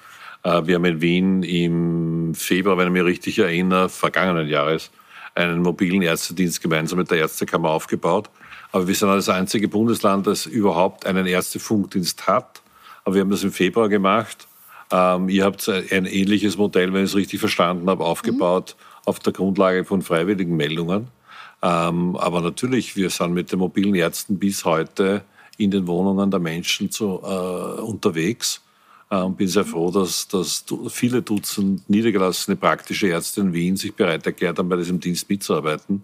Äh, 0.44 0.64
Wir 0.64 0.76
haben 0.76 0.84
in 0.84 1.00
Wien 1.00 1.42
im 1.42 2.34
Februar, 2.34 2.78
wenn 2.78 2.86
ich 2.86 2.92
mich 2.92 3.04
richtig 3.04 3.38
erinnere, 3.38 3.88
vergangenen 3.88 4.48
Jahres, 4.48 4.90
einen 5.34 5.60
mobilen 5.60 6.02
Ärztedienst 6.02 6.62
gemeinsam 6.62 6.98
mit 6.98 7.10
der 7.10 7.18
Ärztekammer 7.18 7.70
aufgebaut. 7.70 8.30
Aber 8.76 8.86
wir 8.86 8.94
sind 8.94 9.08
das 9.08 9.30
einzige 9.30 9.68
Bundesland, 9.68 10.26
das 10.26 10.44
überhaupt 10.44 11.06
einen 11.06 11.24
Ärztefunkdienst 11.24 12.26
hat. 12.26 12.60
Aber 13.04 13.14
wir 13.14 13.22
haben 13.22 13.30
das 13.30 13.42
im 13.42 13.50
Februar 13.50 13.88
gemacht. 13.88 14.48
Ähm, 14.92 15.30
ihr 15.30 15.46
habt 15.46 15.66
ein 15.66 16.04
ähnliches 16.04 16.58
Modell, 16.58 16.92
wenn 16.92 17.04
ich 17.04 17.12
es 17.12 17.16
richtig 17.16 17.40
verstanden 17.40 17.88
habe, 17.88 18.04
aufgebaut 18.04 18.76
auf 19.06 19.18
der 19.18 19.32
Grundlage 19.32 19.86
von 19.86 20.02
freiwilligen 20.02 20.58
Meldungen. 20.58 21.08
Ähm, 21.62 22.16
aber 22.16 22.42
natürlich, 22.42 22.96
wir 22.96 23.08
sind 23.08 23.32
mit 23.32 23.50
den 23.50 23.60
mobilen 23.60 23.94
Ärzten 23.94 24.38
bis 24.38 24.66
heute 24.66 25.24
in 25.56 25.70
den 25.70 25.86
Wohnungen 25.86 26.30
der 26.30 26.40
Menschen 26.40 26.90
zu, 26.90 27.22
äh, 27.24 27.80
unterwegs. 27.80 28.60
Äh, 29.10 29.16
Und 29.18 29.36
bin 29.36 29.48
sehr 29.48 29.64
froh, 29.64 29.90
dass, 29.90 30.26
dass 30.28 30.64
viele 30.88 31.22
Dutzend 31.22 31.88
niedergelassene 31.88 32.56
praktische 32.56 33.08
Ärzte 33.08 33.40
in 33.40 33.52
Wien 33.52 33.76
sich 33.76 33.94
bereit 33.94 34.26
erklärt 34.26 34.58
haben, 34.58 34.68
bei 34.68 34.76
diesem 34.76 35.00
Dienst 35.00 35.28
mitzuarbeiten. 35.28 36.02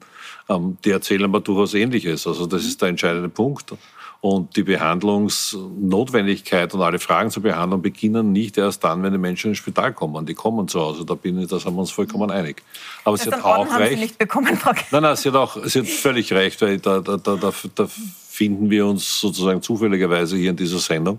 Ähm, 0.49 0.77
Die 0.85 0.91
erzählen 0.91 1.25
aber 1.25 1.41
durchaus 1.41 1.75
Ähnliches. 1.75 2.27
Also 2.27 2.47
das 2.47 2.65
ist 2.65 2.81
der 2.81 2.89
entscheidende 2.91 3.29
Punkt. 3.29 3.73
Und 4.21 4.55
die 4.55 4.63
Behandlungsnotwendigkeit 4.63 6.73
und 6.75 6.83
alle 6.83 7.01
Fragen 7.01 7.31
zur 7.33 7.43
Behandlung 7.43 7.83
beginnen 7.83 8.31
nicht 8.31 8.57
erst 8.57 8.85
dann, 8.85 9.03
wenn 9.03 9.13
die 9.13 9.19
Menschen 9.19 9.49
ins 9.49 9.59
Spital 9.59 9.93
kommen. 9.93 10.25
Die 10.27 10.35
kommen 10.35 10.69
zu 10.69 10.79
Hause. 10.81 11.05
Da 11.05 11.15
bin 11.15 11.41
ich, 11.41 11.49
da 11.49 11.59
sind 11.59 11.75
wir 11.75 11.81
uns 11.81 11.91
vollkommen 11.91 12.31
einig. 12.31 12.63
Aber 13.05 13.17
Das 13.17 13.25
sie 13.25 13.33
hat 13.33 13.43
auch 13.45 13.67
haben 13.67 13.77
Sie 13.79 13.83
recht. 13.83 13.99
nicht 14.01 14.19
bekommen, 14.19 14.57
Frau 14.57 14.71
Nein, 14.93 15.03
nein, 15.03 15.17
sie 15.17 15.29
hat 15.29 15.35
auch 15.37 15.57
sie 15.65 15.81
hat 15.81 15.89
völlig 15.89 16.33
recht, 16.33 16.63
weil 16.63 16.79
da, 16.79 17.01
da, 17.01 17.17
da, 17.17 17.35
da, 17.37 17.53
da 17.75 17.89
finden 18.29 18.71
wir 18.71 18.87
uns 18.87 19.21
sozusagen 19.21 19.61
zufälligerweise 19.61 20.37
hier 20.37 20.51
in 20.51 20.57
dieser 20.57 20.79
Sendung. 20.79 21.19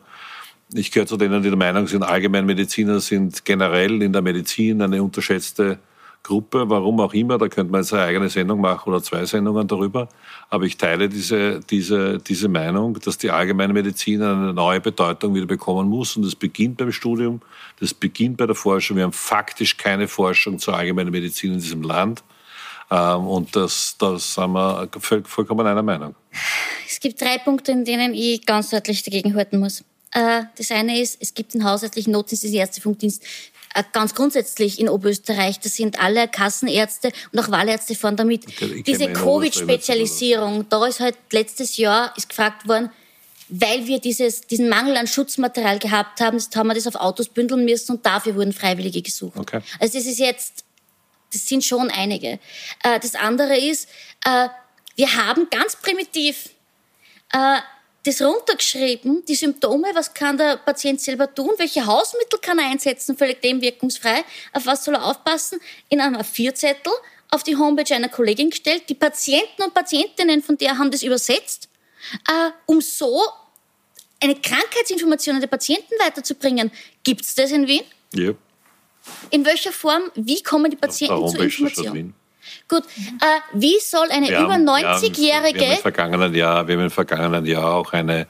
Ich 0.76 0.92
gehöre 0.92 1.08
zu 1.08 1.18
denen, 1.18 1.44
die 1.44 1.50
der 1.50 1.58
Meinung 1.58 1.88
sind, 1.88 2.04
Allgemeinmediziner 2.04 3.00
sind 3.00 3.46
generell 3.46 4.02
in 4.02 4.12
der 4.12 4.22
Medizin 4.22 4.82
eine 4.82 5.04
unterschätzte 5.04 5.80
Gruppe, 6.24 6.70
warum 6.70 7.02
auch 7.02 7.14
immer. 7.14 7.38
Da 7.38 7.50
könnte 7.50 7.72
man 7.72 7.82
jetzt 7.82 7.94
eine 7.94 8.04
eigene 8.04 8.30
Sendung 8.30 8.62
machen 8.62 8.90
oder 8.90 9.04
zwei 9.04 9.26
Sendungen 9.26 9.68
darüber. 9.68 10.08
Aber 10.50 10.64
ich 10.64 10.78
teile 10.78 11.10
diese, 11.10 11.60
diese, 11.60 12.18
diese 12.18 12.48
Meinung, 12.48 12.98
dass 13.00 13.18
die 13.18 13.30
Allgemeinmedizin 13.30 14.22
eine 14.22 14.54
neue 14.54 14.80
Bedeutung 14.80 15.36
wieder 15.36 15.46
bekommen 15.46 15.90
muss. 15.90 16.16
Und 16.16 16.26
das 16.26 16.36
beginnt 16.36 16.78
beim 16.78 16.92
Studium, 16.92 17.42
das 17.80 17.94
beginnt 17.94 18.38
bei 18.38 18.46
der 18.46 18.56
Forschung. 18.56 18.98
Wir 18.98 19.04
haben 19.04 19.14
faktisch 19.14 19.78
keine 19.78 20.08
Forschung 20.08 20.58
zur 20.60 20.76
allgemeinen 20.76 21.12
Medizin 21.12 21.54
in 21.54 21.60
diesem 21.60 21.84
Land. 21.84 22.24
Ähm, 22.90 23.28
und 23.28 23.56
das, 23.56 23.96
das 24.00 24.34
sind 24.34 24.54
wir 24.54 24.90
vollkommen 25.26 25.68
einer 25.68 25.84
Meinung. 25.84 26.16
Es 26.88 27.00
gibt 27.00 27.22
drei 27.22 27.38
Punkte, 27.38 27.74
in 27.74 27.84
denen 27.84 28.14
ich 28.14 28.46
ganz 28.46 28.70
deutlich 28.70 29.04
dagegen 29.04 29.36
halten 29.36 29.60
muss. 29.60 29.84
Äh, 30.14 30.44
das 30.58 30.72
eine 30.72 31.00
ist, 31.02 31.18
es 31.20 31.34
gibt 31.34 31.54
den 31.54 31.64
hausärztlichen 31.64 32.14
Notdienst, 32.14 32.44
den 32.44 32.54
Ärztefunkdienst, 32.54 33.24
äh, 33.74 33.84
ganz 33.92 34.14
grundsätzlich 34.14 34.80
in 34.80 34.88
Oberösterreich. 34.88 35.60
Das 35.60 35.76
sind 35.76 36.00
alle 36.00 36.28
Kassenärzte 36.28 37.12
und 37.32 37.40
auch 37.40 37.50
Wahlärzte 37.50 37.96
fahren 37.96 38.16
damit. 38.16 38.46
Diese 38.86 39.12
Covid-Spezialisierung, 39.12 40.70
da 40.70 40.86
ist 40.86 41.00
halt 41.00 41.18
letztes 41.32 41.78
Jahr 41.78 42.14
ist 42.16 42.30
gefragt 42.30 42.68
worden, 42.68 42.92
weil 43.50 43.88
wir 43.88 44.00
dieses, 44.00 44.42
diesen 44.42 44.70
Mangel 44.70 44.98
an 44.98 45.08
Schutzmaterial 45.08 45.80
gehabt 45.80 46.22
haben, 46.22 46.40
haben 46.56 46.68
wir 46.68 46.76
das 46.76 46.88
auf 46.88 46.96
Autos 46.96 47.30
bündeln 47.30 47.66
müssen 47.66 47.94
und 47.94 48.06
dafür 48.06 48.36
wurden 48.36 48.54
Freiwillige 48.54 49.02
gesucht. 49.02 49.38
Okay. 49.38 49.62
Also 49.80 49.98
das 49.98 50.08
ist 50.08 50.20
jetzt, 50.20 50.64
das 51.32 51.48
sind 51.48 51.64
schon 51.64 51.90
einige. 51.90 52.40
Äh, 52.84 53.00
das 53.00 53.16
andere 53.16 53.58
ist, 53.58 53.90
wir 54.96 55.16
haben 55.16 55.50
ganz 55.50 55.76
primitiv 55.76 56.52
das 58.04 58.22
runtergeschrieben, 58.22 59.24
die 59.26 59.36
Symptome, 59.36 59.88
was 59.94 60.14
kann 60.14 60.38
der 60.38 60.58
Patient 60.58 61.00
selber 61.00 61.34
tun, 61.34 61.52
welche 61.58 61.86
Hausmittel 61.86 62.40
kann 62.40 62.60
er 62.60 62.70
einsetzen, 62.70 63.18
völlig 63.18 63.42
dem 63.42 63.62
wirkungsfrei, 63.62 64.24
auf 64.52 64.66
was 64.66 64.84
soll 64.84 64.96
er 64.96 65.06
aufpassen, 65.06 65.60
in 65.90 66.02
einem 66.02 66.18
A4-Zettel 66.18 66.92
auf 67.32 67.44
die 67.44 67.56
Homepage 67.56 67.96
einer 67.96 68.10
Kollegin 68.10 68.50
gestellt. 68.50 68.84
Die 68.90 68.94
Patienten 68.94 69.64
und 69.64 69.74
Patientinnen 69.74 70.44
von 70.44 70.58
der 70.58 70.78
haben 70.78 70.92
das 70.92 71.02
übersetzt, 71.02 71.70
äh, 72.28 72.52
um 72.66 72.82
so 72.82 73.22
eine 74.20 74.36
Krankheitsinformation 74.36 75.36
an 75.36 75.42
die 75.42 75.48
Patienten 75.48 75.94
weiterzubringen. 76.00 76.72
Gibt 77.04 77.22
es 77.22 77.36
das 77.36 77.52
in 77.52 77.68
Wien? 77.68 77.84
Ja. 78.14 78.34
In 79.32 79.46
welcher 79.46 79.72
Form? 79.72 80.12
Wie 80.16 80.42
kommen 80.44 80.70
die 80.70 80.78
Patienten 80.78 81.28
zur 81.28 81.40
Information? 81.42 82.14
Gut, 82.74 82.86
äh, 83.22 83.60
wie 83.60 83.80
soll 83.80 84.08
eine 84.10 84.30
wir 84.30 84.40
über 84.40 84.56
90-jährige... 84.56 85.60
Wir, 85.60 85.68
haben 85.68 85.76
im 85.76 85.82
vergangenen 85.82 86.34
Jahr, 86.34 86.68
wir 86.68 86.76
haben 86.76 86.84
im 86.86 86.90
vergangenen 86.90 87.46
Jahr 87.46 87.76
auch 87.76 87.94
eine, 87.94 88.26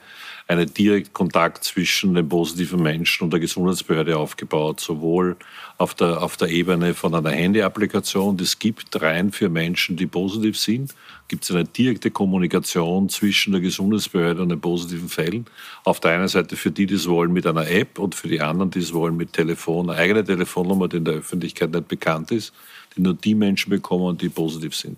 einen 0.49 0.73
Direktkontakt 0.73 1.63
zwischen 1.63 2.13
den 2.13 2.27
positiven 2.27 2.83
Menschen 2.83 3.23
und 3.23 3.31
der 3.31 3.39
Gesundheitsbehörde 3.39 4.17
aufgebaut, 4.17 4.81
sowohl 4.81 5.37
auf 5.77 5.93
der, 5.93 6.21
auf 6.21 6.35
der 6.35 6.49
Ebene 6.49 6.93
von 6.93 7.15
einer 7.15 7.31
Handy-Applikation, 7.31 8.35
die 8.35 8.43
es 8.43 8.59
gibt 8.59 9.01
rein 9.01 9.31
für 9.31 9.47
Menschen, 9.47 9.95
die 9.95 10.07
positiv 10.07 10.59
sind, 10.59 10.93
gibt 11.29 11.45
es 11.45 11.51
eine 11.51 11.63
direkte 11.63 12.11
Kommunikation 12.11 13.07
zwischen 13.07 13.53
der 13.53 13.61
Gesundheitsbehörde 13.61 14.41
und 14.41 14.49
den 14.49 14.59
positiven 14.59 15.07
Fällen. 15.07 15.45
Auf 15.85 16.01
der 16.01 16.11
einen 16.11 16.27
Seite 16.27 16.57
für 16.57 16.69
die, 16.69 16.85
die 16.85 16.95
es 16.95 17.07
wollen, 17.07 17.31
mit 17.31 17.47
einer 17.47 17.65
App 17.69 17.97
und 17.97 18.13
für 18.13 18.27
die 18.27 18.41
anderen, 18.41 18.71
die 18.71 18.79
es 18.79 18.93
wollen, 18.93 19.15
mit 19.15 19.31
Telefon, 19.31 19.89
eine 19.89 19.99
eigene 19.99 20.25
Telefonnummer, 20.25 20.89
die 20.89 20.97
in 20.97 21.05
der 21.05 21.13
Öffentlichkeit 21.13 21.71
nicht 21.71 21.87
bekannt 21.87 22.31
ist 22.31 22.53
die 22.95 23.01
nur 23.01 23.13
die 23.13 23.35
Menschen 23.35 23.69
bekommen, 23.69 24.17
die 24.17 24.29
positiv 24.29 24.75
sind. 24.75 24.97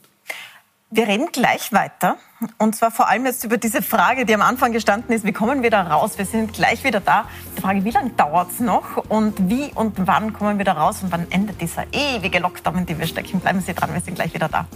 Wir 0.92 1.08
reden 1.08 1.28
gleich 1.32 1.74
weiter. 1.74 2.18
Und 2.58 2.76
zwar 2.76 2.92
vor 2.92 3.10
allem 3.10 3.26
jetzt 3.26 3.44
über 3.44 3.58
diese 3.58 3.82
Frage, 3.82 4.26
die 4.26 4.34
am 4.34 4.42
Anfang 4.42 4.72
gestanden 4.72 5.14
ist, 5.14 5.26
wie 5.26 5.34
kommen 5.34 5.64
wir 5.64 5.70
da 5.70 5.82
raus? 5.82 6.18
Wir 6.18 6.26
sind 6.26 6.54
gleich 6.54 6.84
wieder 6.84 7.00
da. 7.00 7.28
Die 7.58 7.62
Frage, 7.62 7.84
wie 7.84 7.92
lange 7.92 8.12
dauert 8.12 8.52
es 8.52 8.60
noch? 8.60 8.98
Und 9.10 9.50
wie 9.50 9.72
und 9.74 10.08
wann 10.08 10.32
kommen 10.32 10.58
wir 10.58 10.66
da 10.66 10.74
raus? 10.74 11.02
Und 11.02 11.12
wann 11.12 11.30
endet 11.32 11.60
dieser 11.60 11.86
ewige 11.92 12.40
Lockdown, 12.40 12.80
in 12.80 12.86
dem 12.86 13.00
wir 13.00 13.08
stecken? 13.08 13.40
Bleiben 13.40 13.62
Sie 13.62 13.74
dran, 13.74 13.94
wir 13.94 14.02
sind 14.02 14.16
gleich 14.16 14.34
wieder 14.34 14.48
da. 14.48 14.68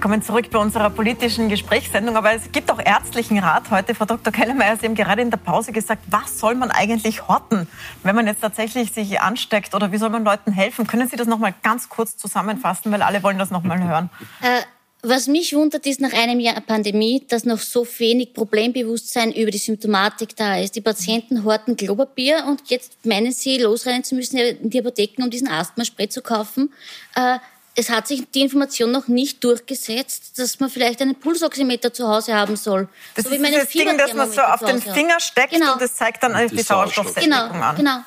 Willkommen 0.00 0.22
zurück 0.22 0.46
bei 0.50 0.58
unserer 0.58 0.88
politischen 0.88 1.50
Gesprächssendung. 1.50 2.16
Aber 2.16 2.32
es 2.32 2.50
gibt 2.52 2.70
auch 2.70 2.78
ärztlichen 2.82 3.38
Rat 3.38 3.70
heute. 3.70 3.94
Frau 3.94 4.06
Dr. 4.06 4.32
Kellermeier, 4.32 4.78
Sie 4.78 4.86
haben 4.86 4.94
gerade 4.94 5.20
in 5.20 5.30
der 5.30 5.36
Pause 5.36 5.72
gesagt, 5.72 6.04
was 6.08 6.38
soll 6.38 6.54
man 6.54 6.70
eigentlich 6.70 7.28
horten, 7.28 7.68
wenn 8.02 8.16
man 8.16 8.26
jetzt 8.26 8.40
tatsächlich 8.40 8.92
sich 8.92 9.20
ansteckt 9.20 9.74
oder 9.74 9.92
wie 9.92 9.98
soll 9.98 10.08
man 10.08 10.24
Leuten 10.24 10.52
helfen? 10.52 10.86
Können 10.86 11.06
Sie 11.06 11.16
das 11.16 11.26
noch 11.26 11.38
mal 11.38 11.52
ganz 11.62 11.90
kurz 11.90 12.16
zusammenfassen, 12.16 12.90
weil 12.90 13.02
alle 13.02 13.22
wollen 13.22 13.36
das 13.36 13.50
noch 13.50 13.62
mal 13.62 13.78
hören. 13.86 14.08
Äh, 14.40 14.62
was 15.02 15.26
mich 15.26 15.54
wundert, 15.54 15.84
ist 15.86 16.00
nach 16.00 16.14
einem 16.14 16.40
Jahr 16.40 16.60
Pandemie, 16.62 17.26
dass 17.28 17.44
noch 17.44 17.58
so 17.58 17.86
wenig 17.98 18.32
Problembewusstsein 18.32 19.32
über 19.32 19.50
die 19.50 19.58
Symptomatik 19.58 20.34
da 20.34 20.56
ist. 20.56 20.76
Die 20.76 20.80
Patienten 20.80 21.44
horten 21.44 21.76
Klopapier 21.76 22.46
und 22.48 22.62
jetzt 22.70 23.04
meinen 23.04 23.32
sie, 23.32 23.58
losrennen 23.58 24.02
zu 24.02 24.14
müssen 24.14 24.38
in 24.38 24.70
die 24.70 24.80
Apotheken, 24.80 25.24
um 25.24 25.30
diesen 25.30 25.48
Asthmaspray 25.48 26.08
zu 26.08 26.22
kaufen. 26.22 26.72
Äh, 27.14 27.38
es 27.74 27.88
hat 27.88 28.08
sich 28.08 28.30
die 28.30 28.40
Information 28.42 28.90
noch 28.90 29.08
nicht 29.08 29.42
durchgesetzt, 29.44 30.38
dass 30.38 30.58
man 30.60 30.70
vielleicht 30.70 31.00
einen 31.02 31.14
Pulsoximeter 31.14 31.92
zu 31.92 32.08
Hause 32.08 32.34
haben 32.34 32.56
soll. 32.56 32.88
Das 33.14 33.24
so 33.24 33.30
ist 33.30 33.42
wie 33.42 33.52
das 33.52 33.68
Ding, 33.68 33.98
das 33.98 34.14
man 34.14 34.30
so 34.30 34.40
auf 34.40 34.60
den 34.60 34.82
Finger 34.82 35.20
steckt 35.20 35.52
genau. 35.52 35.74
und 35.74 35.82
das 35.82 35.94
zeigt 35.94 36.22
dann 36.22 36.36
die, 36.48 36.56
die 36.56 36.62
Sauerstoffsättigung 36.62 37.30
genau, 37.30 37.64
an. 37.64 37.76
Genau. 37.76 37.98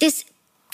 Das 0.00 0.08
ist, 0.08 0.26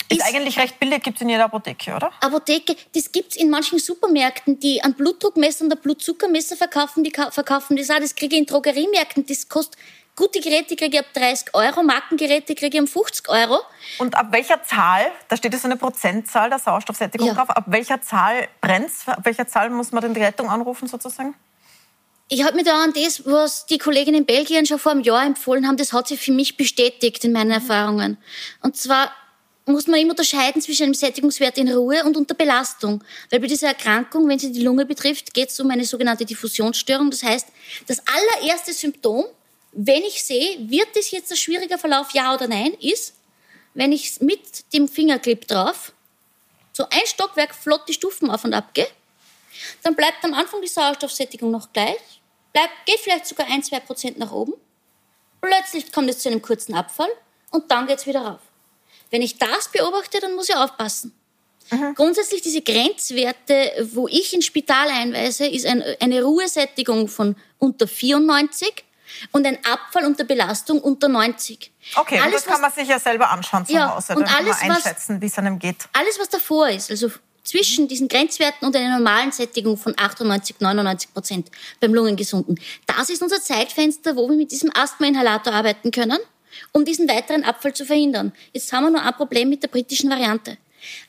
ist 0.09 0.23
eigentlich 0.23 0.57
recht 0.57 0.79
billig, 0.79 1.03
gibt 1.03 1.17
es 1.17 1.21
in 1.21 1.29
jeder 1.29 1.45
Apotheke, 1.45 1.95
oder? 1.95 2.11
Apotheke, 2.21 2.75
das 2.95 3.11
gibt 3.11 3.31
es 3.31 3.37
in 3.37 3.49
manchen 3.49 3.79
Supermärkten, 3.79 4.59
die 4.59 4.83
an 4.83 4.93
Blutdruckmesser 4.93 5.65
und 5.65 5.81
Blutzuckermesser 5.81 6.55
verkaufen, 6.55 7.03
die 7.03 7.11
verkaufen 7.11 7.77
das 7.77 7.89
auch. 7.89 7.99
Das 7.99 8.15
kriege 8.15 8.35
ich 8.35 8.41
in 8.41 8.45
Drogeriemärkten, 8.47 9.25
das 9.25 9.47
kostet 9.47 9.77
Gute 10.15 10.41
Geräte 10.41 10.75
kriege 10.75 10.97
ich 10.97 10.99
ab 10.99 11.11
30 11.13 11.55
Euro, 11.55 11.81
Markengeräte 11.81 12.53
kriege 12.53 12.77
ich 12.77 12.81
um 12.81 12.87
50 12.87 13.29
Euro. 13.29 13.59
Und 13.97 14.15
ab 14.15 14.27
welcher 14.29 14.61
Zahl, 14.61 15.05
da 15.27 15.35
steht 15.35 15.53
jetzt 15.53 15.65
eine 15.65 15.75
Prozentzahl 15.75 16.49
der 16.49 16.59
Sauerstoffsättigung 16.59 17.27
ja. 17.27 17.33
drauf, 17.33 17.49
ab 17.49 17.63
welcher 17.67 17.99
Zahl 18.01 18.47
brennt 18.61 18.91
Ab 19.07 19.21
welcher 19.23 19.47
Zahl 19.47 19.71
muss 19.71 19.91
man 19.91 20.03
denn 20.03 20.13
die 20.13 20.21
Rettung 20.21 20.49
anrufen 20.49 20.87
sozusagen? 20.87 21.33
Ich 22.29 22.43
habe 22.43 22.55
mir 22.55 22.63
da 22.63 22.83
an 22.83 22.93
das, 22.93 23.25
was 23.25 23.65
die 23.65 23.79
Kolleginnen 23.79 24.19
in 24.19 24.25
Belgien 24.25 24.67
schon 24.67 24.77
vor 24.77 24.91
einem 24.91 25.01
Jahr 25.01 25.25
empfohlen 25.25 25.67
haben, 25.67 25.77
das 25.77 25.93
hat 25.93 26.07
sich 26.07 26.19
für 26.19 26.31
mich 26.31 26.57
bestätigt 26.57 27.23
in 27.23 27.31
meinen 27.31 27.51
Erfahrungen. 27.51 28.17
Und 28.61 28.77
zwar 28.77 29.11
muss 29.65 29.87
man 29.87 29.99
immer 29.99 30.11
unterscheiden 30.11 30.61
zwischen 30.61 30.83
einem 30.83 30.93
Sättigungswert 30.93 31.57
in 31.57 31.71
Ruhe 31.71 32.03
und 32.03 32.17
unter 32.17 32.35
Belastung. 32.35 33.03
Weil 33.31 33.39
bei 33.39 33.47
dieser 33.47 33.69
Erkrankung, 33.69 34.27
wenn 34.27 34.37
sie 34.37 34.51
die 34.51 34.63
Lunge 34.63 34.85
betrifft, 34.85 35.33
geht 35.33 35.49
es 35.49 35.59
um 35.59 35.71
eine 35.71 35.85
sogenannte 35.85 36.25
Diffusionsstörung. 36.25 37.09
Das 37.09 37.23
heißt, 37.23 37.47
das 37.87 38.01
allererste 38.07 38.73
Symptom 38.73 39.25
wenn 39.73 40.03
ich 40.03 40.23
sehe, 40.23 40.69
wird 40.69 40.95
das 40.95 41.11
jetzt 41.11 41.31
ein 41.31 41.37
schwieriger 41.37 41.77
Verlauf, 41.77 42.11
ja 42.13 42.33
oder 42.33 42.47
nein, 42.47 42.73
ist, 42.79 43.15
wenn 43.73 43.91
ich 43.91 44.21
mit 44.21 44.73
dem 44.73 44.87
Fingerclip 44.87 45.47
drauf 45.47 45.93
so 46.71 46.83
ein 46.83 47.05
Stockwerk 47.05 47.53
flott 47.53 47.87
die 47.87 47.93
Stufen 47.93 48.29
auf 48.29 48.43
und 48.43 48.53
ab 48.53 48.73
gehe, 48.73 48.87
dann 49.83 49.95
bleibt 49.95 50.23
am 50.23 50.33
Anfang 50.33 50.61
die 50.61 50.67
Sauerstoffsättigung 50.67 51.51
noch 51.51 51.71
gleich, 51.71 52.21
bleibt, 52.51 52.85
geht 52.85 52.99
vielleicht 52.99 53.27
sogar 53.27 53.47
ein, 53.47 53.63
zwei 53.63 53.79
Prozent 53.79 54.17
nach 54.17 54.31
oben. 54.31 54.53
Plötzlich 55.41 55.91
kommt 55.91 56.09
es 56.09 56.19
zu 56.19 56.29
einem 56.29 56.41
kurzen 56.41 56.73
Abfall 56.73 57.09
und 57.51 57.69
dann 57.69 57.85
geht 57.87 57.99
es 57.99 58.07
wieder 58.07 58.21
rauf. 58.21 58.39
Wenn 59.11 59.21
ich 59.21 59.37
das 59.37 59.69
beobachte, 59.71 60.19
dann 60.19 60.35
muss 60.35 60.49
ich 60.49 60.55
aufpassen. 60.55 61.13
Mhm. 61.69 61.93
Grundsätzlich 61.95 62.41
diese 62.41 62.61
Grenzwerte, 62.61 63.87
wo 63.91 64.07
ich 64.07 64.33
ins 64.33 64.45
Spital 64.45 64.89
einweise, 64.89 65.45
ist 65.45 65.65
eine 65.65 66.23
Ruhesättigung 66.23 67.07
von 67.07 67.35
unter 67.59 67.87
94 67.87 68.83
und 69.31 69.45
ein 69.45 69.57
Abfall 69.65 70.05
unter 70.05 70.23
Belastung 70.23 70.79
unter 70.79 71.07
90. 71.07 71.71
Okay, 71.95 72.19
alles, 72.19 72.25
und 72.25 72.33
das 72.33 72.45
kann 72.45 72.61
man 72.61 72.71
sich 72.71 72.87
ja 72.87 72.99
selber 72.99 73.29
anschauen 73.29 73.65
zu 73.65 73.73
ja, 73.73 73.95
Hause. 73.95 74.09
Dann 74.09 74.17
und 74.17 74.35
alles, 74.35 74.59
kann 74.59 74.67
man 74.67 74.77
einschätzen, 74.77 75.21
wie 75.21 75.25
es 75.25 75.37
einem 75.37 75.59
geht. 75.59 75.87
Alles, 75.93 76.19
was 76.19 76.29
davor 76.29 76.69
ist, 76.69 76.89
also 76.91 77.11
zwischen 77.43 77.87
diesen 77.87 78.07
Grenzwerten 78.07 78.65
und 78.65 78.75
einer 78.75 78.97
normalen 78.97 79.31
Sättigung 79.31 79.77
von 79.77 79.93
98, 79.97 80.57
99 80.59 81.13
Prozent 81.13 81.51
beim 81.79 81.93
Lungengesunden. 81.93 82.59
Das 82.85 83.09
ist 83.09 83.21
unser 83.21 83.41
Zeitfenster, 83.41 84.15
wo 84.15 84.29
wir 84.29 84.37
mit 84.37 84.51
diesem 84.51 84.71
Asthma-Inhalator 84.73 85.53
arbeiten 85.53 85.91
können, 85.91 86.19
um 86.71 86.85
diesen 86.85 87.07
weiteren 87.09 87.43
Abfall 87.43 87.73
zu 87.73 87.85
verhindern. 87.85 88.31
Jetzt 88.53 88.71
haben 88.71 88.85
wir 88.85 88.91
nur 88.91 89.01
ein 89.01 89.13
Problem 89.13 89.49
mit 89.49 89.61
der 89.61 89.67
britischen 89.67 90.09
Variante. 90.09 90.57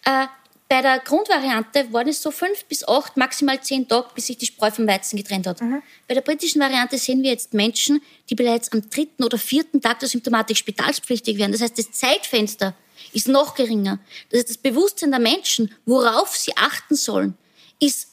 Äh, 0.04 0.26
bei 0.68 0.80
der 0.80 0.98
Grundvariante 0.98 1.92
waren 1.92 2.08
es 2.08 2.22
so 2.22 2.30
fünf 2.30 2.64
bis 2.64 2.86
acht, 2.88 3.16
maximal 3.16 3.60
zehn 3.62 3.86
Tage, 3.86 4.08
bis 4.14 4.26
sich 4.26 4.38
die 4.38 4.46
Spreu 4.46 4.70
vom 4.70 4.86
Weizen 4.86 5.16
getrennt 5.16 5.46
hat. 5.46 5.60
Mhm. 5.60 5.82
Bei 6.08 6.14
der 6.14 6.22
britischen 6.22 6.60
Variante 6.60 6.96
sehen 6.96 7.22
wir 7.22 7.30
jetzt 7.30 7.52
Menschen, 7.52 8.02
die 8.30 8.34
bereits 8.34 8.72
am 8.72 8.88
dritten 8.88 9.24
oder 9.24 9.36
vierten 9.38 9.80
Tag 9.80 10.00
der 10.00 10.08
Symptomatik 10.08 10.56
spitalspflichtig 10.56 11.38
werden. 11.38 11.52
Das 11.52 11.60
heißt, 11.60 11.78
das 11.78 11.92
Zeitfenster 11.92 12.74
ist 13.12 13.28
noch 13.28 13.54
geringer. 13.54 13.98
Das 14.30 14.40
heißt, 14.40 14.50
das 14.50 14.58
Bewusstsein 14.58 15.10
der 15.10 15.20
Menschen, 15.20 15.74
worauf 15.84 16.34
sie 16.36 16.56
achten 16.56 16.96
sollen, 16.96 17.36
ist 17.78 18.08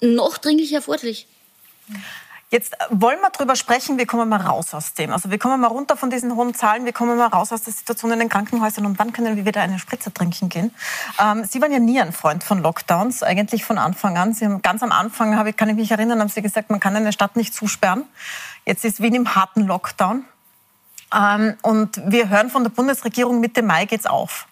noch 0.00 0.38
dringlicher 0.38 0.76
erforderlich. 0.76 1.26
Mhm. 1.86 2.04
Jetzt 2.50 2.74
wollen 2.88 3.20
wir 3.20 3.28
darüber 3.30 3.56
sprechen, 3.56 3.98
wie 3.98 4.06
kommen 4.06 4.30
wir 4.30 4.40
raus 4.40 4.72
aus 4.72 4.94
dem? 4.94 5.12
Also 5.12 5.30
wie 5.30 5.36
kommen 5.36 5.60
wir 5.60 5.68
runter 5.68 5.98
von 5.98 6.08
diesen 6.08 6.34
hohen 6.34 6.54
Zahlen, 6.54 6.86
wie 6.86 6.92
kommen 6.92 7.18
wir 7.18 7.26
raus 7.26 7.52
aus 7.52 7.60
der 7.60 7.74
Situation 7.74 8.10
in 8.12 8.20
den 8.20 8.30
Krankenhäusern 8.30 8.86
und 8.86 8.98
wann 8.98 9.12
können 9.12 9.36
wir 9.36 9.44
wieder 9.44 9.60
eine 9.60 9.78
Spritze 9.78 10.14
trinken 10.14 10.48
gehen? 10.48 10.74
Ähm, 11.22 11.44
Sie 11.44 11.60
waren 11.60 11.72
ja 11.72 11.78
nie 11.78 12.00
ein 12.00 12.12
Freund 12.12 12.42
von 12.42 12.62
Lockdowns, 12.62 13.22
eigentlich 13.22 13.66
von 13.66 13.76
Anfang 13.76 14.16
an. 14.16 14.32
Sie 14.32 14.46
haben 14.46 14.62
ganz 14.62 14.82
am 14.82 14.92
Anfang, 14.92 15.36
habe, 15.36 15.52
kann 15.52 15.68
ich 15.68 15.76
mich 15.76 15.90
erinnern, 15.90 16.20
haben 16.20 16.30
Sie 16.30 16.40
gesagt, 16.40 16.70
man 16.70 16.80
kann 16.80 16.96
eine 16.96 17.12
Stadt 17.12 17.36
nicht 17.36 17.52
zusperren. 17.52 18.04
Jetzt 18.64 18.82
ist 18.86 19.02
Wien 19.02 19.14
im 19.14 19.34
harten 19.34 19.66
Lockdown. 19.66 20.24
Ähm, 21.14 21.54
und 21.60 22.00
wir 22.06 22.30
hören 22.30 22.48
von 22.48 22.62
der 22.62 22.70
Bundesregierung, 22.70 23.40
Mitte 23.40 23.60
Mai 23.60 23.84
geht's 23.84 24.06
auf. 24.06 24.46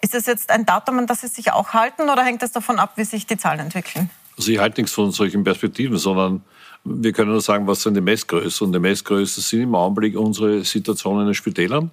Ist 0.00 0.14
das 0.14 0.24
jetzt 0.24 0.48
ein 0.50 0.64
Datum, 0.64 0.98
an 0.98 1.06
das 1.06 1.20
Sie 1.20 1.28
sich 1.28 1.52
auch 1.52 1.74
halten 1.74 2.08
oder 2.08 2.24
hängt 2.24 2.42
es 2.42 2.52
davon 2.52 2.78
ab, 2.78 2.92
wie 2.96 3.04
sich 3.04 3.26
die 3.26 3.36
Zahlen 3.36 3.60
entwickeln? 3.60 4.08
Also 4.38 4.50
ich 4.50 4.58
halte 4.58 4.80
nichts 4.80 4.94
von 4.94 5.12
solchen 5.12 5.44
Perspektiven, 5.44 5.98
sondern 5.98 6.42
wir 6.84 7.12
können 7.12 7.30
nur 7.30 7.40
sagen, 7.40 7.66
was 7.66 7.82
sind 7.82 7.94
die 7.94 8.00
Messgrößen. 8.00 8.66
Und 8.66 8.72
die 8.72 8.78
Messgrößen 8.78 9.42
sind 9.42 9.62
im 9.62 9.74
Augenblick 9.74 10.16
unsere 10.18 10.64
Situation 10.64 11.20
in 11.20 11.26
den 11.26 11.34
Spitälern. 11.34 11.90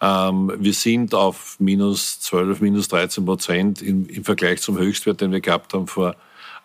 Ähm, 0.00 0.52
wir 0.56 0.72
sind 0.72 1.14
auf 1.14 1.56
minus 1.58 2.20
12, 2.20 2.60
minus 2.60 2.88
13 2.88 3.24
Prozent 3.24 3.82
im, 3.82 4.08
im, 4.08 4.24
Vergleich 4.24 4.62
zum 4.62 4.78
Höchstwert, 4.78 5.20
den 5.20 5.32
wir 5.32 5.40
gehabt 5.40 5.74
haben 5.74 5.86
vor, 5.86 6.14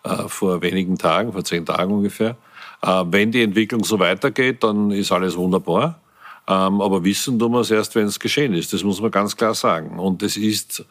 äh, 0.04 0.28
vor 0.28 0.62
wenigen 0.62 0.96
Tagen, 0.96 1.32
vor 1.32 1.44
zehn 1.44 1.66
Tagen 1.66 1.92
ungefähr. 1.92 2.36
Äh, 2.82 3.04
wenn 3.06 3.32
die 3.32 3.42
Entwicklung 3.42 3.84
so 3.84 3.98
weitergeht, 3.98 4.62
dann 4.62 4.90
ist 4.90 5.12
alles 5.12 5.36
wunderbar. 5.36 6.00
Ähm, 6.48 6.80
aber 6.80 7.02
wissen 7.04 7.38
tun 7.38 7.52
wir 7.52 7.60
es 7.60 7.70
erst, 7.72 7.96
wenn 7.96 8.06
es 8.06 8.20
geschehen 8.20 8.54
ist. 8.54 8.72
Das 8.72 8.84
muss 8.84 9.00
man 9.00 9.10
ganz 9.10 9.36
klar 9.36 9.54
sagen. 9.54 9.98
Und 9.98 10.22
es 10.22 10.36
ist 10.36 10.84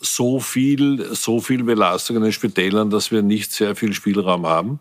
so 0.00 0.40
viel, 0.40 1.14
so 1.14 1.40
viel 1.40 1.64
Belastung 1.64 2.16
in 2.16 2.22
den 2.22 2.32
Spitälern, 2.32 2.90
dass 2.90 3.10
wir 3.10 3.22
nicht 3.22 3.52
sehr 3.52 3.74
viel 3.74 3.92
Spielraum 3.92 4.46
haben 4.46 4.78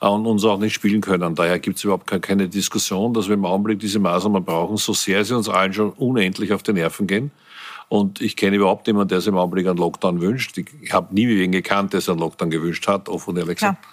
und 0.00 0.26
uns 0.26 0.44
auch 0.44 0.58
nicht 0.58 0.74
spielen 0.74 1.00
können. 1.00 1.34
Daher 1.34 1.58
gibt 1.58 1.78
es 1.78 1.84
überhaupt 1.84 2.06
keine 2.22 2.48
Diskussion, 2.48 3.14
dass 3.14 3.28
wir 3.28 3.34
im 3.34 3.44
Augenblick 3.44 3.78
diese 3.80 3.98
Maßnahmen 3.98 4.44
brauchen, 4.44 4.76
so 4.76 4.92
sehr 4.92 5.24
sie 5.24 5.36
uns 5.36 5.48
allen 5.48 5.72
schon 5.72 5.90
unendlich 5.90 6.52
auf 6.52 6.62
die 6.62 6.72
Nerven 6.72 7.06
gehen. 7.06 7.30
Und 7.88 8.20
ich 8.20 8.36
kenne 8.36 8.56
überhaupt 8.56 8.86
niemanden, 8.86 9.08
der 9.08 9.20
sich 9.20 9.28
im 9.28 9.36
Augenblick 9.36 9.66
einen 9.66 9.76
Lockdown 9.76 10.20
wünscht. 10.20 10.56
Ich 10.56 10.92
habe 10.92 11.14
nie 11.14 11.28
wen 11.28 11.52
gekannt, 11.52 11.92
der 11.92 12.00
sich 12.00 12.08
einen 12.08 12.20
Lockdown 12.20 12.50
gewünscht 12.50 12.88
hat, 12.88 13.08
offen 13.08 13.30
und 13.30 13.36
ehrlich 13.36 13.56
gesagt. 13.56 13.84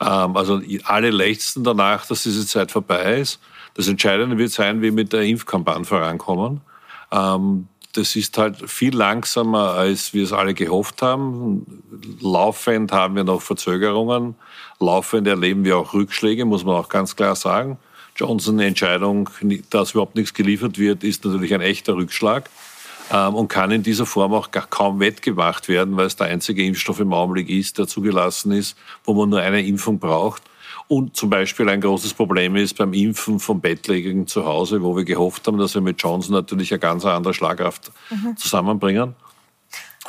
Ja. 0.00 0.24
Ähm, 0.24 0.36
also 0.36 0.60
alle 0.84 1.10
lechzen 1.10 1.62
danach, 1.62 2.06
dass 2.06 2.22
diese 2.22 2.46
Zeit 2.46 2.72
vorbei 2.72 3.20
ist. 3.20 3.40
Das 3.74 3.88
Entscheidende 3.88 4.38
wird 4.38 4.52
sein, 4.52 4.78
wie 4.78 4.84
wir 4.84 4.92
mit 4.92 5.12
der 5.12 5.22
Impfkampagne 5.22 5.84
vorankommen. 5.84 6.62
Ähm, 7.10 7.68
das 7.92 8.16
ist 8.16 8.38
halt 8.38 8.70
viel 8.70 8.96
langsamer, 8.96 9.72
als 9.72 10.14
wir 10.14 10.24
es 10.24 10.32
alle 10.32 10.54
gehofft 10.54 11.02
haben. 11.02 11.66
Laufend 12.20 12.90
haben 12.90 13.16
wir 13.16 13.24
noch 13.24 13.42
Verzögerungen. 13.42 14.34
Laufend 14.82 15.26
erleben 15.26 15.64
wir 15.64 15.78
auch 15.78 15.94
Rückschläge, 15.94 16.44
muss 16.44 16.64
man 16.64 16.74
auch 16.76 16.88
ganz 16.88 17.16
klar 17.16 17.36
sagen. 17.36 17.78
Johnson-Entscheidung, 18.16 19.30
dass 19.70 19.92
überhaupt 19.92 20.16
nichts 20.16 20.34
geliefert 20.34 20.78
wird, 20.78 21.02
ist 21.02 21.24
natürlich 21.24 21.54
ein 21.54 21.60
echter 21.60 21.94
Rückschlag 21.94 22.50
ähm, 23.10 23.34
und 23.34 23.48
kann 23.48 23.70
in 23.70 23.82
dieser 23.82 24.06
Form 24.06 24.34
auch 24.34 24.50
kaum 24.50 25.00
wettgemacht 25.00 25.68
werden, 25.68 25.96
weil 25.96 26.06
es 26.06 26.16
der 26.16 26.26
einzige 26.26 26.64
Impfstoff 26.64 27.00
im 27.00 27.12
Augenblick 27.12 27.48
ist, 27.48 27.78
der 27.78 27.86
zugelassen 27.86 28.52
ist, 28.52 28.76
wo 29.04 29.14
man 29.14 29.30
nur 29.30 29.40
eine 29.40 29.64
Impfung 29.64 29.98
braucht. 29.98 30.42
Und 30.88 31.16
zum 31.16 31.30
Beispiel 31.30 31.68
ein 31.70 31.80
großes 31.80 32.12
Problem 32.12 32.54
ist 32.56 32.76
beim 32.76 32.92
Impfen 32.92 33.40
von 33.40 33.60
Bettlägerigen 33.60 34.26
zu 34.26 34.44
Hause, 34.44 34.82
wo 34.82 34.94
wir 34.94 35.04
gehofft 35.04 35.46
haben, 35.46 35.56
dass 35.56 35.74
wir 35.74 35.80
mit 35.80 36.02
Johnson 36.02 36.34
natürlich 36.34 36.70
eine 36.70 36.80
ganz 36.80 37.06
andere 37.06 37.32
Schlagkraft 37.32 37.92
mhm. 38.10 38.36
zusammenbringen. 38.36 39.14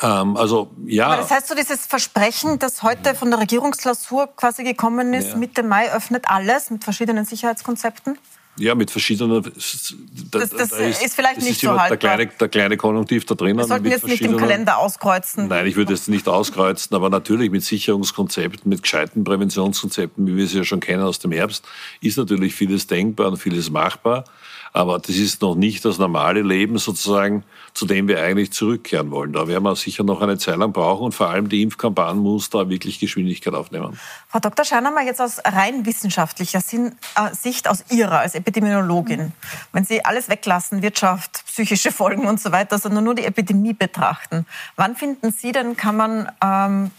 Ähm, 0.03 0.35
also 0.35 0.69
ja. 0.85 1.07
Aber 1.07 1.17
das 1.17 1.31
heißt 1.31 1.47
so, 1.47 1.55
dieses 1.55 1.85
Versprechen, 1.85 2.59
das 2.59 2.83
heute 2.83 3.15
von 3.15 3.31
der 3.31 3.39
Regierungsklausur 3.39 4.27
quasi 4.35 4.63
gekommen 4.63 5.13
ist, 5.13 5.29
ja. 5.29 5.35
Mitte 5.37 5.63
Mai 5.63 5.91
öffnet 5.91 6.25
alles 6.27 6.69
mit 6.69 6.83
verschiedenen 6.83 7.23
Sicherheitskonzepten? 7.25 8.19
Ja, 8.57 8.75
mit 8.75 8.91
verschiedenen. 8.91 9.41
Da, 9.41 9.49
das, 9.49 10.49
das 10.51 10.69
da 10.69 10.77
ist, 10.77 11.03
ist, 11.03 11.15
vielleicht 11.15 11.37
nicht 11.37 11.51
ist 11.51 11.61
so 11.61 11.69
haltbar. 11.69 11.89
Der 11.89 11.97
kleine, 11.97 12.27
der 12.27 12.49
kleine 12.49 12.77
Konjunktiv 12.77 13.25
da 13.25 13.33
drinnen. 13.33 13.57
Wir 13.57 13.65
sollten 13.65 13.87
jetzt 13.87 14.05
nicht 14.05 14.21
im 14.21 14.37
Kalender 14.37 14.77
auskreuzen. 14.77 15.47
Nein, 15.47 15.65
ich 15.65 15.75
würde 15.75 15.93
es 15.93 16.07
nicht 16.07 16.27
auskreuzen, 16.27 16.95
aber 16.95 17.09
natürlich 17.09 17.49
mit 17.49 17.63
Sicherungskonzepten, 17.63 18.69
mit 18.69 18.83
gescheiten 18.83 19.23
Präventionskonzepten, 19.23 20.27
wie 20.27 20.35
wir 20.35 20.47
sie 20.47 20.57
ja 20.57 20.63
schon 20.65 20.81
kennen 20.81 21.01
aus 21.01 21.17
dem 21.17 21.31
Herbst, 21.31 21.65
ist 22.01 22.17
natürlich 22.17 22.53
vieles 22.53 22.85
denkbar 22.85 23.29
und 23.29 23.37
vieles 23.37 23.71
machbar. 23.71 24.25
Aber 24.73 24.97
das 24.97 25.15
ist 25.15 25.43
noch 25.43 25.53
nicht 25.53 25.85
das 25.85 25.99
normale 25.99 26.41
Leben 26.41 26.79
sozusagen, 26.79 27.43
zu 27.75 27.85
dem 27.85 28.07
wir 28.07 28.23
eigentlich 28.23 28.51
zurückkehren 28.51 29.11
wollen. 29.11 29.31
Da 29.31 29.47
werden 29.47 29.63
wir 29.63 29.75
sicher 29.75 30.03
noch 30.03 30.19
eine 30.21 30.39
Zeit 30.39 30.57
lang 30.57 30.73
brauchen 30.73 31.05
und 31.05 31.11
vor 31.13 31.29
allem 31.29 31.47
die 31.47 31.61
Impfkampagne 31.61 32.19
muss 32.19 32.49
da 32.49 32.67
wirklich 32.69 32.99
Geschwindigkeit 32.99 33.53
aufnehmen. 33.53 33.99
Frau 34.27 34.39
Dr. 34.39 34.65
Scheinermann, 34.65 35.05
jetzt 35.05 35.21
aus 35.21 35.39
rein 35.45 35.85
wissenschaftlicher 35.85 36.57
äh, 36.59 37.35
Sicht, 37.35 37.67
aus 37.67 37.85
Ihrer 37.91 38.19
als 38.19 38.33
Epidemiologin, 38.33 39.31
wenn 39.73 39.85
Sie 39.85 40.03
alles 40.03 40.27
weglassen, 40.27 40.81
Wirtschaft, 40.81 41.43
psychische 41.45 41.91
Folgen 41.91 42.25
und 42.25 42.41
so 42.41 42.51
weiter, 42.51 42.79
sondern 42.79 43.03
nur 43.03 43.13
die 43.13 43.25
Epidemie 43.25 43.73
betrachten, 43.73 44.47
wann 44.75 44.95
finden 44.95 45.31
Sie 45.31 45.51
denn, 45.51 45.77
kann 45.77 45.97
man 45.97 46.31
ähm, 46.43 46.91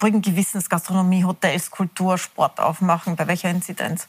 ruhigen 0.00 0.22
Gewissens 0.22 0.68
Gastronomie, 0.68 1.24
Hotels, 1.24 1.72
Kultur, 1.72 2.18
Sport 2.18 2.60
aufmachen? 2.60 3.16
Bei 3.16 3.26
welcher 3.26 3.50
Inzidenz? 3.50 4.06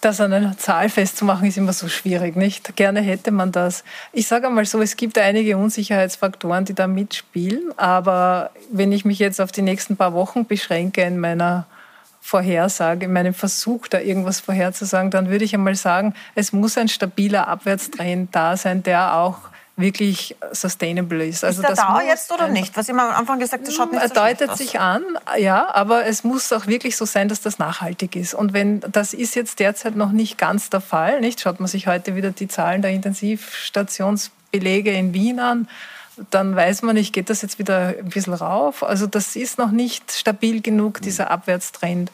Das 0.00 0.20
an 0.20 0.32
einer 0.32 0.56
Zahl 0.56 0.88
festzumachen, 0.88 1.46
ist 1.46 1.58
immer 1.58 1.72
so 1.72 1.88
schwierig, 1.88 2.36
nicht? 2.36 2.76
Gerne 2.76 3.00
hätte 3.00 3.30
man 3.30 3.52
das. 3.52 3.84
Ich 4.12 4.26
sage 4.26 4.46
einmal 4.46 4.64
so, 4.64 4.80
es 4.80 4.96
gibt 4.96 5.18
einige 5.18 5.56
Unsicherheitsfaktoren, 5.56 6.64
die 6.64 6.74
da 6.74 6.86
mitspielen, 6.86 7.72
aber 7.76 8.50
wenn 8.72 8.92
ich 8.92 9.04
mich 9.04 9.18
jetzt 9.18 9.40
auf 9.40 9.52
die 9.52 9.62
nächsten 9.62 9.96
paar 9.96 10.14
Wochen 10.14 10.46
beschränke 10.46 11.02
in 11.02 11.18
meiner 11.18 11.66
Vorhersage, 12.22 13.06
in 13.06 13.12
meinem 13.12 13.34
Versuch, 13.34 13.88
da 13.88 13.98
irgendwas 13.98 14.40
vorherzusagen, 14.40 15.10
dann 15.10 15.30
würde 15.30 15.44
ich 15.44 15.54
einmal 15.54 15.74
sagen, 15.74 16.14
es 16.34 16.52
muss 16.52 16.78
ein 16.78 16.88
stabiler 16.88 17.48
Abwärtstrend 17.48 18.34
da 18.34 18.56
sein, 18.56 18.82
der 18.82 19.16
auch 19.16 19.50
wirklich 19.80 20.36
sustainable 20.52 21.26
ist. 21.26 21.44
Also 21.44 21.62
ist 21.62 21.68
der 21.68 21.76
da 21.76 22.02
jetzt 22.02 22.32
oder 22.32 22.48
nicht? 22.48 22.76
Was 22.76 22.88
ich 22.88 22.94
mal 22.94 23.10
am 23.10 23.16
Anfang 23.16 23.38
gesagt 23.38 23.64
habe, 23.64 23.72
schaut 23.72 23.92
nicht 23.92 24.02
Er 24.02 24.08
so 24.08 24.14
deutet 24.14 24.56
sich 24.56 24.80
an, 24.80 25.02
ja, 25.38 25.72
aber 25.74 26.06
es 26.06 26.24
muss 26.24 26.52
auch 26.52 26.66
wirklich 26.66 26.96
so 26.96 27.04
sein, 27.04 27.28
dass 27.28 27.40
das 27.40 27.58
nachhaltig 27.58 28.16
ist. 28.16 28.34
Und 28.34 28.52
wenn 28.52 28.80
das 28.80 29.14
ist 29.14 29.34
jetzt 29.34 29.58
derzeit 29.58 29.96
noch 29.96 30.12
nicht 30.12 30.38
ganz 30.38 30.70
der 30.70 30.80
Fall, 30.80 31.20
nicht? 31.20 31.40
Schaut 31.40 31.60
man 31.60 31.68
sich 31.68 31.86
heute 31.86 32.16
wieder 32.16 32.30
die 32.30 32.48
Zahlen 32.48 32.82
der 32.82 32.90
Intensivstationsbelege 32.92 34.92
in 34.92 35.14
Wien 35.14 35.40
an, 35.40 35.68
dann 36.30 36.54
weiß 36.54 36.82
man 36.82 36.96
nicht, 36.96 37.12
geht 37.12 37.30
das 37.30 37.42
jetzt 37.42 37.58
wieder 37.58 37.94
ein 37.98 38.10
bisschen 38.10 38.34
rauf? 38.34 38.82
Also 38.82 39.06
das 39.06 39.36
ist 39.36 39.58
noch 39.58 39.70
nicht 39.70 40.12
stabil 40.12 40.60
genug, 40.60 41.00
dieser 41.00 41.30
Abwärtstrend. 41.30 42.10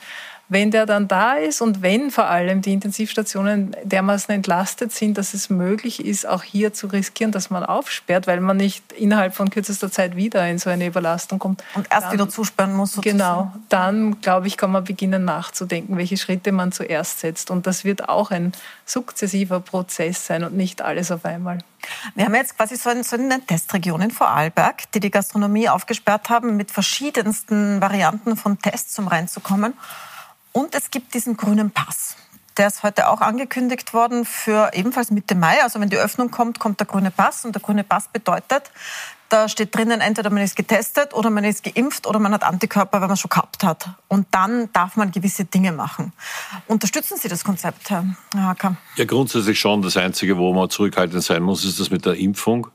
Wenn 0.48 0.70
der 0.70 0.86
dann 0.86 1.08
da 1.08 1.34
ist 1.34 1.60
und 1.60 1.82
wenn 1.82 2.12
vor 2.12 2.26
allem 2.26 2.62
die 2.62 2.72
Intensivstationen 2.72 3.74
dermaßen 3.82 4.32
entlastet 4.32 4.92
sind, 4.92 5.18
dass 5.18 5.34
es 5.34 5.50
möglich 5.50 6.04
ist, 6.04 6.26
auch 6.26 6.44
hier 6.44 6.72
zu 6.72 6.86
riskieren, 6.86 7.32
dass 7.32 7.50
man 7.50 7.64
aufsperrt, 7.64 8.28
weil 8.28 8.40
man 8.40 8.56
nicht 8.56 8.92
innerhalb 8.92 9.34
von 9.34 9.50
kürzester 9.50 9.90
Zeit 9.90 10.14
wieder 10.14 10.46
in 10.48 10.58
so 10.58 10.70
eine 10.70 10.86
Überlastung 10.86 11.40
kommt. 11.40 11.64
Und 11.74 11.88
erst 11.90 12.06
dann, 12.06 12.12
wieder 12.12 12.28
zusperren 12.28 12.74
muss. 12.74 12.92
Sozusagen. 12.92 13.18
Genau, 13.18 13.52
dann 13.68 14.20
glaube 14.20 14.46
ich, 14.46 14.56
kann 14.56 14.70
man 14.70 14.84
beginnen 14.84 15.24
nachzudenken, 15.24 15.96
welche 15.96 16.16
Schritte 16.16 16.52
man 16.52 16.70
zuerst 16.70 17.18
setzt. 17.18 17.50
Und 17.50 17.66
das 17.66 17.84
wird 17.84 18.08
auch 18.08 18.30
ein 18.30 18.52
sukzessiver 18.84 19.58
Prozess 19.58 20.26
sein 20.26 20.44
und 20.44 20.56
nicht 20.56 20.80
alles 20.80 21.10
auf 21.10 21.24
einmal. 21.24 21.58
Wir 22.14 22.24
haben 22.24 22.34
jetzt 22.34 22.56
quasi 22.56 22.76
so 22.76 22.90
eine, 22.90 23.04
so 23.04 23.16
eine 23.16 23.40
Testregion 23.40 24.00
in 24.00 24.10
Vorarlberg, 24.10 24.90
die 24.92 25.00
die 25.00 25.10
Gastronomie 25.10 25.68
aufgesperrt 25.68 26.30
haben, 26.30 26.56
mit 26.56 26.70
verschiedensten 26.70 27.80
Varianten 27.80 28.36
von 28.36 28.58
Tests, 28.58 28.98
um 28.98 29.08
reinzukommen. 29.08 29.74
Und 30.56 30.74
es 30.74 30.90
gibt 30.90 31.12
diesen 31.12 31.36
grünen 31.36 31.70
Pass. 31.70 32.16
Der 32.56 32.68
ist 32.68 32.82
heute 32.82 33.10
auch 33.10 33.20
angekündigt 33.20 33.92
worden 33.92 34.24
für 34.24 34.70
ebenfalls 34.72 35.10
Mitte 35.10 35.34
Mai. 35.34 35.62
Also 35.62 35.78
wenn 35.80 35.90
die 35.90 35.98
Öffnung 35.98 36.30
kommt, 36.30 36.58
kommt 36.58 36.80
der 36.80 36.86
grüne 36.86 37.10
Pass. 37.10 37.44
Und 37.44 37.54
der 37.54 37.60
grüne 37.60 37.84
Pass 37.84 38.08
bedeutet, 38.08 38.70
da 39.28 39.50
steht 39.50 39.76
drinnen, 39.76 40.00
entweder 40.00 40.30
man 40.30 40.42
ist 40.42 40.56
getestet 40.56 41.12
oder 41.12 41.28
man 41.28 41.44
ist 41.44 41.62
geimpft 41.62 42.06
oder 42.06 42.18
man 42.18 42.32
hat 42.32 42.42
Antikörper, 42.42 43.02
wenn 43.02 43.08
man 43.08 43.18
schon 43.18 43.28
gehabt 43.28 43.64
hat. 43.64 43.90
Und 44.08 44.28
dann 44.30 44.72
darf 44.72 44.96
man 44.96 45.10
gewisse 45.10 45.44
Dinge 45.44 45.72
machen. 45.72 46.14
Unterstützen 46.68 47.18
Sie 47.18 47.28
das 47.28 47.44
Konzept, 47.44 47.90
Herr 47.90 48.06
Hacker? 48.34 48.78
Ja, 48.96 49.04
grundsätzlich 49.04 49.60
schon. 49.60 49.82
Das 49.82 49.98
Einzige, 49.98 50.38
wo 50.38 50.54
man 50.54 50.70
zurückhaltend 50.70 51.22
sein 51.22 51.42
muss, 51.42 51.66
ist 51.66 51.78
das 51.78 51.90
mit 51.90 52.06
der 52.06 52.14
Impfung. 52.14 52.68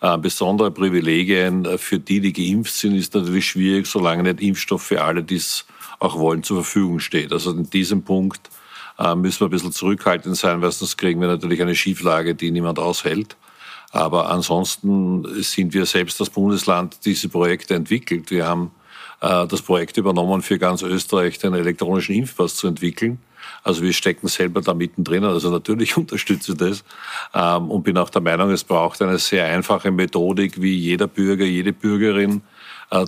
Äh, 0.00 0.18
besondere 0.18 0.72
Privilegien 0.72 1.64
äh, 1.64 1.78
für 1.78 2.00
die, 2.00 2.18
die 2.18 2.32
geimpft 2.32 2.74
sind, 2.74 2.96
ist 2.96 3.14
natürlich 3.14 3.46
schwierig, 3.48 3.86
solange 3.86 4.24
nicht 4.24 4.40
Impfstoff 4.40 4.82
für 4.82 5.04
alle, 5.04 5.22
die 5.22 5.36
es 5.36 5.66
auch 5.98 6.18
wollen, 6.18 6.42
zur 6.42 6.62
Verfügung 6.62 7.00
steht. 7.00 7.32
Also 7.32 7.50
in 7.52 7.68
diesem 7.70 8.02
Punkt 8.02 8.50
äh, 8.98 9.14
müssen 9.14 9.40
wir 9.40 9.48
ein 9.48 9.50
bisschen 9.50 9.72
zurückhaltend 9.72 10.36
sein, 10.36 10.60
weil 10.62 10.72
sonst 10.72 10.96
kriegen 10.96 11.20
wir 11.20 11.28
natürlich 11.28 11.62
eine 11.62 11.74
Schieflage, 11.74 12.34
die 12.34 12.50
niemand 12.50 12.78
aushält. 12.78 13.36
Aber 13.90 14.30
ansonsten 14.30 15.42
sind 15.42 15.72
wir 15.72 15.86
selbst 15.86 16.20
das 16.20 16.30
Bundesland, 16.30 17.04
diese 17.04 17.28
Projekte 17.28 17.74
entwickelt. 17.74 18.30
Wir 18.30 18.46
haben 18.46 18.70
äh, 19.20 19.46
das 19.46 19.62
Projekt 19.62 19.96
übernommen, 19.96 20.42
für 20.42 20.58
ganz 20.58 20.82
Österreich 20.82 21.38
den 21.38 21.54
elektronischen 21.54 22.14
Impfpass 22.14 22.56
zu 22.56 22.66
entwickeln. 22.66 23.18
Also 23.62 23.82
wir 23.82 23.92
stecken 23.92 24.28
selber 24.28 24.60
da 24.60 24.74
mittendrin. 24.74 25.24
Also 25.24 25.50
natürlich 25.50 25.96
unterstütze 25.96 26.52
ich 26.52 26.58
das 26.58 26.84
ähm, 27.34 27.70
und 27.70 27.82
bin 27.82 27.96
auch 27.96 28.10
der 28.10 28.22
Meinung, 28.22 28.50
es 28.50 28.64
braucht 28.64 29.00
eine 29.00 29.18
sehr 29.18 29.46
einfache 29.46 29.90
Methodik, 29.90 30.60
wie 30.60 30.74
jeder 30.74 31.06
Bürger, 31.06 31.44
jede 31.44 31.72
Bürgerin 31.72 32.42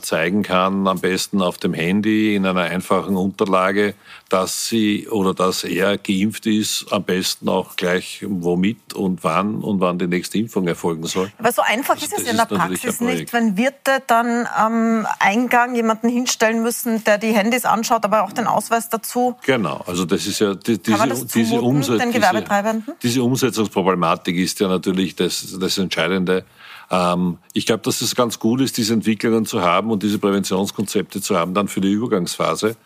zeigen 0.02 0.42
kann, 0.42 0.86
am 0.86 1.00
besten 1.00 1.40
auf 1.40 1.56
dem 1.56 1.72
Handy 1.72 2.34
in 2.34 2.44
einer 2.44 2.62
einfachen 2.62 3.16
Unterlage, 3.16 3.94
dass 4.28 4.66
sie 4.66 5.08
oder 5.08 5.32
dass 5.32 5.64
er 5.64 5.96
geimpft 5.96 6.46
ist, 6.46 6.86
am 6.90 7.02
besten 7.02 7.48
auch 7.48 7.76
gleich 7.76 8.24
womit 8.28 8.92
und 8.92 9.24
wann 9.24 9.62
und 9.62 9.80
wann 9.80 9.98
die 9.98 10.06
nächste 10.06 10.38
Impfung 10.38 10.68
erfolgen 10.68 11.06
soll. 11.06 11.32
Aber 11.38 11.50
so 11.50 11.62
einfach 11.62 11.94
also 11.94 12.04
ist 12.04 12.18
es 12.18 12.30
in 12.30 12.36
der 12.36 12.44
Praxis 12.44 13.00
nicht, 13.00 13.32
wenn 13.32 13.56
Wirte 13.56 14.02
dann 14.06 14.46
am 14.54 15.06
Eingang 15.18 15.74
jemanden 15.74 16.08
hinstellen 16.10 16.62
müssen, 16.62 17.02
der 17.04 17.16
die 17.16 17.32
Handys 17.32 17.64
anschaut, 17.64 18.04
aber 18.04 18.22
auch 18.24 18.32
den 18.32 18.46
Ausweis 18.46 18.90
dazu. 18.90 19.36
Genau, 19.46 19.82
also 19.86 20.04
das 20.04 20.26
ist 20.26 20.40
ja 20.40 20.54
die, 20.54 20.78
diese, 20.78 21.26
diese, 21.26 21.60
Umset 21.60 22.02
diese, 22.14 22.82
diese 23.02 23.22
Umsetzungsproblematik 23.22 24.36
ist 24.36 24.60
ja 24.60 24.68
natürlich 24.68 25.16
das, 25.16 25.56
das 25.58 25.78
Entscheidende. 25.78 26.44
Ähm, 26.90 27.38
ich 27.52 27.66
glaube, 27.66 27.82
dass 27.82 28.00
es 28.00 28.14
ganz 28.14 28.38
gut 28.38 28.60
ist, 28.60 28.76
diese 28.76 28.94
Entwicklungen 28.94 29.46
zu 29.46 29.62
haben 29.62 29.90
und 29.90 30.02
diese 30.02 30.18
Präventionskonzepte 30.18 31.20
zu 31.20 31.36
haben, 31.36 31.54
dann 31.54 31.68
für 31.68 31.80
die 31.80 31.92
Übergangsphase. 31.92 32.76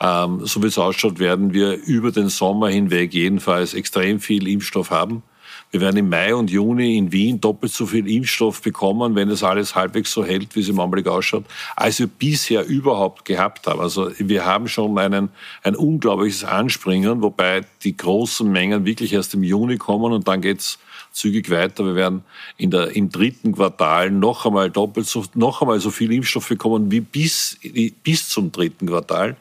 Ähm, 0.00 0.46
so 0.46 0.62
wie 0.62 0.68
es 0.68 0.78
ausschaut, 0.78 1.18
werden 1.18 1.52
wir 1.52 1.74
über 1.74 2.12
den 2.12 2.28
Sommer 2.28 2.68
hinweg 2.68 3.12
jedenfalls 3.12 3.74
extrem 3.74 4.20
viel 4.20 4.46
Impfstoff 4.46 4.90
haben. 4.90 5.22
Wir 5.70 5.82
werden 5.82 5.98
im 5.98 6.08
Mai 6.08 6.34
und 6.34 6.50
Juni 6.50 6.96
in 6.96 7.12
Wien 7.12 7.40
doppelt 7.42 7.72
so 7.72 7.84
viel 7.84 8.08
Impfstoff 8.08 8.62
bekommen, 8.62 9.14
wenn 9.14 9.28
es 9.28 9.42
alles 9.42 9.74
halbwegs 9.74 10.12
so 10.12 10.24
hält, 10.24 10.56
wie 10.56 10.60
es 10.60 10.68
im 10.70 10.80
Augenblick 10.80 11.06
ausschaut, 11.06 11.44
als 11.76 11.98
wir 11.98 12.06
bisher 12.06 12.64
überhaupt 12.64 13.26
gehabt 13.26 13.66
haben. 13.66 13.80
Also 13.80 14.10
wir 14.18 14.46
haben 14.46 14.68
schon 14.68 14.96
einen, 14.96 15.28
ein 15.62 15.76
unglaubliches 15.76 16.44
Anspringen, 16.44 17.20
wobei 17.20 17.66
die 17.82 17.94
großen 17.94 18.50
Mengen 18.50 18.86
wirklich 18.86 19.12
erst 19.12 19.34
im 19.34 19.42
Juni 19.42 19.76
kommen 19.76 20.12
und 20.12 20.26
dann 20.26 20.40
geht's 20.40 20.78
zügig 21.18 21.50
weiter. 21.50 21.84
Wir 21.84 21.94
werden 21.94 22.22
in 22.56 22.70
der, 22.70 22.94
im 22.96 23.10
dritten 23.10 23.52
Quartal 23.54 24.10
noch 24.10 24.46
einmal 24.46 24.70
doppelt 24.70 25.06
so, 25.06 25.24
noch 25.34 25.60
einmal 25.60 25.80
so 25.80 25.90
viel 25.90 26.12
Impfstoff 26.12 26.48
bekommen 26.48 26.90
wie 26.90 27.00
bis, 27.00 27.58
bis 28.02 28.28
zum 28.28 28.52
dritten 28.52 28.86
Quartal. 28.86 29.36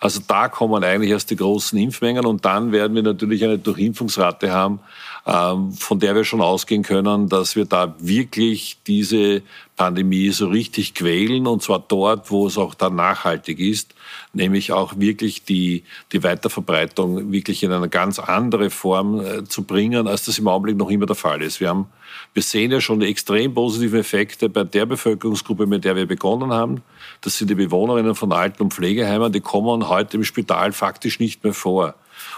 Also 0.00 0.20
da 0.26 0.48
kommen 0.48 0.84
eigentlich 0.84 1.10
erst 1.10 1.30
die 1.30 1.36
großen 1.36 1.78
Impfmengen 1.78 2.26
und 2.26 2.44
dann 2.44 2.72
werden 2.72 2.94
wir 2.94 3.02
natürlich 3.02 3.42
eine 3.44 3.58
Durchimpfungsrate 3.58 4.52
haben, 4.52 4.80
ähm, 5.26 5.72
von 5.72 5.98
der 6.00 6.14
wir 6.14 6.24
schon 6.24 6.40
ausgehen 6.40 6.82
können, 6.82 7.28
dass 7.28 7.56
wir 7.56 7.64
da 7.64 7.94
wirklich 7.98 8.78
diese 8.86 9.42
Pandemie 9.82 10.30
so 10.30 10.46
richtig 10.46 10.94
quälen 10.94 11.48
und 11.48 11.60
zwar 11.60 11.80
dort, 11.80 12.30
wo 12.30 12.46
es 12.46 12.56
auch 12.56 12.72
dann 12.72 12.94
nachhaltig 12.94 13.58
ist, 13.58 13.96
nämlich 14.32 14.70
auch 14.70 14.92
wirklich 14.96 15.42
die, 15.42 15.82
die 16.12 16.22
Weiterverbreitung 16.22 17.32
wirklich 17.32 17.64
in 17.64 17.72
eine 17.72 17.88
ganz 17.88 18.20
andere 18.20 18.70
Form 18.70 19.18
äh, 19.18 19.42
zu 19.42 19.64
bringen, 19.64 20.06
als 20.06 20.24
das 20.24 20.38
im 20.38 20.46
Augenblick 20.46 20.76
noch 20.76 20.88
immer 20.88 21.06
der 21.06 21.16
Fall 21.16 21.42
ist. 21.42 21.58
Wir 21.58 21.70
haben, 21.70 21.86
wir 22.32 22.44
sehen 22.44 22.70
ja 22.70 22.80
schon 22.80 23.00
die 23.00 23.08
extrem 23.08 23.54
positiven 23.54 23.98
Effekte 23.98 24.48
bei 24.48 24.62
der 24.62 24.86
Bevölkerungsgruppe, 24.86 25.66
mit 25.66 25.84
der 25.84 25.96
wir 25.96 26.06
begonnen 26.06 26.52
haben. 26.52 26.82
Das 27.20 27.36
sind 27.36 27.50
die 27.50 27.56
Bewohnerinnen 27.56 28.14
von 28.14 28.30
Alten- 28.30 28.62
und 28.62 28.72
Pflegeheimen, 28.72 29.32
die 29.32 29.40
kommen 29.40 29.88
heute 29.88 30.16
im 30.16 30.22
Spital 30.22 30.70
faktisch 30.70 31.18
nicht 31.18 31.42
mehr 31.42 31.54
vor. 31.54 31.96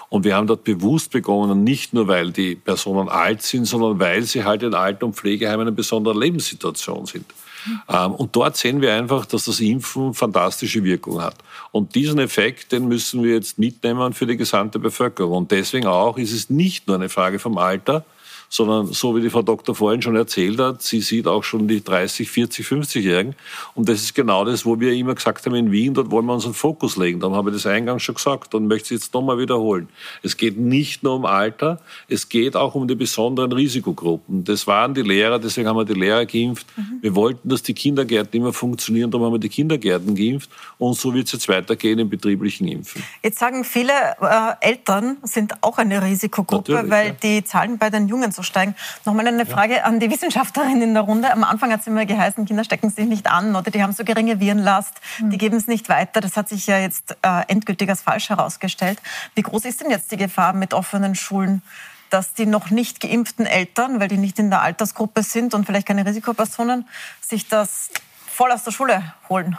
Und 0.09 0.25
wir 0.25 0.37
haben 0.37 0.47
dort 0.47 0.65
bewusst 0.65 1.11
begonnen, 1.11 1.65
nicht 1.65 1.93
nur 1.93 2.09
weil 2.09 2.31
die 2.31 2.55
Personen 2.55 3.09
alt 3.09 3.43
sind, 3.43 3.65
sondern 3.65 3.99
weil 3.99 4.23
sie 4.23 4.45
halt 4.45 4.63
in 4.63 4.75
Alten- 4.75 5.05
und 5.07 5.17
Pflegeheimen 5.17 5.67
eine 5.67 5.73
besondere 5.73 6.19
Lebenssituation 6.19 7.07
sind. 7.07 7.27
Mhm. 7.67 8.15
Und 8.15 8.37
dort 8.37 8.57
sehen 8.57 8.81
wir 8.81 8.93
einfach, 8.95 9.27
dass 9.27 9.47
das 9.47 9.61
Impfen 9.61 10.15
fantastische 10.15 10.85
Wirkung 10.85 11.23
hat. 11.23 11.37
Und 11.73 11.95
diesen 11.95 12.19
Effekt, 12.19 12.73
den 12.73 12.89
müssen 12.89 13.23
wir 13.23 13.35
jetzt 13.35 13.59
mitnehmen 13.59 14.13
für 14.13 14.27
die 14.27 14.37
gesamte 14.37 14.79
Bevölkerung. 14.79 15.39
Und 15.39 15.51
deswegen 15.51 15.87
auch 15.87 16.19
ist 16.19 16.33
es 16.33 16.51
nicht 16.51 16.87
nur 16.87 16.97
eine 16.97 17.09
Frage 17.09 17.39
vom 17.39 17.59
Alter, 17.59 18.05
sondern 18.49 18.87
so 18.93 19.17
wie 19.17 19.21
die 19.21 19.31
Frau 19.31 19.43
Doktor 19.43 19.75
vorhin 19.75 20.03
schon 20.03 20.17
erzählt 20.17 20.59
hat, 20.59 20.83
sie 20.83 21.01
sieht 21.01 21.27
auch 21.27 21.45
schon 21.45 21.69
die 21.69 21.83
30, 21.83 22.31
40, 22.31 22.67
50-Jährigen. 22.67 23.35
Und 23.75 23.89
das 23.89 24.01
ist 24.03 24.15
genau 24.15 24.45
das, 24.45 24.65
wo 24.65 24.79
wir 24.79 24.93
immer 24.93 25.15
gesagt 25.15 25.47
haben, 25.47 25.55
in 25.55 25.73
Wien, 25.73 25.95
dort 25.95 26.11
wollen 26.11 26.27
wir 26.27 26.35
unseren 26.35 26.55
Fokus 26.55 26.97
legen. 26.97 27.21
Darum 27.21 27.37
habe 27.37 27.51
ich 27.51 27.57
das 27.57 27.67
eingangs 27.67 28.03
schon 28.03 28.15
gesagt 28.15 28.55
und 28.55 28.67
möchte 28.67 28.95
es 28.95 29.03
jetzt 29.03 29.15
nochmal 29.15 29.39
wiederholen. 29.39 29.89
Es 30.23 30.37
geht 30.37 30.59
nicht 30.59 31.03
nur 31.03 31.17
um 31.17 31.25
Alter, 31.25 31.81
es 32.09 32.29
geht 32.29 32.57
auch 32.57 32.75
um 32.75 32.87
die 32.87 32.95
besonderen 32.95 33.53
Risikogruppen. 33.53 34.45
Das 34.45 34.67
waren 34.67 34.95
die 34.95 35.03
Lehrer, 35.03 35.39
deswegen 35.39 35.69
haben 35.69 35.77
wir 35.77 35.85
die 35.85 35.95
Lehrer 35.95 36.27
geimpft. 36.27 36.67
Mhm. 36.77 36.99
Wir 37.01 37.15
wollten, 37.15 37.49
dass 37.49 37.63
die 37.63 37.75
Kindergärten 37.75 38.41
immer 38.41 38.53
funktionieren, 38.53 39.11
darum 39.11 39.27
haben 39.27 39.35
wir 39.35 39.39
die 39.39 39.49
Kindergärten 39.49 40.15
geimpft. 40.15 40.51
Und 40.79 40.97
so 40.97 41.15
wird 41.15 41.27
es 41.27 41.33
jetzt 41.33 41.49
weitergehen 41.49 41.99
im 41.99 42.09
betrieblichen 42.09 42.69
Impfen. 42.69 43.03
Jetzt 43.23 43.39
sagen 43.39 43.65
viele, 43.65 43.93
äh, 44.21 44.55
Eltern 44.61 45.19
sind 45.23 45.63
auch 45.63 45.79
eine 45.79 46.03
Risikogruppe, 46.03 46.73
Natürlich, 46.73 46.91
weil 46.91 47.07
ja. 47.09 47.15
die 47.23 47.45
Zahlen 47.45 47.79
bei 47.79 47.91
den 47.91 48.09
Jungen 48.09 48.33
einzusteigen. 48.35 48.75
Nochmal 49.05 49.27
eine 49.29 49.47
Frage 49.47 49.77
ja. 49.77 49.83
an 49.83 50.01
die 50.01 50.11
Wissenschaftlerin 50.11 50.83
in 50.83 50.95
der 50.95 51.05
Runde. 51.05 51.31
Am 51.31 51.45
Anfang 51.45 51.73
hat 51.73 51.81
es 51.81 51.87
immer 51.87 52.05
geheißen, 52.05 52.45
Kinder 52.45 52.65
stecken 52.65 52.91
sich 52.91 53.07
nicht 53.07 53.31
an 53.31 53.55
oder 53.55 53.71
die 53.71 53.83
haben 53.83 53.93
so 53.93 54.05
geringe 54.05 54.41
Virenlast, 54.41 54.95
mhm. 55.21 55.31
die 55.31 55.39
geben 55.39 55.57
es 55.57 55.67
nicht 55.67 55.89
weiter. 55.89 56.21
Das 56.21 56.37
hat 56.37 56.49
sich 56.49 56.67
ja 56.67 56.79
jetzt 56.79 57.17
äh, 57.23 57.43
endgültig 57.49 57.89
als 57.89 58.03
falsch 58.03 58.31
herausgestellt. 58.31 59.01
Wie 59.35 59.43
groß 59.43 59.65
ist 59.65 59.81
denn 59.81 59.91
jetzt 59.91 60.11
die 60.13 60.17
Gefahr 60.17 60.53
mit 60.53 60.75
offenen 60.75 61.15
Schulen? 61.15 61.63
dass 62.11 62.33
die 62.33 62.47
noch 62.47 62.71
nicht 62.71 63.01
geimpften 63.01 63.45
Eltern, 63.45 63.99
weil 63.99 64.07
die 64.07 64.19
nicht 64.19 64.39
in 64.39 64.49
der 64.49 64.63
Altersgruppe 64.63 65.25
sind 65.25 65.53
und 65.53 65.67
vielleicht 65.67 65.89
keine 65.89 66.07
Risikopersonen, 66.07 66.87
sich 67.21 67.49
das 67.49 67.91
voll 68.25 68.53
aus 68.53 68.63
der 68.63 68.71
Schule 68.71 69.15
holen? 69.29 69.57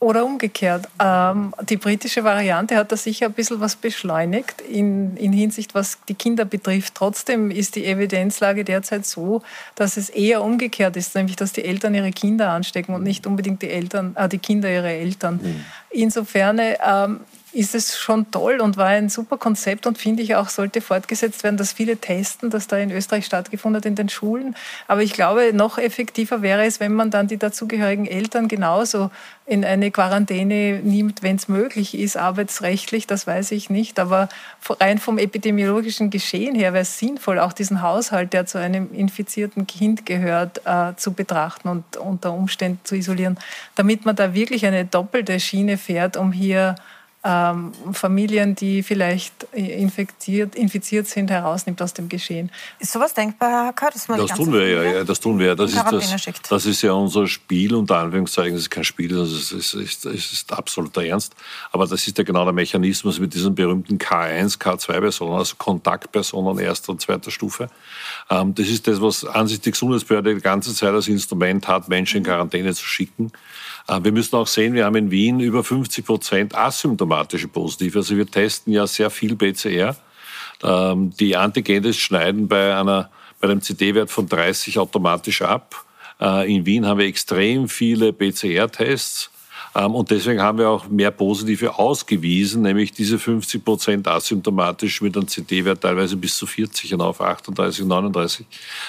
Oder 0.00 0.24
umgekehrt. 0.24 0.88
Ähm, 0.98 1.54
die 1.68 1.76
britische 1.76 2.24
Variante 2.24 2.74
hat 2.74 2.90
da 2.90 2.96
sicher 2.96 3.26
ein 3.26 3.34
bisschen 3.34 3.60
was 3.60 3.76
beschleunigt 3.76 4.62
in, 4.62 5.14
in 5.18 5.30
Hinsicht, 5.30 5.74
was 5.74 5.98
die 6.08 6.14
Kinder 6.14 6.46
betrifft. 6.46 6.94
Trotzdem 6.94 7.50
ist 7.50 7.76
die 7.76 7.84
Evidenzlage 7.84 8.64
derzeit 8.64 9.04
so, 9.04 9.42
dass 9.74 9.98
es 9.98 10.08
eher 10.08 10.42
umgekehrt 10.42 10.96
ist, 10.96 11.14
nämlich 11.14 11.36
dass 11.36 11.52
die 11.52 11.66
Eltern 11.66 11.94
ihre 11.94 12.12
Kinder 12.12 12.48
anstecken 12.48 12.94
und 12.94 13.02
nicht 13.02 13.26
unbedingt 13.26 13.60
die 13.60 13.68
Eltern, 13.68 14.16
äh, 14.16 14.26
die 14.26 14.38
Kinder 14.38 14.70
ihre 14.72 14.88
Eltern. 14.88 15.38
Mhm. 15.42 15.64
Insofern 15.90 16.58
ähm, 16.58 17.20
ist 17.52 17.74
es 17.74 17.98
schon 17.98 18.30
toll 18.30 18.60
und 18.60 18.76
war 18.76 18.86
ein 18.86 19.08
super 19.08 19.36
Konzept 19.36 19.86
und 19.86 19.98
finde 19.98 20.22
ich 20.22 20.36
auch, 20.36 20.48
sollte 20.48 20.80
fortgesetzt 20.80 21.42
werden, 21.42 21.56
dass 21.56 21.72
viele 21.72 21.96
testen, 21.96 22.50
dass 22.50 22.68
da 22.68 22.76
in 22.76 22.90
Österreich 22.92 23.26
stattgefunden 23.26 23.78
hat 23.78 23.86
in 23.86 23.96
den 23.96 24.08
Schulen. 24.08 24.54
Aber 24.86 25.02
ich 25.02 25.12
glaube, 25.12 25.52
noch 25.52 25.78
effektiver 25.78 26.42
wäre 26.42 26.64
es, 26.64 26.78
wenn 26.78 26.92
man 26.92 27.10
dann 27.10 27.26
die 27.26 27.38
dazugehörigen 27.38 28.06
Eltern 28.06 28.46
genauso 28.46 29.10
in 29.46 29.64
eine 29.64 29.90
Quarantäne 29.90 30.80
nimmt, 30.84 31.24
wenn 31.24 31.34
es 31.34 31.48
möglich 31.48 31.98
ist, 31.98 32.16
arbeitsrechtlich, 32.16 33.08
das 33.08 33.26
weiß 33.26 33.50
ich 33.50 33.68
nicht. 33.68 33.98
Aber 33.98 34.28
rein 34.78 34.98
vom 34.98 35.18
epidemiologischen 35.18 36.10
Geschehen 36.10 36.54
her 36.54 36.72
wäre 36.72 36.82
es 36.82 36.98
sinnvoll, 36.98 37.40
auch 37.40 37.52
diesen 37.52 37.82
Haushalt, 37.82 38.32
der 38.32 38.46
zu 38.46 38.58
einem 38.58 38.94
infizierten 38.94 39.66
Kind 39.66 40.06
gehört, 40.06 40.60
äh, 40.66 40.94
zu 40.96 41.14
betrachten 41.14 41.68
und 41.68 41.96
unter 41.96 42.32
Umständen 42.32 42.78
zu 42.84 42.94
isolieren, 42.94 43.38
damit 43.74 44.04
man 44.06 44.14
da 44.14 44.34
wirklich 44.34 44.66
eine 44.66 44.84
doppelte 44.84 45.40
Schiene 45.40 45.78
fährt, 45.78 46.16
um 46.16 46.30
hier 46.30 46.76
ähm, 47.22 47.72
Familien, 47.92 48.54
die 48.54 48.82
vielleicht 48.82 49.44
infiziert, 49.52 50.54
infiziert 50.54 51.06
sind, 51.06 51.30
herausnimmt 51.30 51.82
aus 51.82 51.92
dem 51.92 52.08
Geschehen. 52.08 52.50
Ist 52.78 52.92
sowas 52.92 53.12
denkbar, 53.12 53.66
Herr 53.66 53.72
Kör? 53.74 53.90
Das, 53.92 54.06
das 54.06 54.36
tun 54.38 54.52
wir 54.52 54.66
ja, 54.66 54.82
ja, 54.82 55.04
das 55.04 55.20
tun 55.20 55.38
wir. 55.38 55.54
Das 55.54 55.70
ist, 55.72 55.84
das, 55.84 56.42
das 56.48 56.66
ist 56.66 56.80
ja 56.80 56.92
unser 56.92 57.26
Spiel, 57.26 57.74
unter 57.74 57.98
Anführungszeichen. 57.98 58.54
Das 58.54 58.62
ist 58.62 58.70
kein 58.70 58.84
Spiel, 58.84 59.08
das 59.08 59.32
ist, 59.32 59.52
ist, 59.52 59.74
ist, 59.74 60.06
ist 60.06 60.52
absoluter 60.52 61.04
Ernst. 61.04 61.34
Aber 61.72 61.86
das 61.86 62.06
ist 62.06 62.16
ja 62.16 62.24
genau 62.24 62.44
der 62.44 62.54
Mechanismus 62.54 63.20
mit 63.20 63.34
diesen 63.34 63.54
berühmten 63.54 63.98
K1, 63.98 64.58
K2-Personen, 64.58 65.34
also 65.34 65.56
Kontaktpersonen 65.58 66.58
erster 66.58 66.92
und 66.92 67.02
zweiter 67.02 67.30
Stufe. 67.30 67.68
Ähm, 68.30 68.54
das 68.54 68.68
ist 68.68 68.86
das, 68.86 69.00
was 69.02 69.26
an 69.26 69.46
sich 69.46 69.60
die 69.60 69.72
Gesundheitsbehörde 69.72 70.34
die 70.34 70.40
ganze 70.40 70.74
Zeit 70.74 70.94
als 70.94 71.06
Instrument 71.06 71.68
hat, 71.68 71.88
Menschen 71.88 72.18
in 72.18 72.24
Quarantäne 72.24 72.74
zu 72.74 72.86
schicken. 72.86 73.30
Äh, 73.88 74.00
wir 74.04 74.12
müssen 74.12 74.36
auch 74.36 74.46
sehen, 74.46 74.74
wir 74.74 74.84
haben 74.84 74.96
in 74.96 75.10
Wien 75.10 75.40
über 75.40 75.64
50 75.64 76.04
Prozent 76.04 76.54
asymptomatische 77.10 77.48
Positive. 77.48 77.98
Also 77.98 78.16
wir 78.16 78.26
testen 78.26 78.72
ja 78.72 78.86
sehr 78.86 79.10
viel 79.10 79.36
PCR. 79.36 79.96
Ähm, 80.62 81.12
die 81.18 81.36
Antigenes 81.36 81.96
schneiden 81.96 82.48
bei, 82.48 82.74
einer, 82.74 83.10
bei 83.40 83.48
einem 83.48 83.60
CD-Wert 83.60 84.10
von 84.10 84.28
30 84.28 84.78
automatisch 84.78 85.42
ab. 85.42 85.84
Äh, 86.20 86.54
in 86.54 86.66
Wien 86.66 86.86
haben 86.86 86.98
wir 86.98 87.06
extrem 87.06 87.68
viele 87.68 88.12
PCR-Tests. 88.12 89.30
Ähm, 89.74 89.94
und 89.94 90.10
deswegen 90.10 90.40
haben 90.40 90.58
wir 90.58 90.68
auch 90.68 90.88
mehr 90.88 91.10
Positive 91.10 91.78
ausgewiesen, 91.78 92.62
nämlich 92.62 92.92
diese 92.92 93.18
50 93.18 93.64
Prozent 93.64 94.08
asymptomatisch 94.08 95.00
mit 95.00 95.16
einem 95.16 95.28
CD-Wert 95.28 95.82
teilweise 95.82 96.16
bis 96.16 96.36
zu 96.36 96.46
40 96.46 96.94
und 96.94 97.00
auf 97.00 97.20
38, 97.20 97.84
39, 97.84 98.46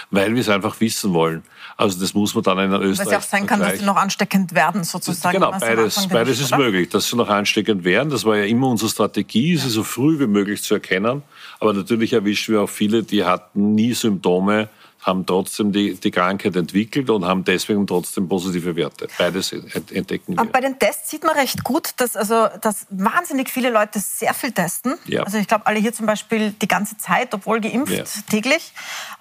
weil 0.09 0.33
wir 0.33 0.41
es 0.41 0.49
einfach 0.49 0.79
wissen 0.81 1.13
wollen. 1.13 1.43
Also 1.81 1.99
das 1.99 2.13
muss 2.13 2.35
man 2.35 2.43
dann 2.43 2.59
in 2.59 2.71
Österreich. 2.73 2.99
Weil 2.99 3.05
es 3.05 3.11
ja 3.11 3.17
auch 3.17 3.21
sein 3.21 3.47
kann, 3.47 3.59
dass 3.59 3.79
sie 3.79 3.85
noch 3.85 3.95
ansteckend 3.95 4.53
werden, 4.53 4.83
sozusagen. 4.83 5.35
Genau, 5.35 5.51
beides, 5.51 6.07
beides 6.07 6.39
ist 6.39 6.55
möglich, 6.55 6.89
dass 6.89 7.09
sie 7.09 7.15
noch 7.15 7.29
ansteckend 7.29 7.83
werden. 7.83 8.09
Das 8.09 8.25
war 8.25 8.37
ja 8.37 8.45
immer 8.45 8.67
unsere 8.67 8.89
Strategie, 8.89 9.57
sie 9.57 9.69
so 9.69 9.83
früh 9.83 10.19
wie 10.19 10.27
möglich 10.27 10.61
zu 10.61 10.75
erkennen. 10.75 11.23
Aber 11.59 11.73
natürlich 11.73 12.13
erwischen 12.13 12.53
wir 12.53 12.61
auch 12.61 12.69
viele, 12.69 13.03
die 13.03 13.23
hatten 13.23 13.75
nie 13.75 13.93
Symptome 13.93 14.69
haben 15.01 15.25
trotzdem 15.25 15.71
die, 15.71 15.95
die 15.95 16.11
Krankheit 16.11 16.55
entwickelt 16.55 17.09
und 17.09 17.25
haben 17.25 17.43
deswegen 17.43 17.87
trotzdem 17.87 18.29
positive 18.29 18.75
Werte. 18.75 19.07
Beides 19.17 19.51
entdecken 19.51 20.37
wir. 20.37 20.45
Bei 20.45 20.61
den 20.61 20.77
Tests 20.77 21.09
sieht 21.09 21.23
man 21.23 21.35
recht 21.35 21.63
gut, 21.63 21.89
dass, 21.97 22.15
also, 22.15 22.47
dass 22.61 22.85
wahnsinnig 22.89 23.49
viele 23.49 23.71
Leute 23.71 23.99
sehr 23.99 24.33
viel 24.33 24.51
testen. 24.51 24.97
Ja. 25.07 25.23
Also 25.23 25.37
ich 25.37 25.47
glaube, 25.47 25.65
alle 25.65 25.79
hier 25.79 25.93
zum 25.93 26.05
Beispiel 26.05 26.51
die 26.51 26.67
ganze 26.67 26.97
Zeit, 26.97 27.33
obwohl 27.33 27.61
geimpft, 27.61 27.93
ja. 27.93 28.03
täglich. 28.29 28.73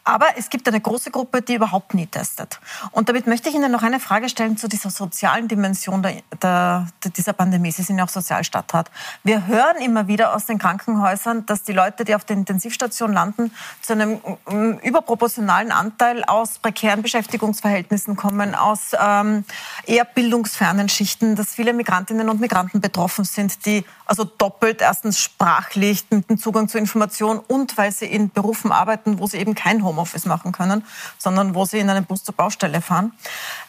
Aber 0.05 0.27
es 0.37 0.51
gibt 0.51 0.67
eine 0.69 0.81
große 0.81 1.11
Gruppe, 1.11 1.43
die 1.43 1.55
überhaupt 1.55 1.95
nie 1.95 2.07
testet. 2.07 2.59
Und 2.93 3.09
damit 3.09 3.27
möchte 3.27 3.49
ich 3.49 3.55
Ihnen 3.55 3.71
noch 3.71 3.83
eine 3.83 4.01
Frage 4.01 4.29
stellen 4.29 4.57
zu 4.57 4.69
dieser 4.69 4.91
sozialen 4.91 5.49
Dimension 5.49 6.03
der, 6.03 6.23
der, 6.43 6.87
dieser 7.17 7.33
Pandemie. 7.33 7.71
Sie 7.71 7.83
sind 7.83 7.99
ja 7.99 8.05
auch 8.05 8.09
Sozialstadtrat. 8.09 8.91
Wir 9.25 9.47
hören 9.47 9.77
immer 9.77 10.09
wieder 10.09 10.35
aus 10.35 10.47
den 10.47 10.59
Krankenhäusern, 10.59 11.47
dass 11.47 11.63
die 11.63 11.73
Leute, 11.73 12.05
die 12.05 12.15
auf 12.15 12.25
der 12.25 12.37
Intensivstation 12.37 13.13
landen, 13.13 13.53
zu 13.83 13.93
einem 13.93 14.21
mm, 14.49 14.79
überproportionalen 14.83 15.73
Anteil 15.73 16.25
aus 16.25 16.59
prekären 16.59 17.03
Beschäftigungsverhältnissen 17.03 18.17
kommen, 18.17 18.55
aus 18.55 18.93
ähm, 18.99 19.45
eher 19.87 20.05
bildungsfernen 20.05 20.89
Schichten, 20.89 21.37
dass 21.37 21.55
viele 21.55 21.73
Migrantinnen 21.73 22.29
und 22.29 22.41
Migranten 22.41 22.81
betroffen 22.81 23.25
sind, 23.25 23.67
die 23.67 23.85
also 24.11 24.25
doppelt 24.25 24.81
erstens 24.81 25.21
sprachlich 25.21 26.05
mit 26.11 26.29
dem 26.29 26.37
Zugang 26.37 26.69
zu 26.69 26.79
Information 26.79 27.39
und 27.39 27.79
weil 27.79 27.93
sie 27.93 28.07
in 28.07 28.31
Berufen 28.31 28.73
arbeiten, 28.73 29.21
wo 29.21 29.29
sie 29.29 29.37
eben 29.39 29.55
kein 29.55 29.85
Homeoffice 29.85 30.27
machen 30.27 30.51
können, 30.51 30.85
sondern 31.17 31.55
wo 31.55 31.65
sie 31.65 31.79
in 31.79 31.89
einem 31.89 32.05
Bus 32.05 32.25
zur 32.25 32.35
Baustelle 32.35 32.83
fahren. 32.83 33.13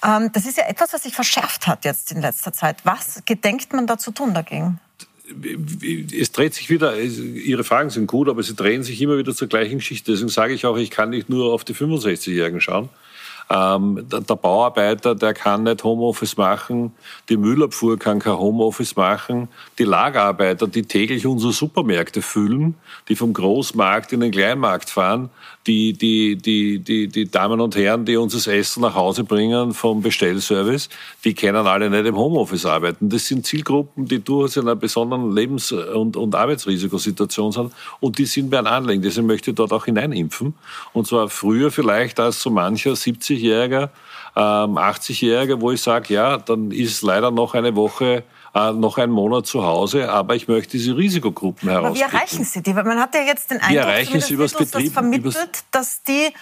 Ähm, 0.04 0.32
das 0.34 0.48
ist 0.48 0.58
ja 0.58 0.68
etwas, 0.68 0.94
was 0.94 1.04
sich 1.04 1.14
verschärft 1.14 1.68
hat 1.68 1.86
jetzt 1.86 2.12
in 2.12 2.22
letzter 2.22 2.52
Zeit. 2.54 2.78
Was 2.86 3.22
gedenkt 3.26 3.72
man 3.74 3.86
da 3.86 4.00
zu 4.00 4.12
tun 4.12 4.34
dagegen? 4.34 4.80
es 6.20 6.34
dreht 6.34 6.54
sich 6.54 6.70
wieder, 6.70 7.00
Ihre 7.00 7.64
Fragen 7.64 7.90
sind 7.90 8.08
gut, 8.08 8.28
aber 8.28 8.44
sie 8.44 8.54
drehen 8.54 8.84
sich 8.84 9.02
immer 9.02 9.18
wieder 9.18 9.34
zur 9.34 9.48
gleichen 9.48 9.78
Geschichte. 9.78 10.12
Deswegen 10.12 10.28
sage 10.28 10.54
ich 10.54 10.66
auch, 10.66 10.76
ich 10.76 10.90
kann 10.90 11.10
nicht 11.12 11.30
nur 11.30 11.54
auf 11.54 11.64
die 11.64 11.74
65-Jährigen 11.74 12.60
schauen. 12.60 12.90
Ähm, 13.50 14.06
der, 14.10 14.36
Bauarbeiter, 14.36 15.16
der 15.16 15.34
kann 15.34 15.64
nicht 15.64 15.84
Homeoffice 15.84 16.38
machen, 16.38 16.94
die 17.30 17.38
Müllabfuhr 17.38 17.98
kann 18.00 18.20
kein 18.20 18.38
Homeoffice 18.38 18.96
machen, 18.96 19.48
die 19.78 19.84
Lagerarbeiter, 19.84 20.68
die 20.68 20.84
täglich 20.84 21.26
unsere 21.26 21.52
Supermärkte 21.52 22.22
füllen, 22.22 22.76
die 23.10 23.16
vom 23.16 23.34
Großmarkt 23.34 24.14
in 24.14 24.22
den 24.22 24.32
Kleinmarkt 24.32 24.90
fahren, 24.90 25.30
die, 25.68 25.94
die, 25.94 26.38
die, 26.38 26.80
die, 26.80 27.08
die 27.08 27.30
Damen 27.30 27.62
und 27.62 27.76
Herren, 27.76 28.06
die 28.06 28.18
uns 28.18 28.34
das 28.34 28.48
Essen 28.48 28.82
nach 28.82 28.96
Hause 28.96 29.24
bringen 29.24 29.74
vom 29.74 30.02
Bestellservice, 30.02 30.90
die 31.24 31.34
können 31.34 31.68
alle 31.68 31.90
nicht 31.90 32.06
im 32.06 32.16
Homeoffice 32.16 32.66
arbeiten. 32.66 33.10
Das 33.10 33.28
sind 33.28 33.46
Zielgruppen, 33.46 34.06
die 34.06 34.24
durchaus 34.24 34.58
in 34.58 34.64
einer 34.64 34.76
besonderen 34.76 35.32
Lebens- 35.36 35.72
und, 35.72 36.18
und 36.18 36.34
Arbeitsrisikosituation 36.34 37.52
sind 37.52 37.74
und 38.00 38.18
die 38.18 38.26
sind 38.26 38.50
bei 38.50 38.58
einem 38.60 38.68
Anliegen. 38.68 39.04
Deswegen 39.04 39.28
möchte 39.28 39.52
ich 39.52 39.56
dort 39.56 39.72
auch 39.72 39.86
hineinimpfen. 39.86 40.56
Und 40.94 41.08
zwar 41.08 41.30
früher 41.30 41.72
vielleicht 41.72 42.20
als 42.20 42.42
so 42.42 42.50
mancher 42.50 42.96
70-Jähriger, 43.42 43.90
ähm, 44.36 44.78
80-Jähriger, 44.78 45.60
wo 45.60 45.72
ich 45.72 45.82
sage, 45.82 46.14
ja, 46.14 46.38
dann 46.38 46.72
ist 46.72 47.02
leider 47.02 47.32
noch 47.32 47.54
eine 47.54 47.76
Woche 47.76 48.24
äh, 48.54 48.72
noch 48.74 48.98
einen 48.98 49.14
Monat 49.14 49.46
zu 49.46 49.64
Hause, 49.64 50.12
aber 50.12 50.36
ich 50.36 50.48
möchte 50.48 50.72
diese 50.72 50.98
Risikogruppen 50.98 51.70
herausfinden. 51.70 52.04
Aber 52.04 52.12
wie 52.12 52.16
erreichen 52.16 52.44
Sie 52.44 52.62
die? 52.62 52.76
Weil 52.76 52.84
man 52.84 53.00
hat 53.00 53.16
ja 53.16 53.22
jetzt 53.22 53.50
den 53.50 53.62
Eindruck, 53.62 54.22
Sie 54.22 54.34
übers 54.34 54.54
Betrieb, 54.54 54.88
das 54.88 54.94
vermittelt, 54.94 55.64
dass 55.72 56.04
die 56.04 56.34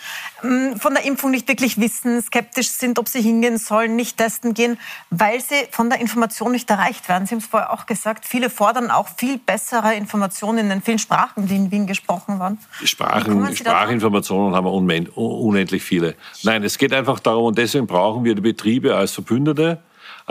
mh, 0.42 0.78
von 0.78 0.96
der 0.96 1.06
Impfung 1.06 1.32
nicht 1.32 1.48
wirklich 1.48 1.80
wissen, 1.80 2.22
skeptisch 2.22 2.70
sind, 2.70 2.98
ob 2.98 3.08
sie 3.08 3.22
hingehen 3.22 3.58
sollen, 3.58 3.96
nicht 3.96 4.18
testen 4.18 4.54
gehen, 4.54 4.80
weil 5.12 5.40
sie 5.42 5.68
von 5.72 5.90
der 5.90 6.02
Information 6.02 6.52
nicht 6.52 6.70
erreicht 6.70 7.08
werden. 7.10 7.28
Sie 7.28 7.36
haben 7.36 7.42
es 7.42 7.46
vorher 7.46 7.72
auch 7.72 7.86
gesagt, 7.86 8.26
viele 8.26 8.50
fordern 8.50 8.90
auch 8.90 9.10
viel 9.16 9.38
bessere 9.38 9.94
Informationen 9.96 10.58
in 10.60 10.70
den 10.70 10.82
vielen 10.82 11.00
Sprachen, 11.00 11.48
die 11.48 11.56
in 11.56 11.72
Wien 11.72 11.86
gesprochen 11.86 12.40
waren. 12.40 12.58
Sprachen, 12.84 13.56
Sprachinformationen 13.56 14.56
haben 14.56 14.66
wir 14.66 14.74
unendlich 15.16 15.84
viele. 15.84 16.16
Nein, 16.44 16.64
es 16.64 16.78
geht 16.78 16.94
einfach 16.94 17.20
darum, 17.20 17.46
und 17.46 17.58
deswegen 17.58 17.86
brauchen 17.88 18.24
wir 18.24 18.36
die 18.36 18.42
Betriebe 18.42 18.96
als 18.96 19.12
Verbündete, 19.12 19.80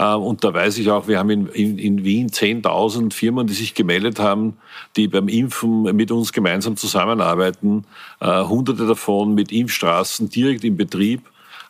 und 0.05 0.44
da 0.44 0.55
weiß 0.55 0.78
ich 0.78 0.90
auch, 0.90 1.09
wir 1.09 1.18
haben 1.18 1.30
in, 1.30 1.46
in, 1.49 1.78
in 1.78 2.05
Wien 2.05 2.28
10.000 2.28 3.12
Firmen, 3.12 3.46
die 3.46 3.55
sich 3.55 3.74
gemeldet 3.74 4.20
haben, 4.20 4.57
die 4.96 5.09
beim 5.09 5.28
Impfen 5.28 5.82
mit 5.96 6.12
uns 6.12 6.32
gemeinsam 6.32 6.76
zusammenarbeiten. 6.76 7.84
Äh, 8.20 8.44
hunderte 8.44 8.86
davon 8.86 9.34
mit 9.34 9.51
Impfstraßen 9.51 10.28
direkt 10.28 10.64
im 10.64 10.76
Betrieb. 10.76 11.22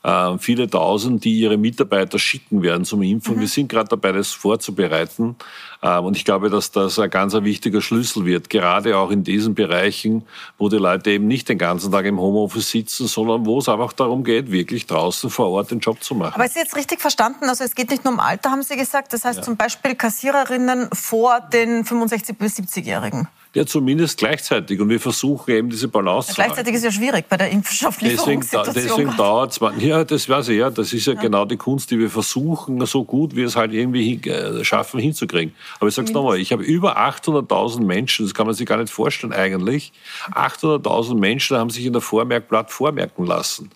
Äh, 0.02 0.38
viele 0.38 0.68
Tausend, 0.68 1.24
die 1.24 1.40
ihre 1.40 1.56
Mitarbeiter 1.56 2.18
schicken 2.18 2.62
werden 2.62 2.84
zum 2.84 3.02
Impfen. 3.02 3.36
Mhm. 3.36 3.40
Wir 3.40 3.48
sind 3.48 3.68
gerade 3.68 3.88
dabei, 3.88 4.12
das 4.12 4.32
vorzubereiten. 4.32 5.36
Ähm, 5.82 6.04
und 6.04 6.16
ich 6.16 6.24
glaube, 6.24 6.50
dass 6.50 6.70
das 6.70 6.98
ein 6.98 7.10
ganz 7.10 7.34
wichtiger 7.34 7.80
Schlüssel 7.80 8.24
wird, 8.24 8.50
gerade 8.50 8.96
auch 8.96 9.10
in 9.10 9.22
diesen 9.22 9.54
Bereichen, 9.54 10.24
wo 10.56 10.68
die 10.68 10.76
Leute 10.76 11.10
eben 11.10 11.26
nicht 11.26 11.48
den 11.48 11.58
ganzen 11.58 11.92
Tag 11.92 12.04
im 12.04 12.18
Homeoffice 12.18 12.70
sitzen, 12.70 13.06
sondern 13.06 13.46
wo 13.46 13.58
es 13.58 13.68
einfach 13.68 13.92
darum 13.92 14.24
geht, 14.24 14.50
wirklich 14.50 14.86
draußen 14.86 15.30
vor 15.30 15.50
Ort 15.50 15.70
den 15.70 15.80
Job 15.80 16.02
zu 16.02 16.14
machen. 16.14 16.34
Aber 16.34 16.44
ist 16.44 16.56
jetzt 16.56 16.76
richtig 16.76 17.00
verstanden? 17.00 17.44
Also 17.48 17.64
es 17.64 17.74
geht 17.74 17.90
nicht 17.90 18.04
nur 18.04 18.14
um 18.14 18.20
Alter, 18.20 18.50
haben 18.50 18.62
Sie 18.62 18.76
gesagt. 18.76 19.12
Das 19.12 19.24
heißt 19.24 19.38
ja. 19.38 19.42
zum 19.42 19.56
Beispiel 19.56 19.94
Kassiererinnen 19.94 20.88
vor 20.92 21.40
den 21.40 21.84
65- 21.84 22.34
bis 22.34 22.58
70-Jährigen. 22.58 23.28
Ja, 23.54 23.64
zumindest 23.64 24.18
gleichzeitig. 24.18 24.78
Und 24.78 24.90
wir 24.90 25.00
versuchen 25.00 25.50
eben 25.50 25.70
diese 25.70 25.88
Balance 25.88 26.28
ja, 26.28 26.34
zu 26.34 26.42
Gleichzeitig 26.42 26.74
ist 26.74 26.84
ja 26.84 26.92
schwierig 26.92 27.26
bei 27.28 27.36
der 27.38 27.50
Impfstofflieferungssituation. 27.50 28.74
Deswegen, 28.74 28.96
deswegen 28.96 29.16
dauert 29.16 29.52
es. 29.52 29.82
Ja, 29.82 30.04
das 30.04 30.28
weiß 30.28 30.48
ich 30.50 30.58
ja. 30.58 30.68
Das 30.68 30.92
ist 30.92 31.06
ja, 31.06 31.14
ja, 31.14 31.20
genau 31.20 31.44
die 31.46 31.56
Kunst, 31.56 31.90
die 31.90 31.98
wir 31.98 32.10
versuchen, 32.10 32.84
so 32.84 33.04
gut 33.04 33.34
wir 33.34 33.46
es 33.46 33.56
halt 33.56 33.72
irgendwie 33.72 34.16
hin, 34.16 34.22
äh, 34.24 34.64
schaffen 34.64 35.00
hinzukriegen. 35.00 35.54
Aber 35.80 35.88
ich 35.88 35.94
sage 35.94 36.08
es 36.08 36.14
nochmal, 36.14 36.38
ich 36.38 36.52
habe 36.52 36.62
über 36.62 36.98
800.000 36.98 37.80
Menschen, 37.84 38.26
das 38.26 38.34
kann 38.34 38.46
man 38.46 38.54
sich 38.54 38.66
gar 38.66 38.76
nicht 38.76 38.92
vorstellen 38.92 39.32
eigentlich, 39.32 39.92
800.000 40.32 41.14
Menschen 41.14 41.56
haben 41.56 41.70
sich 41.70 41.86
in 41.86 41.94
der 41.94 42.02
Vormerkblatt 42.02 42.70
vormerken 42.70 43.24
lassen. 43.24 43.70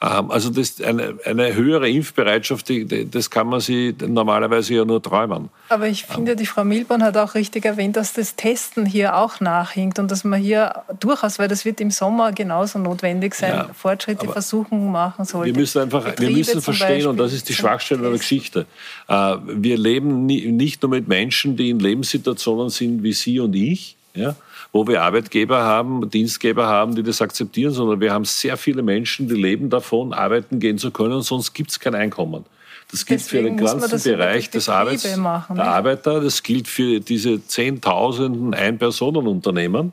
Ähm, 0.00 0.30
also 0.30 0.50
das, 0.50 0.80
eine, 0.80 1.18
eine 1.24 1.54
höhere 1.54 1.88
Impfbereitschaft, 1.88 2.70
das 3.12 3.30
kann 3.30 3.48
man 3.48 3.60
sich 3.60 3.94
normalerweise 4.00 4.74
ja 4.74 4.84
nur 4.84 5.02
träumen. 5.02 5.50
Aber 5.68 5.86
ich 5.88 6.04
finde, 6.04 6.36
die 6.36 6.46
Frau 6.46 6.64
Milborn 6.64 7.02
hat 7.02 7.16
auch 7.16 7.34
richtig 7.34 7.64
erwähnt, 7.64 7.96
dass 7.96 8.12
das 8.12 8.36
Testen 8.36 8.86
hier 8.86 9.17
auch 9.18 9.40
nachhinkt 9.40 9.98
und 9.98 10.10
dass 10.10 10.24
man 10.24 10.40
hier 10.40 10.82
durchaus, 11.00 11.38
weil 11.38 11.48
das 11.48 11.64
wird 11.64 11.80
im 11.80 11.90
Sommer 11.90 12.32
genauso 12.32 12.78
notwendig 12.78 13.34
sein, 13.34 13.54
ja, 13.54 13.70
Fortschritte 13.74 14.28
versuchen 14.28 14.90
machen 14.90 15.24
sollte. 15.24 15.52
Wir 15.52 15.60
müssen 15.60 15.82
einfach, 15.82 16.04
Betriebe 16.04 16.30
wir 16.30 16.36
müssen 16.38 16.62
verstehen, 16.62 16.88
Beispiel, 16.88 17.06
und 17.08 17.16
das 17.18 17.32
ist 17.32 17.48
die 17.48 17.54
Schwachstelle 17.54 18.02
der 18.02 18.12
Geschichte. 18.12 18.66
Äh, 19.08 19.36
wir 19.46 19.76
leben 19.76 20.26
nicht 20.26 20.82
nur 20.82 20.90
mit 20.90 21.08
Menschen, 21.08 21.56
die 21.56 21.70
in 21.70 21.78
Lebenssituationen 21.78 22.70
sind 22.70 23.02
wie 23.02 23.12
Sie 23.12 23.40
und 23.40 23.54
ich, 23.54 23.96
ja, 24.14 24.34
wo 24.72 24.86
wir 24.86 25.02
Arbeitgeber 25.02 25.62
haben, 25.62 26.08
Dienstgeber 26.10 26.66
haben, 26.66 26.94
die 26.94 27.02
das 27.02 27.22
akzeptieren, 27.22 27.72
sondern 27.72 28.00
wir 28.00 28.12
haben 28.12 28.24
sehr 28.24 28.56
viele 28.56 28.82
Menschen, 28.82 29.28
die 29.28 29.34
leben 29.34 29.70
davon, 29.70 30.12
arbeiten 30.12 30.60
gehen 30.60 30.78
zu 30.78 30.90
können, 30.90 31.22
sonst 31.22 31.52
gibt 31.54 31.70
es 31.70 31.80
kein 31.80 31.94
Einkommen. 31.94 32.44
Das 32.90 33.04
gilt 33.04 33.20
Deswegen 33.20 33.58
für 33.58 33.64
den 33.64 33.80
ganzen 33.80 34.02
Bereich 34.02 34.48
des 34.50 34.68
Arbeits, 34.68 35.16
machen, 35.16 35.56
der 35.56 35.66
Arbeiter, 35.66 36.20
das 36.20 36.42
gilt 36.42 36.68
für 36.68 37.00
diese 37.00 37.46
Zehntausenden 37.46 38.54
Ein-Personen-Unternehmen 38.54 39.92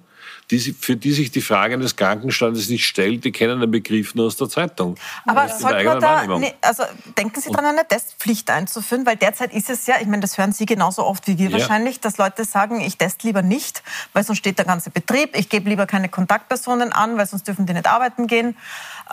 die, 0.51 0.59
für 0.59 0.95
die 0.95 1.11
sich 1.11 1.31
die 1.31 1.41
Frage 1.41 1.73
eines 1.73 1.95
Krankenstandes 1.95 2.69
nicht 2.69 2.85
stellt, 2.85 3.23
die 3.23 3.31
kennen 3.31 3.59
den 3.59 3.71
Begriff 3.71 4.13
nur 4.13 4.27
aus 4.27 4.37
der 4.37 4.47
Zeitung. 4.47 4.95
Aber 5.25 5.49
sollte 5.49 5.83
man 5.83 5.99
da, 5.99 6.37
ne, 6.37 6.53
also 6.61 6.83
denken 7.17 7.41
Sie 7.41 7.49
daran, 7.49 7.65
eine 7.65 7.87
Testpflicht 7.87 8.49
einzuführen? 8.51 9.05
Weil 9.05 9.15
derzeit 9.15 9.53
ist 9.53 9.69
es 9.69 9.87
ja, 9.87 9.95
ich 9.99 10.07
meine, 10.07 10.21
das 10.21 10.37
hören 10.37 10.51
Sie 10.51 10.65
genauso 10.65 11.03
oft 11.03 11.27
wie 11.27 11.37
wir 11.39 11.49
ja. 11.49 11.53
wahrscheinlich, 11.53 11.99
dass 11.99 12.17
Leute 12.17 12.45
sagen, 12.45 12.79
ich 12.81 12.97
teste 12.97 13.25
lieber 13.25 13.41
nicht, 13.41 13.81
weil 14.13 14.23
sonst 14.23 14.39
steht 14.39 14.59
der 14.59 14.65
ganze 14.65 14.91
Betrieb, 14.91 15.35
ich 15.35 15.49
gebe 15.49 15.67
lieber 15.69 15.87
keine 15.87 16.09
Kontaktpersonen 16.09 16.91
an, 16.91 17.17
weil 17.17 17.25
sonst 17.25 17.47
dürfen 17.47 17.65
die 17.65 17.73
nicht 17.73 17.87
arbeiten 17.87 18.27
gehen. 18.27 18.55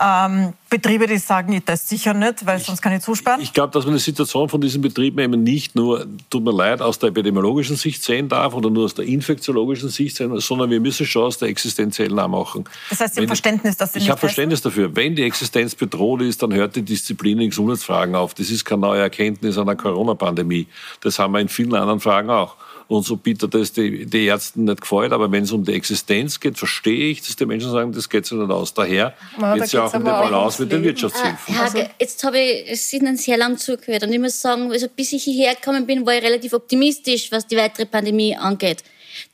Ähm, 0.01 0.53
Betriebe, 0.69 1.05
die 1.05 1.17
sagen, 1.19 1.53
ich 1.53 1.63
teste 1.63 1.89
sicher 1.89 2.15
nicht, 2.15 2.45
weil 2.47 2.59
sonst 2.59 2.81
kann 2.81 2.93
ich 2.93 3.01
zusperren. 3.01 3.39
Ich, 3.39 3.49
ich 3.49 3.53
glaube, 3.53 3.71
dass 3.71 3.85
man 3.85 3.93
die 3.93 3.99
Situation 3.99 4.49
von 4.49 4.59
diesen 4.59 4.81
Betrieben 4.81 5.19
eben 5.19 5.43
nicht 5.43 5.75
nur, 5.75 6.07
tut 6.31 6.43
mir 6.43 6.51
leid, 6.51 6.81
aus 6.81 6.97
der 6.97 7.09
epidemiologischen 7.09 7.75
Sicht 7.75 8.03
sehen 8.03 8.27
darf 8.27 8.55
oder 8.55 8.71
nur 8.71 8.85
aus 8.85 8.95
der 8.95 9.05
infektiologischen 9.05 9.89
Sicht 9.89 10.15
sehen, 10.15 10.39
sondern 10.39 10.71
wir 10.71 10.79
müssen 10.79 11.05
schon 11.05 11.25
aus 11.25 11.37
der 11.37 11.49
existenziellen 11.49 12.17
auch 12.17 12.27
machen. 12.27 12.63
Das 12.89 13.01
heißt, 13.01 13.15
Sie 13.15 13.21
haben 13.21 13.27
Verständnis, 13.27 13.77
dass 13.77 13.93
Sie 13.93 13.99
Ich 13.99 14.09
habe 14.09 14.19
Verständnis 14.19 14.61
dafür. 14.61 14.95
Wenn 14.95 15.15
die 15.15 15.23
Existenz 15.23 15.75
bedroht 15.75 16.21
ist, 16.21 16.41
dann 16.41 16.53
hört 16.53 16.75
die 16.75 16.81
Disziplin 16.81 17.39
in 17.39 17.49
Gesundheitsfragen 17.49 18.15
auf. 18.15 18.33
Das 18.33 18.49
ist 18.49 18.65
keine 18.65 18.81
neue 18.81 19.01
Erkenntnis 19.01 19.59
einer 19.59 19.75
Corona-Pandemie. 19.75 20.67
Das 21.01 21.19
haben 21.19 21.33
wir 21.33 21.39
in 21.39 21.49
vielen 21.49 21.75
anderen 21.75 21.99
Fragen 21.99 22.31
auch. 22.31 22.55
Und 22.87 23.05
so 23.05 23.15
bitter 23.17 23.47
das 23.47 23.71
die, 23.71 24.05
die 24.05 24.25
Ärzten 24.25 24.65
nicht 24.65 24.81
gefällt, 24.81 25.13
aber 25.13 25.31
wenn 25.31 25.43
es 25.43 25.51
um 25.51 25.63
die 25.63 25.73
Existenz 25.73 26.39
geht, 26.39 26.57
verstehe 26.57 27.11
ich, 27.11 27.21
dass 27.21 27.35
die 27.35 27.45
Menschen 27.45 27.71
sagen, 27.71 27.91
das 27.91 28.09
geht 28.09 28.25
sich 28.25 28.37
nicht 28.37 28.51
aus. 28.51 28.73
Daher 28.73 29.13
geht 29.53 29.63
es 29.63 29.71
ja 29.71 29.85
auch 29.85 29.93
um 29.93 30.03
die 30.03 30.09
Balance 30.09 30.61
mit 30.61 30.71
den 30.71 30.83
Wirtschaftshilfen. 30.83 31.55
Ah, 31.55 31.71
Herr, 31.73 31.89
jetzt 31.99 32.23
habe 32.23 32.39
ich 32.39 32.93
Ihnen 32.93 33.17
sehr 33.17 33.37
lang 33.37 33.57
zugehört 33.57 34.03
und 34.03 34.13
ich 34.13 34.19
muss 34.19 34.41
sagen, 34.41 34.71
also 34.71 34.87
bis 34.87 35.13
ich 35.13 35.23
hierher 35.23 35.55
gekommen 35.55 35.85
bin, 35.85 36.05
war 36.05 36.15
ich 36.15 36.23
relativ 36.23 36.53
optimistisch, 36.53 37.31
was 37.31 37.47
die 37.47 37.57
weitere 37.57 37.85
Pandemie 37.85 38.35
angeht. 38.35 38.83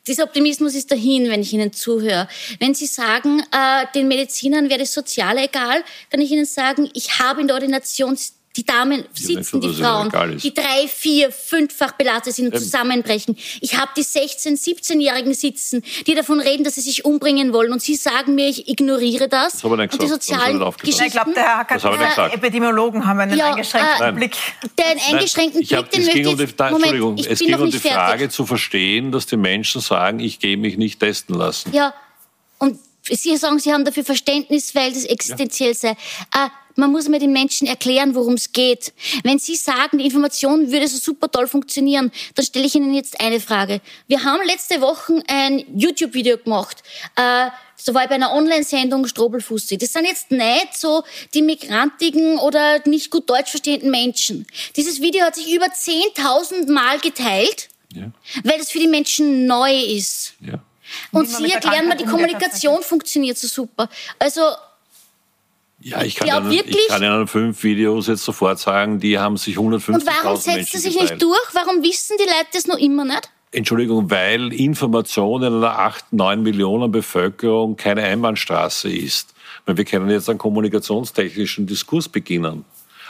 Dieser 0.08 0.24
Optimismus 0.24 0.76
ist 0.76 0.92
dahin, 0.92 1.30
wenn 1.30 1.42
ich 1.42 1.54
Ihnen 1.54 1.72
zuhöre. 1.72 2.28
Wenn 2.60 2.74
Sie 2.74 2.86
sagen, 2.86 3.42
äh, 3.52 3.86
den 3.96 4.08
Medizinern 4.08 4.70
wäre 4.70 4.80
das 4.80 4.94
Soziale 4.94 5.44
egal, 5.44 5.84
kann 6.10 6.22
ich 6.22 6.32
Ihnen 6.32 6.46
sagen, 6.46 6.90
ich 6.94 7.20
habe 7.20 7.42
in 7.42 7.48
der 7.48 7.56
Ordination 7.56 8.18
die 8.60 8.66
Damen 8.66 9.06
sitzen, 9.14 9.62
die 9.62 9.74
Frauen, 9.74 10.12
die 10.38 10.54
drei, 10.54 10.88
vier, 10.94 11.32
fünffach 11.32 11.94
belastet 11.94 12.36
sind 12.36 12.48
und 12.48 12.56
Eben. 12.56 12.64
zusammenbrechen. 12.64 13.38
Ich 13.62 13.78
habe 13.78 13.92
die 13.96 14.04
16-, 14.04 14.62
17-Jährigen 14.62 15.34
sitzen, 15.34 15.82
die 16.06 16.14
davon 16.14 16.42
reden, 16.42 16.66
dass 16.66 16.76
sie 16.76 16.82
sich 16.82 17.06
umbringen 17.06 17.54
wollen. 17.54 17.72
Und 17.72 17.82
sie 17.82 17.96
sagen 17.96 18.36
mir, 18.36 18.50
ich 18.50 18.68
ignoriere 18.68 19.30
das. 19.30 19.54
das 19.54 19.64
und 19.64 20.02
die 20.02 20.08
sozialen 20.08 20.60
Geschichten. 20.60 21.06
Ich 21.06 21.12
glaube, 21.12 21.34
der 21.34 21.44
Herr 21.44 21.58
Hackert, 21.60 21.84
der 21.84 22.34
Epidemiologen 22.34 23.08
haben 23.08 23.20
einen 23.20 23.38
ja, 23.38 23.52
eingeschränkten 23.52 24.10
äh, 24.10 24.12
Blick. 24.12 24.36
Den 24.78 25.00
eingeschränkten 25.10 25.66
Nein, 25.70 25.82
Blick, 25.84 25.92
den 25.92 26.06
möchte 26.06 26.30
um 26.30 26.38
die, 26.38 26.56
da, 26.58 26.70
Moment, 26.72 26.92
Entschuldigung, 26.92 27.18
es 27.18 27.40
ging 27.40 27.56
um 27.56 27.72
die 27.72 27.80
Frage 27.80 28.20
fertig. 28.20 28.32
zu 28.32 28.46
verstehen, 28.46 29.14
dass 29.14 29.26
die 29.26 29.38
Menschen 29.38 29.80
sagen, 29.80 30.20
ich 30.20 30.40
gehe 30.40 30.58
mich 30.58 30.78
nicht 30.78 31.00
testen 31.00 31.36
lassen. 31.36 31.72
Ja, 31.74 31.94
und 32.58 32.78
Sie 33.12 33.38
sagen, 33.38 33.58
Sie 33.58 33.74
haben 33.74 33.86
dafür 33.86 34.04
Verständnis, 34.04 34.76
weil 34.76 34.94
das 34.94 35.06
existenziell 35.06 35.72
ja. 35.72 35.76
sei. 35.76 35.90
Äh, 35.92 36.50
Man 36.80 36.92
muss 36.92 37.10
mir 37.10 37.20
den 37.20 37.34
Menschen 37.34 37.68
erklären, 37.68 38.16
worum 38.16 38.36
es 38.36 38.54
geht. 38.54 38.94
Wenn 39.24 39.38
Sie 39.38 39.56
sagen, 39.56 39.98
die 39.98 40.06
Information 40.06 40.72
würde 40.72 40.88
so 40.88 40.98
super 40.98 41.30
toll 41.30 41.48
funktionieren, 41.48 42.10
dann 42.36 42.46
stelle 42.46 42.66
ich 42.66 42.76
Ihnen 42.76 42.94
jetzt 42.94 43.20
eine 43.20 43.42
Frage. 43.42 43.82
Wir 44.08 44.24
haben 44.24 44.46
letzte 44.46 44.80
Woche 44.80 45.22
ein 45.28 45.66
YouTube-Video 45.76 46.38
gemacht. 46.38 46.78
Äh, 47.18 47.50
so 47.76 47.94
war 47.94 48.04
ich 48.04 48.10
bei 48.10 48.16
einer 48.16 48.34
Online-Sendung 48.34 49.08
Strobelfussi. 49.08 49.78
Das 49.78 49.92
sind 49.92 50.06
jetzt 50.06 50.32
nicht 50.32 50.78
so 50.78 51.04
die 51.34 51.42
migrantigen 51.42 52.40
oder 52.40 52.82
nicht 52.88 53.12
gut 53.12 53.30
Deutsch 53.30 53.50
verstehenden 53.50 53.92
Menschen. 53.92 54.48
Dieses 54.78 55.02
Video 55.02 55.26
hat 55.26 55.36
sich 55.36 55.54
über 55.54 55.66
10.000 55.66 56.72
Mal 56.72 57.00
geteilt, 57.00 57.68
ja. 57.94 58.12
weil 58.44 58.60
es 58.62 58.72
für 58.72 58.80
die 58.80 58.88
Menschen 58.88 59.46
neu 59.46 59.78
ist. 59.78 60.34
Ja. 60.40 60.64
Und 61.12 61.30
Sie 61.30 61.52
erklären 61.52 61.88
mir, 61.88 61.96
die 61.96 62.06
Kommunikation 62.06 62.82
funktioniert 62.84 63.38
so 63.38 63.48
super. 63.48 63.90
Also 64.18 64.42
ja, 65.82 66.04
ich 66.04 66.16
kann, 66.16 66.28
ja, 66.28 66.40
Ihnen, 66.40 66.52
ich 66.52 66.88
kann 66.90 67.02
Ihnen 67.02 67.28
fünf 67.28 67.64
Videos 67.64 68.08
jetzt 68.08 68.24
sofort 68.24 68.60
sagen, 68.60 69.00
die 69.00 69.18
haben 69.18 69.38
sich 69.38 69.56
150 69.56 70.08
Und 70.08 70.14
warum 70.24 70.36
setzt 70.36 70.74
er 70.74 70.80
sich 70.80 70.94
geteilt. 70.94 71.12
nicht 71.12 71.24
durch? 71.24 71.50
Warum 71.54 71.84
wissen 71.84 72.18
die 72.20 72.26
Leute 72.26 72.48
das 72.54 72.68
noch 72.68 72.78
immer 72.78 73.06
nicht? 73.06 73.30
Entschuldigung, 73.52 74.12
weil 74.12 74.54
Information 74.54 75.42
in 75.42 75.54
einer 75.54 75.80
8, 75.80 76.14
9 76.14 76.44
Millionen 76.44 76.92
Bevölkerung 76.92 77.78
keine 77.78 78.04
Einbahnstraße 78.04 78.92
ist. 78.92 79.34
wir 79.66 79.86
können 79.86 80.10
jetzt 80.10 80.30
einen 80.30 80.38
kommunikationstechnischen 80.38 81.66
Diskurs 81.66 82.10
beginnen. 82.10 82.66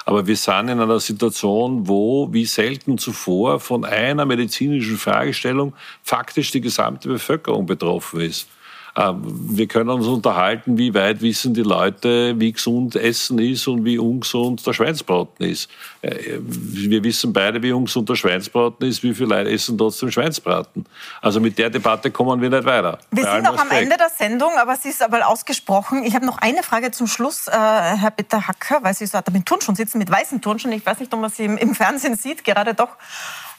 Aber 0.06 0.28
wir 0.28 0.38
sind 0.38 0.70
in 0.70 0.80
einer 0.80 1.00
Situation, 1.00 1.88
wo 1.88 2.32
wie 2.32 2.46
selten 2.46 2.98
zuvor 2.98 3.60
von 3.60 3.84
einer 3.84 4.26
medizinischen 4.26 4.98
Fragestellung 4.98 5.74
faktisch 6.04 6.52
die 6.52 6.62
gesamte 6.62 7.10
Bevölkerung 7.10 7.66
betroffen 7.66 8.22
ist. 8.22 8.48
Ähm, 8.96 9.22
wir 9.24 9.68
können 9.68 9.90
uns 9.90 10.08
unterhalten, 10.08 10.78
wie 10.78 10.94
weit 10.94 11.22
wissen 11.22 11.54
die 11.54 11.62
Leute, 11.62 12.40
wie 12.40 12.52
gesund 12.52 12.96
Essen 12.96 13.40
ist 13.40 13.68
und 13.68 13.86
wie 13.86 13.98
ungesund 13.98 14.66
der 14.66 14.74
Schweinsbraten 14.74 15.46
ist. 15.46 15.70
Äh, 16.02 16.40
wir 16.40 17.04
wissen 17.04 17.34
beide, 17.34 17.62
wie 17.62 17.72
ungesund 17.72 18.10
der 18.10 18.16
Schweinsbraten 18.16 18.88
ist, 18.88 19.04
wie 19.04 19.14
viele 19.14 19.30
Leute 19.30 19.52
essen 19.52 19.78
trotzdem 19.78 20.12
Schweinsbraten. 20.12 20.86
Also 21.22 21.40
mit 21.40 21.58
der 21.58 21.70
Debatte 21.70 22.12
kommen 22.12 22.42
wir 22.42 22.50
nicht 22.50 22.66
weiter. 22.66 23.00
Wir 23.12 23.24
sind 23.24 23.44
noch 23.44 23.58
am 23.58 23.72
Ende 23.72 23.98
der 23.98 24.10
Sendung, 24.10 24.52
aber 24.58 24.74
es 24.74 24.86
ist 24.86 25.04
aber 25.04 25.28
ausgesprochen. 25.28 26.04
Ich 26.04 26.16
habe 26.16 26.26
noch 26.26 26.38
eine 26.40 26.64
Frage 26.64 26.92
zum 26.92 27.08
Schluss, 27.08 27.48
äh, 27.48 27.52
Herr 27.52 28.12
Peter 28.12 28.48
Hacker, 28.48 28.80
weil 28.82 28.94
Sie 28.94 29.06
so 29.06 29.20
mit 29.32 29.46
Turnschuhen 29.46 29.76
sitzen, 29.76 29.98
mit 29.98 30.10
weißen 30.10 30.42
Turnschuhen. 30.42 30.74
Ich 30.74 30.86
weiß 30.86 31.00
nicht, 31.00 31.14
ob 31.14 31.20
man 31.20 31.30
Sie 31.30 31.46
im, 31.46 31.58
im 31.58 31.76
Fernsehen 31.76 32.16
sieht, 32.16 32.44
gerade 32.44 32.74
doch 32.74 32.90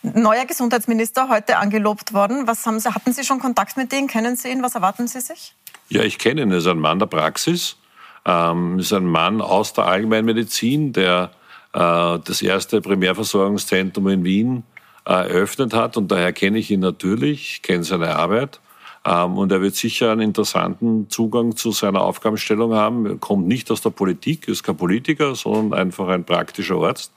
neuer 0.03 0.47
Gesundheitsminister 0.47 1.29
heute 1.29 1.59
angelobt 1.59 2.13
worden. 2.13 2.47
Was 2.47 2.67
haben 2.67 2.81
Sie, 2.81 2.93
hatten 2.93 3.13
Sie 3.13 3.25
schon 3.25 3.39
Kontakt 3.39 3.77
mit 3.77 3.93
denen? 3.93 4.09
Kennen 4.09 4.37
Sie 4.37 4.49
ihn? 4.49 4.63
Was 4.63 4.75
erwarten 4.75 5.09
Sie 5.09 5.21
sich? 5.21 5.55
Ja, 5.89 6.03
ich 6.03 6.19
kenne 6.19 6.43
ihn. 6.43 6.51
Er 6.51 6.59
ist 6.59 6.67
ein 6.67 6.79
Mann 6.79 6.99
der 6.99 7.07
Praxis. 7.07 7.77
Ähm, 8.25 8.79
ist 8.79 8.93
ein 8.93 9.07
Mann 9.07 9.41
aus 9.41 9.73
der 9.73 9.87
Allgemeinmedizin, 9.87 10.93
der 10.93 11.31
äh, 11.73 12.19
das 12.25 12.43
erste 12.43 12.81
Primärversorgungszentrum 12.81 14.09
in 14.09 14.25
Wien 14.25 14.63
äh, 15.07 15.13
eröffnet 15.13 15.75
hat. 15.75 15.97
Und 15.97 16.11
daher 16.11 16.33
kenne 16.33 16.59
ich 16.59 16.71
ihn 16.71 16.81
natürlich, 16.81 17.63
kenne 17.63 17.85
seine 17.85 18.17
Arbeit. 18.17 18.61
Ähm, 19.05 19.39
und 19.39 19.53
er 19.53 19.63
wird 19.63 19.75
sicher 19.75 20.13
einen 20.13 20.21
interessanten 20.21 21.09
Zugang 21.09 21.57
zu 21.57 21.73
seiner 21.73 22.03
Aufgabenstellung 22.03 22.75
haben. 22.75 23.07
Er 23.07 23.17
kommt 23.17 23.49
nicht 23.49 23.71
aus 23.71 23.81
der 23.81 23.91
Politik, 23.91 24.49
ist 24.49 24.63
kein 24.63 24.77
Politiker, 24.77 25.35
sondern 25.35 25.79
einfach 25.79 26.09
ein 26.09 26.25
praktischer 26.25 26.77
Arzt 26.77 27.13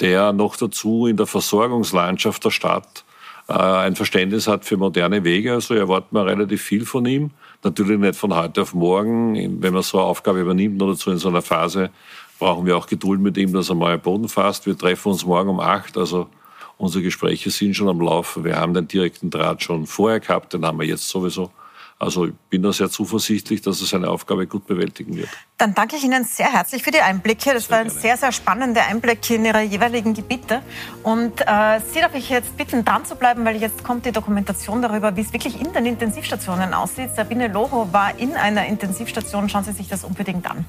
der 0.00 0.32
noch 0.32 0.56
dazu 0.56 1.06
in 1.06 1.16
der 1.16 1.26
Versorgungslandschaft 1.26 2.44
der 2.44 2.50
Stadt 2.50 3.04
äh, 3.48 3.52
ein 3.52 3.96
Verständnis 3.96 4.46
hat 4.46 4.64
für 4.64 4.76
moderne 4.76 5.24
Wege. 5.24 5.52
Also 5.52 5.74
erwarten 5.74 6.14
wir 6.14 6.24
relativ 6.24 6.62
viel 6.62 6.86
von 6.86 7.04
ihm. 7.06 7.30
Natürlich 7.62 7.98
nicht 7.98 8.16
von 8.16 8.34
heute 8.34 8.62
auf 8.62 8.74
morgen. 8.74 9.60
Wenn 9.60 9.74
man 9.74 9.82
so 9.82 9.98
eine 9.98 10.06
Aufgabe 10.06 10.40
übernimmt 10.40 10.80
oder 10.80 10.94
so 10.94 11.10
in 11.10 11.18
so 11.18 11.28
einer 11.28 11.42
Phase, 11.42 11.90
brauchen 12.38 12.64
wir 12.64 12.76
auch 12.76 12.86
Geduld 12.86 13.20
mit 13.20 13.36
ihm, 13.36 13.52
dass 13.52 13.68
er 13.68 13.74
mal 13.74 13.98
Boden 13.98 14.28
fasst. 14.28 14.66
Wir 14.66 14.78
treffen 14.78 15.10
uns 15.10 15.26
morgen 15.26 15.50
um 15.50 15.60
acht. 15.60 15.98
Also 15.98 16.28
unsere 16.78 17.02
Gespräche 17.02 17.50
sind 17.50 17.74
schon 17.74 17.88
am 17.88 18.00
Laufen. 18.00 18.44
Wir 18.44 18.56
haben 18.56 18.72
den 18.72 18.88
direkten 18.88 19.30
Draht 19.30 19.62
schon 19.62 19.86
vorher 19.86 20.20
gehabt, 20.20 20.54
den 20.54 20.64
haben 20.64 20.78
wir 20.78 20.86
jetzt 20.86 21.08
sowieso. 21.08 21.50
Also 22.00 22.24
ich 22.24 22.32
bin 22.48 22.62
da 22.62 22.72
sehr 22.72 22.88
zuversichtlich, 22.88 23.60
dass 23.60 23.78
er 23.82 23.86
seine 23.86 24.08
Aufgabe 24.08 24.46
gut 24.46 24.66
bewältigen 24.66 25.18
wird. 25.18 25.28
Dann 25.58 25.74
danke 25.74 25.96
ich 25.96 26.02
Ihnen 26.02 26.24
sehr 26.24 26.50
herzlich 26.50 26.82
für 26.82 26.90
die 26.90 27.02
Einblicke. 27.02 27.52
Das 27.52 27.66
sehr 27.66 27.72
war 27.72 27.78
ein 27.80 27.88
gerne. 27.88 28.00
sehr, 28.00 28.16
sehr 28.16 28.32
spannender 28.32 28.86
Einblick 28.86 29.28
in 29.28 29.44
Ihre 29.44 29.60
jeweiligen 29.60 30.14
Gebiete. 30.14 30.62
Und 31.02 31.42
äh, 31.42 31.78
Sie 31.92 32.00
darf 32.00 32.14
ich 32.14 32.30
jetzt 32.30 32.56
bitten, 32.56 32.86
dran 32.86 33.04
zu 33.04 33.16
bleiben, 33.16 33.44
weil 33.44 33.56
jetzt 33.56 33.84
kommt 33.84 34.06
die 34.06 34.12
Dokumentation 34.12 34.80
darüber, 34.80 35.14
wie 35.14 35.20
es 35.20 35.32
wirklich 35.34 35.60
in 35.60 35.74
den 35.74 35.84
Intensivstationen 35.84 36.72
aussieht. 36.72 37.10
Sabine 37.14 37.48
Loho 37.48 37.92
war 37.92 38.18
in 38.18 38.34
einer 38.34 38.64
Intensivstation. 38.64 39.50
Schauen 39.50 39.64
Sie 39.64 39.72
sich 39.72 39.88
das 39.88 40.02
unbedingt 40.02 40.50
an. 40.50 40.64